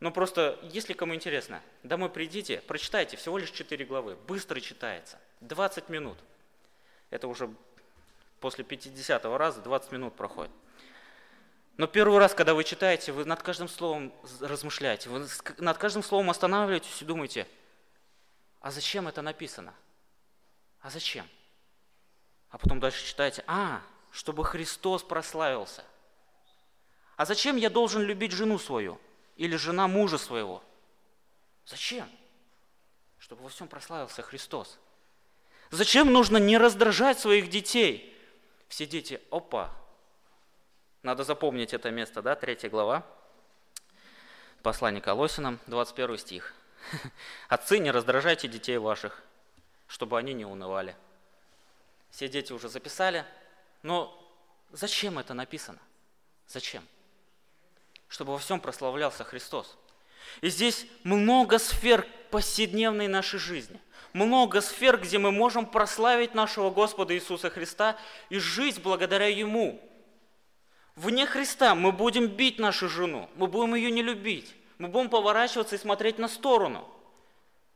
Но 0.00 0.12
просто, 0.12 0.58
если 0.62 0.92
кому 0.92 1.14
интересно, 1.14 1.60
домой 1.82 2.08
придите, 2.08 2.58
прочитайте, 2.66 3.16
всего 3.16 3.36
лишь 3.36 3.50
4 3.50 3.84
главы. 3.84 4.16
Быстро 4.28 4.60
читается. 4.60 5.18
20 5.40 5.88
минут. 5.88 6.18
Это 7.10 7.26
уже 7.26 7.52
после 8.40 8.62
50 8.62 9.24
раза 9.24 9.60
20 9.60 9.92
минут 9.92 10.14
проходит. 10.14 10.52
Но 11.76 11.86
первый 11.86 12.18
раз, 12.18 12.34
когда 12.34 12.54
вы 12.54 12.64
читаете, 12.64 13.12
вы 13.12 13.24
над 13.24 13.42
каждым 13.42 13.68
словом 13.68 14.12
размышляете, 14.40 15.08
вы 15.08 15.26
над 15.58 15.78
каждым 15.78 16.02
словом 16.02 16.30
останавливаетесь 16.30 17.02
и 17.02 17.04
думаете, 17.04 17.46
а 18.60 18.70
зачем 18.70 19.08
это 19.08 19.22
написано? 19.22 19.74
А 20.80 20.90
зачем? 20.90 21.28
А 22.50 22.58
потом 22.58 22.80
дальше 22.80 23.04
читаете, 23.04 23.44
а, 23.46 23.80
чтобы 24.10 24.44
Христос 24.44 25.02
прославился. 25.02 25.84
А 27.16 27.24
зачем 27.24 27.56
я 27.56 27.68
должен 27.68 28.02
любить 28.02 28.32
жену 28.32 28.58
свою 28.58 29.00
или 29.38 29.56
жена 29.56 29.88
мужа 29.88 30.18
своего? 30.18 30.62
Зачем? 31.64 32.10
Чтобы 33.18 33.44
во 33.44 33.48
всем 33.48 33.68
прославился 33.68 34.20
Христос. 34.22 34.78
Зачем 35.70 36.12
нужно 36.12 36.36
не 36.36 36.58
раздражать 36.58 37.18
своих 37.18 37.48
детей? 37.48 38.14
Все 38.68 38.84
дети, 38.84 39.20
опа, 39.30 39.74
надо 41.02 41.24
запомнить 41.24 41.72
это 41.72 41.90
место, 41.90 42.20
да, 42.20 42.34
третья 42.34 42.68
глава, 42.68 43.06
послание 44.62 45.00
Колосинам, 45.00 45.58
21 45.66 46.18
стих. 46.18 46.54
Отцы, 47.48 47.78
не 47.78 47.90
раздражайте 47.90 48.48
детей 48.48 48.76
ваших, 48.78 49.22
чтобы 49.86 50.18
они 50.18 50.34
не 50.34 50.44
унывали. 50.44 50.96
Все 52.10 52.28
дети 52.28 52.52
уже 52.52 52.68
записали, 52.68 53.24
но 53.82 54.14
зачем 54.70 55.18
это 55.18 55.32
написано? 55.32 55.78
Зачем? 56.46 56.86
Чтобы 58.08 58.32
во 58.32 58.38
всем 58.38 58.60
прославлялся 58.60 59.24
Христос. 59.24 59.76
И 60.40 60.48
здесь 60.48 60.86
много 61.04 61.58
сфер 61.58 62.06
повседневной 62.30 63.08
нашей 63.08 63.38
жизни. 63.38 63.80
Много 64.12 64.60
сфер, 64.60 64.98
где 64.98 65.18
мы 65.18 65.30
можем 65.30 65.66
прославить 65.66 66.34
нашего 66.34 66.70
Господа 66.70 67.14
Иисуса 67.14 67.50
Христа 67.50 67.96
и 68.30 68.38
жить 68.38 68.82
благодаря 68.82 69.26
Ему. 69.26 69.80
Вне 70.96 71.26
Христа 71.26 71.74
мы 71.74 71.92
будем 71.92 72.26
бить 72.26 72.58
нашу 72.58 72.88
жену, 72.88 73.30
мы 73.36 73.46
будем 73.46 73.74
ее 73.74 73.90
не 73.90 74.02
любить, 74.02 74.54
мы 74.78 74.88
будем 74.88 75.10
поворачиваться 75.10 75.76
и 75.76 75.78
смотреть 75.78 76.18
на 76.18 76.26
сторону. 76.26 76.88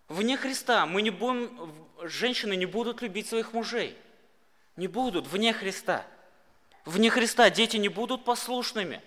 Вне 0.08 0.36
Христа 0.36 0.86
мы 0.86 1.02
не 1.02 1.10
будем, 1.10 1.72
женщины 2.02 2.56
не 2.56 2.66
будут 2.66 3.02
любить 3.02 3.28
своих 3.28 3.52
мужей– 3.52 3.96
Не 4.76 4.88
будут 4.88 5.26
вне 5.26 5.52
Христа. 5.52 6.06
Вне 6.84 7.10
Христа 7.10 7.50
дети 7.50 7.76
не 7.76 7.88
будут 7.88 8.24
послушными. 8.24 9.02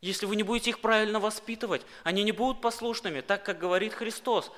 Если 0.00 0.26
вы 0.26 0.36
не 0.36 0.42
будете 0.42 0.70
их 0.70 0.80
правильно 0.80 1.18
воспитывать, 1.18 1.82
они 2.04 2.22
не 2.22 2.32
будут 2.32 2.60
послушными, 2.60 3.20
так 3.20 3.44
как 3.44 3.58
говорит 3.58 3.94
Христос. 3.94 4.52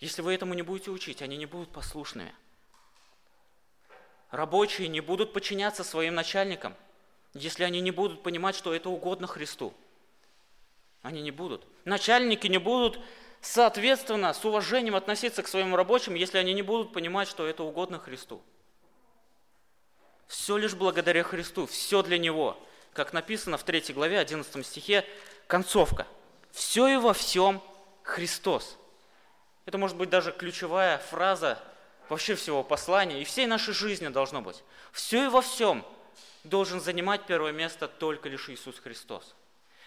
Если 0.00 0.20
вы 0.20 0.34
этому 0.34 0.54
не 0.54 0.62
будете 0.62 0.90
учить, 0.90 1.22
они 1.22 1.36
не 1.36 1.46
будут 1.46 1.70
послушными. 1.70 2.34
Рабочие 4.30 4.88
не 4.88 5.00
будут 5.00 5.32
подчиняться 5.32 5.84
своим 5.84 6.16
начальникам, 6.16 6.74
если 7.34 7.62
они 7.62 7.80
не 7.80 7.92
будут 7.92 8.24
понимать, 8.24 8.56
что 8.56 8.74
это 8.74 8.90
угодно 8.90 9.28
Христу. 9.28 9.72
Они 11.02 11.22
не 11.22 11.30
будут. 11.30 11.64
Начальники 11.84 12.48
не 12.48 12.58
будут, 12.58 12.98
соответственно, 13.40 14.32
с 14.32 14.44
уважением 14.44 14.96
относиться 14.96 15.44
к 15.44 15.48
своим 15.48 15.76
рабочим, 15.76 16.14
если 16.14 16.38
они 16.38 16.52
не 16.52 16.62
будут 16.62 16.92
понимать, 16.92 17.28
что 17.28 17.46
это 17.46 17.62
угодно 17.62 18.00
Христу. 18.00 18.42
Все 20.26 20.56
лишь 20.56 20.74
благодаря 20.74 21.22
Христу, 21.22 21.66
все 21.66 22.02
для 22.02 22.18
Него. 22.18 22.58
Как 22.94 23.12
написано 23.12 23.58
в 23.58 23.64
3 23.64 23.92
главе, 23.92 24.20
11 24.20 24.64
стихе, 24.64 25.04
концовка. 25.48 26.06
Все 26.52 26.86
и 26.86 26.96
во 26.96 27.12
всем 27.12 27.60
Христос. 28.04 28.78
Это 29.66 29.78
может 29.78 29.96
быть 29.96 30.10
даже 30.10 30.30
ключевая 30.30 30.98
фраза 30.98 31.58
вообще 32.08 32.36
всего 32.36 32.62
послания 32.62 33.20
и 33.20 33.24
всей 33.24 33.46
нашей 33.46 33.74
жизни 33.74 34.08
должно 34.08 34.42
быть. 34.42 34.62
Все 34.92 35.24
и 35.24 35.28
во 35.28 35.42
всем 35.42 35.84
должен 36.44 36.80
занимать 36.80 37.26
первое 37.26 37.50
место 37.50 37.88
только 37.88 38.28
лишь 38.28 38.48
Иисус 38.48 38.78
Христос. 38.78 39.34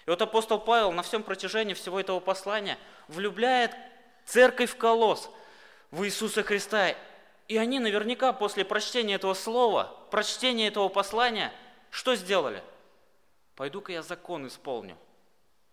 И 0.05 0.10
вот 0.10 0.22
апостол 0.22 0.60
Павел 0.60 0.91
на 0.91 1.03
всем 1.03 1.24
протяжении 1.24 1.76
всего 1.76 1.99
этого 2.01 2.20
послания 2.20 2.78
влюбляет 3.08 3.72
церковь 4.26 4.72
в 4.72 4.78
колосс, 4.78 5.30
в 5.91 6.03
Иисуса 6.03 6.43
Христа. 6.43 6.93
И 7.47 7.55
они 7.55 7.80
наверняка 7.80 8.34
после 8.34 8.66
прочтения 8.66 9.16
этого 9.16 9.34
слова, 9.34 9.95
прочтения 10.12 10.68
этого 10.68 10.89
послания, 10.89 11.53
что 11.89 12.16
сделали? 12.16 12.62
Пойду-ка 13.58 13.91
я 13.91 14.03
закон 14.03 14.47
исполню. 14.47 14.95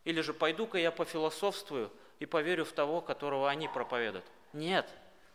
Или 0.04 0.22
же 0.22 0.32
пойду-ка 0.32 0.78
я 0.78 0.90
пофилософствую 0.90 1.92
и 2.18 2.24
поверю 2.24 2.64
в 2.64 2.72
того, 2.72 3.02
которого 3.02 3.50
они 3.50 3.68
проповедуют. 3.68 4.24
Нет, 4.54 4.88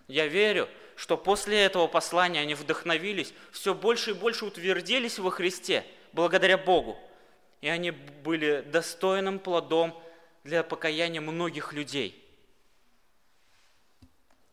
я 0.07 0.25
верю, 0.25 0.67
что 0.95 1.15
после 1.15 1.61
этого 1.63 1.85
послания 1.87 2.41
они 2.41 2.55
вдохновились, 2.55 3.35
все 3.51 3.75
больше 3.75 4.11
и 4.11 4.13
больше 4.15 4.45
утвердились 4.45 5.19
во 5.19 5.29
Христе, 5.29 5.85
благодаря 6.11 6.57
Богу. 6.57 6.97
И 7.61 7.69
они 7.69 7.91
были 7.91 8.61
достойным 8.61 9.37
плодом 9.37 10.01
для 10.43 10.63
покаяния 10.63 11.21
многих 11.21 11.71
людей. 11.71 12.25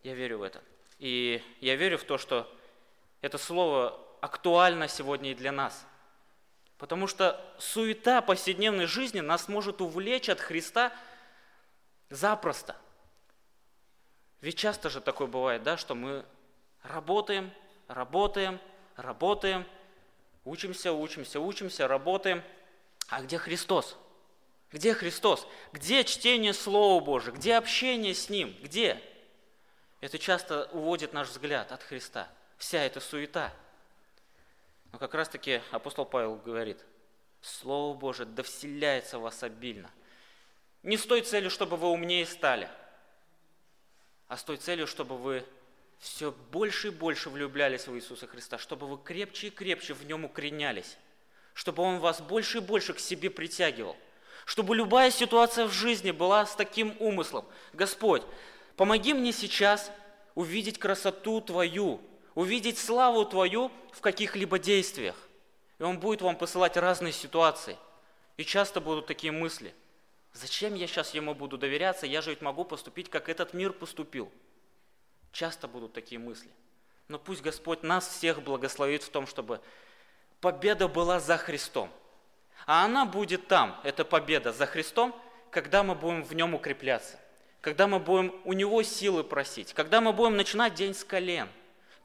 Я 0.03 0.13
верю 0.13 0.39
в 0.39 0.43
это. 0.43 0.63
И 0.99 1.43
я 1.63 1.77
верю 1.77 1.97
в 1.97 2.05
то, 2.05 2.19
что 2.19 2.53
это 3.23 3.39
слово 3.39 3.99
актуально 4.21 4.87
сегодня 4.87 5.31
и 5.31 5.35
для 5.35 5.51
нас. 5.51 5.87
Потому 6.79 7.07
что 7.07 7.41
суета 7.59 8.21
повседневной 8.21 8.87
жизни 8.87 9.21
нас 9.21 9.49
может 9.49 9.81
увлечь 9.81 10.29
от 10.29 10.41
Христа 10.41 10.93
запросто– 12.11 12.77
ведь 14.41 14.57
часто 14.57 14.91
же 14.91 15.01
такое 15.01 15.27
бывает, 15.27 15.63
да, 15.63 15.77
что 15.77 15.95
мы 15.95 16.25
работаем, 16.83 17.53
работаем, 17.89 18.61
работаем, 18.97 19.67
учимся, 20.45 20.93
учимся, 20.93 21.41
учимся, 21.41 21.89
работаем. 21.89 22.43
А 23.09 23.23
где 23.23 23.39
Христос? 23.39 23.97
Где 24.71 24.95
Христос? 24.95 25.47
Где 25.73 26.05
чтение 26.05 26.53
Слова 26.53 27.03
Божия? 27.03 27.33
Где 27.33 27.57
общение 27.57 28.15
с 28.15 28.29
Ним? 28.29 28.57
Где? 28.63 29.03
Это 30.01 30.19
часто 30.19 30.69
уводит 30.73 31.13
наш 31.13 31.29
взгляд 31.29 31.73
от 31.73 31.83
Христа. 31.83 32.29
Вся 32.59 32.83
эта 32.83 33.01
суета. 33.01 33.53
Но 34.97 34.99
как 34.99 35.15
раз 35.15 35.29
таки 35.29 35.61
апостол 35.73 36.07
Павел 36.07 36.37
говорит, 36.37 36.83
Слово 37.43 37.95
Божие 37.95 38.27
да 38.27 38.43
вселяется 38.43 39.19
в 39.19 39.23
вас 39.23 39.43
обильно. 39.43 39.91
Не 40.83 40.97
с 40.97 41.05
той 41.05 41.21
целью, 41.21 41.51
чтобы 41.51 41.77
вы 41.77 41.89
умнее 41.89 42.25
стали– 42.27 42.69
а 44.29 44.37
с 44.37 44.43
той 44.43 44.57
целью, 44.57 44.87
чтобы 44.87 45.17
вы 45.17 45.45
все 45.99 46.33
больше 46.51 46.89
и 46.89 46.91
больше 46.91 47.31
влюблялись 47.31 47.87
в 47.87 47.95
Иисуса 47.97 48.27
Христа, 48.27 48.59
чтобы 48.59 48.87
вы 48.87 48.99
крепче 48.99 49.49
и 49.49 49.51
крепче 49.51 49.95
в 49.95 50.05
Нем 50.05 50.25
укоренялись, 50.25 50.99
чтобы 51.55 51.83
Он 51.83 52.01
вас 52.01 52.21
больше 52.21 52.59
и 52.59 52.61
больше 52.61 52.93
к 52.93 52.99
себе 52.99 53.31
притягивал, 53.31 53.97
чтобы 54.45 54.75
любая 54.75 55.11
ситуация 55.11 55.67
в 55.67 55.73
жизни 55.73 56.11
была 56.11 56.45
с 56.45 56.57
таким 56.57 56.97
умыслом. 56.99 57.47
Господь, 57.73 58.23
помоги 58.77 59.15
мне 59.15 59.33
сейчас 59.33 59.91
увидеть 60.35 60.79
красоту 60.79 61.41
Твою, 61.41 62.01
увидеть 62.37 62.79
славу 62.79 63.25
Твою 63.25 63.73
в 63.91 64.01
каких-либо 64.01 64.61
действиях. 64.61 65.17
И 65.81 65.83
Он 65.83 65.99
будет 65.99 66.23
вам 66.23 66.37
посылать 66.37 66.77
разные 66.77 67.13
ситуации. 67.13 67.77
И 68.37 68.45
часто 68.45 68.81
будут 68.81 69.07
такие 69.07 69.33
мысли– 69.33 69.75
Зачем 70.37 70.75
я 70.75 70.87
сейчас 70.87 71.15
ему 71.15 71.35
буду 71.35 71.57
доверяться? 71.57 72.07
Я 72.07 72.21
же 72.21 72.29
ведь 72.29 72.43
могу 72.43 72.65
поступить, 72.65 73.09
как 73.09 73.31
этот 73.31 73.55
мир 73.55 73.73
поступил. 73.73 74.31
Часто 75.33 75.67
будут 75.67 75.95
такие 75.95 76.19
мысли. 76.19 76.51
Но 77.09 77.19
пусть 77.19 77.41
Господь 77.41 77.83
нас 77.83 78.07
всех 78.07 78.43
благословит 78.43 79.03
в 79.03 79.09
том, 79.09 79.27
чтобы 79.27 79.63
победа 80.43 80.89
была 80.89 81.21
за 81.21 81.39
Христом. 81.39 81.91
А 82.67 82.85
она 82.85 83.07
будет 83.07 83.49
там, 83.49 83.81
эта 83.83 84.05
победа 84.05 84.53
за 84.53 84.67
Христом, 84.67 85.19
когда 85.51 85.83
мы 85.83 85.95
будем 85.95 86.23
в 86.23 86.35
нем 86.35 86.53
укрепляться, 86.53 87.19
когда 87.63 87.87
мы 87.87 87.99
будем 87.99 88.35
у 88.45 88.53
него 88.53 88.83
силы 88.83 89.25
просить, 89.25 89.73
когда 89.73 90.03
мы 90.03 90.13
будем 90.13 90.37
начинать 90.37 90.75
день 90.75 90.93
с 90.93 91.03
колен, 91.03 91.49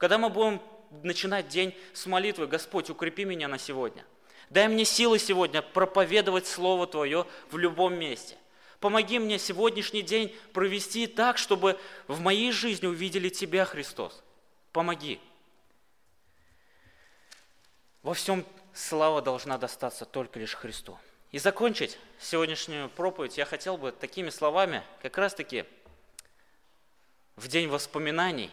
когда 0.02 0.18
мы 0.18 0.30
будем 0.30 0.60
начинать 1.04 1.46
день 1.46 1.72
с 1.92 2.06
молитвы, 2.06 2.48
Господь, 2.48 2.90
укрепи 2.90 3.24
меня 3.24 3.46
на 3.46 3.56
сегодня. 3.56 4.04
Дай 4.50 4.66
мне 4.66 4.84
силы 4.84 5.20
сегодня 5.20 5.62
проповедовать 5.62 6.48
Слово 6.48 6.88
Твое 6.88 7.24
в 7.52 7.56
любом 7.56 7.94
месте. 7.94 8.36
Помоги 8.80 9.20
мне 9.20 9.38
сегодняшний 9.38 10.02
день 10.02 10.34
провести 10.52 11.06
так, 11.06 11.38
чтобы 11.38 11.78
в 12.08 12.18
моей 12.18 12.50
жизни 12.50 12.88
увидели 12.88 13.28
Тебя, 13.28 13.64
Христос. 13.64 14.24
Помоги. 14.72 15.20
Во 18.02 18.12
всем 18.12 18.44
слава 18.74 19.22
должна 19.22 19.56
достаться 19.56 20.04
только 20.04 20.40
лишь 20.40 20.56
Христу. 20.56 20.98
И 21.30 21.38
закончить 21.38 21.96
сегодняшнюю 22.18 22.88
проповедь 22.88 23.38
я 23.38 23.44
хотел 23.44 23.76
бы 23.76 23.92
такими 23.92 24.30
словами, 24.30 24.82
как 25.00 25.16
раз-таки 25.16 25.64
в 27.36 27.46
день 27.46 27.68
воспоминаний 27.68 28.50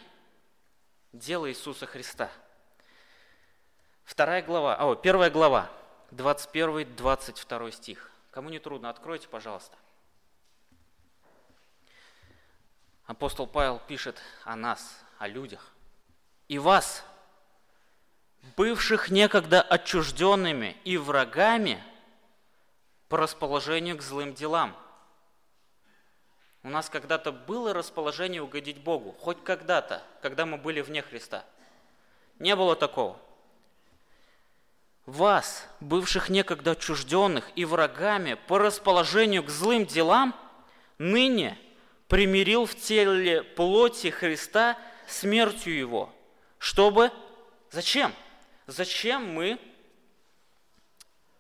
дела 1.14 1.50
Иисуса 1.50 1.86
Христа. 1.86 2.30
Вторая 4.06 4.42
глава, 4.42 4.76
о, 4.76 4.96
первая 4.96 5.30
глава, 5.30 5.70
21-22 6.12 7.72
стих. 7.72 8.12
Кому 8.32 8.50
не 8.50 8.60
трудно, 8.60 8.90
откройте, 8.90 9.28
пожалуйста. 9.28 9.76
Апостол 13.06 13.48
Павел 13.48 13.80
пишет 13.88 14.22
о 14.44 14.56
нас, 14.56 15.04
о 15.18 15.28
людях. 15.28 15.74
«И 16.48 16.60
вас, 16.60 17.04
бывших 18.56 19.10
некогда 19.10 19.62
отчужденными 19.62 20.78
и 20.84 20.98
врагами 20.98 21.84
по 23.08 23.18
расположению 23.18 23.98
к 23.98 24.02
злым 24.02 24.34
делам». 24.34 24.76
У 26.64 26.70
нас 26.70 26.90
когда-то 26.90 27.32
было 27.32 27.74
расположение 27.74 28.42
угодить 28.42 28.82
Богу, 28.82 29.16
хоть 29.20 29.44
когда-то, 29.44 30.04
когда 30.22 30.46
мы 30.46 30.58
были 30.58 30.82
вне 30.82 31.02
Христа. 31.02 31.46
Не 32.38 32.56
было 32.56 32.76
такого– 32.76 33.18
вас, 35.10 35.68
бывших 35.80 36.30
некогда 36.30 36.72
отчужденных 36.72 37.50
и 37.56 37.66
врагами 37.66 38.38
по 38.48 38.60
расположению 38.60 39.44
к 39.44 39.50
злым 39.50 39.86
делам, 39.86 40.36
ныне 40.98 41.58
примирил 42.08 42.66
в 42.66 42.76
теле 42.76 43.44
плоти 43.44 44.10
Христа 44.12 44.78
смертью 45.08 45.76
Его, 45.76 46.14
чтобы... 46.60 47.12
Зачем? 47.72 48.14
Зачем 48.68 49.34
мы 49.34 49.60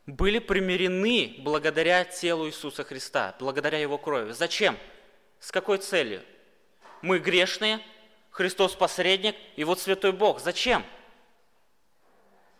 были 0.05 0.39
примирены 0.39 1.35
благодаря 1.39 2.03
телу 2.05 2.47
Иисуса 2.47 2.83
Христа, 2.83 3.35
благодаря 3.39 3.79
Его 3.79 3.97
крови? 3.97 4.31
Зачем? 4.31 4.77
С 5.39 5.51
какой 5.51 5.77
целью? 5.77 6.23
Мы 7.01 7.19
грешные, 7.19 7.79
Христос 8.31 8.75
посредник, 8.75 9.35
и 9.55 9.63
вот 9.63 9.79
Святой 9.79 10.11
Бог. 10.11 10.39
Зачем? 10.39 10.83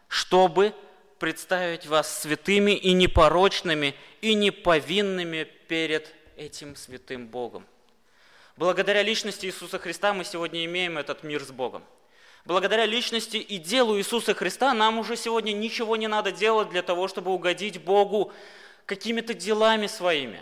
Чтобы 0.08 0.74
представить 1.20 1.86
вас 1.86 2.22
святыми 2.22 2.72
и 2.72 2.94
непорочными, 2.94 3.94
и 4.22 4.34
неповинными 4.34 5.44
перед 5.68 6.14
этим 6.38 6.76
святым 6.76 7.28
Богом. 7.28 7.66
Благодаря 8.56 9.04
личности 9.04 9.46
Иисуса 9.46 9.78
Христа 9.78 10.14
мы 10.14 10.24
сегодня 10.24 10.66
имеем 10.66 10.98
этот 10.98 11.24
мир 11.24 11.44
с 11.44 11.52
Богом. 11.52 11.84
Благодаря 12.46 12.86
личности 12.86 13.38
и 13.38 13.58
делу 13.58 13.98
Иисуса 13.98 14.34
Христа 14.34 14.74
нам 14.74 14.98
уже 14.98 15.16
сегодня 15.16 15.52
ничего 15.52 15.98
не 15.98 16.08
надо 16.08 16.32
делать 16.32 16.70
для 16.70 16.82
того, 16.82 17.08
чтобы 17.08 17.32
угодить 17.32 17.82
Богу 17.82 18.32
какими-то 18.86 19.34
делами 19.34 19.88
своими. 19.88 20.42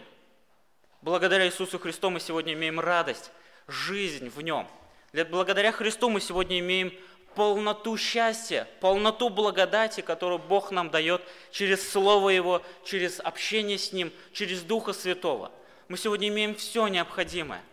Благодаря 1.08 1.46
Иисусу 1.48 1.80
Христу 1.80 2.10
мы 2.10 2.20
сегодня 2.20 2.52
имеем 2.52 2.82
радость, 2.82 3.32
жизнь 3.70 4.28
в 4.28 4.42
Нем. 4.42 4.68
Благодаря 5.14 5.72
Христу 5.72 6.10
мы 6.10 6.20
сегодня 6.20 6.60
имеем 6.60 6.92
полноту 7.34 7.96
счастья, 7.96 8.68
полноту 8.82 9.30
благодати, 9.30 10.02
которую 10.02 10.40
Бог 10.40 10.70
нам 10.70 10.90
дает 10.90 11.22
через 11.50 11.90
Слово 11.90 12.32
Его, 12.32 12.62
через 12.84 13.22
общение 13.22 13.78
с 13.78 13.94
Ним, 13.94 14.12
через 14.34 14.64
Духа 14.64 14.92
Святого. 14.92 15.50
Мы 15.88 15.96
сегодня 15.96 16.28
имеем 16.28 16.56
все 16.56 16.86
необходимое. 16.90 17.64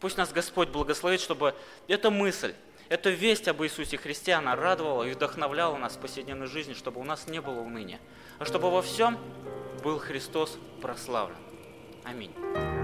Пусть 0.00 0.16
нас 0.16 0.32
Господь 0.32 0.70
благословит, 0.70 1.20
чтобы 1.20 1.54
эта 1.88 2.10
мысль, 2.10 2.54
эта 2.88 3.10
весть 3.10 3.48
об 3.48 3.62
Иисусе 3.62 3.98
Христе, 3.98 4.32
она 4.32 4.56
радовала 4.56 5.04
и 5.04 5.12
вдохновляла 5.12 5.76
нас 5.76 5.96
в 5.96 6.00
повседневной 6.00 6.46
жизни, 6.46 6.72
чтобы 6.72 7.02
у 7.02 7.04
нас 7.04 7.26
не 7.26 7.42
было 7.42 7.60
уныния, 7.60 8.00
а 8.38 8.46
чтобы 8.46 8.70
во 8.70 8.80
всем 8.80 9.18
был 9.84 9.98
Христос 9.98 10.56
прославлен. 10.80 11.51
I 12.04 12.14
mean. 12.14 12.81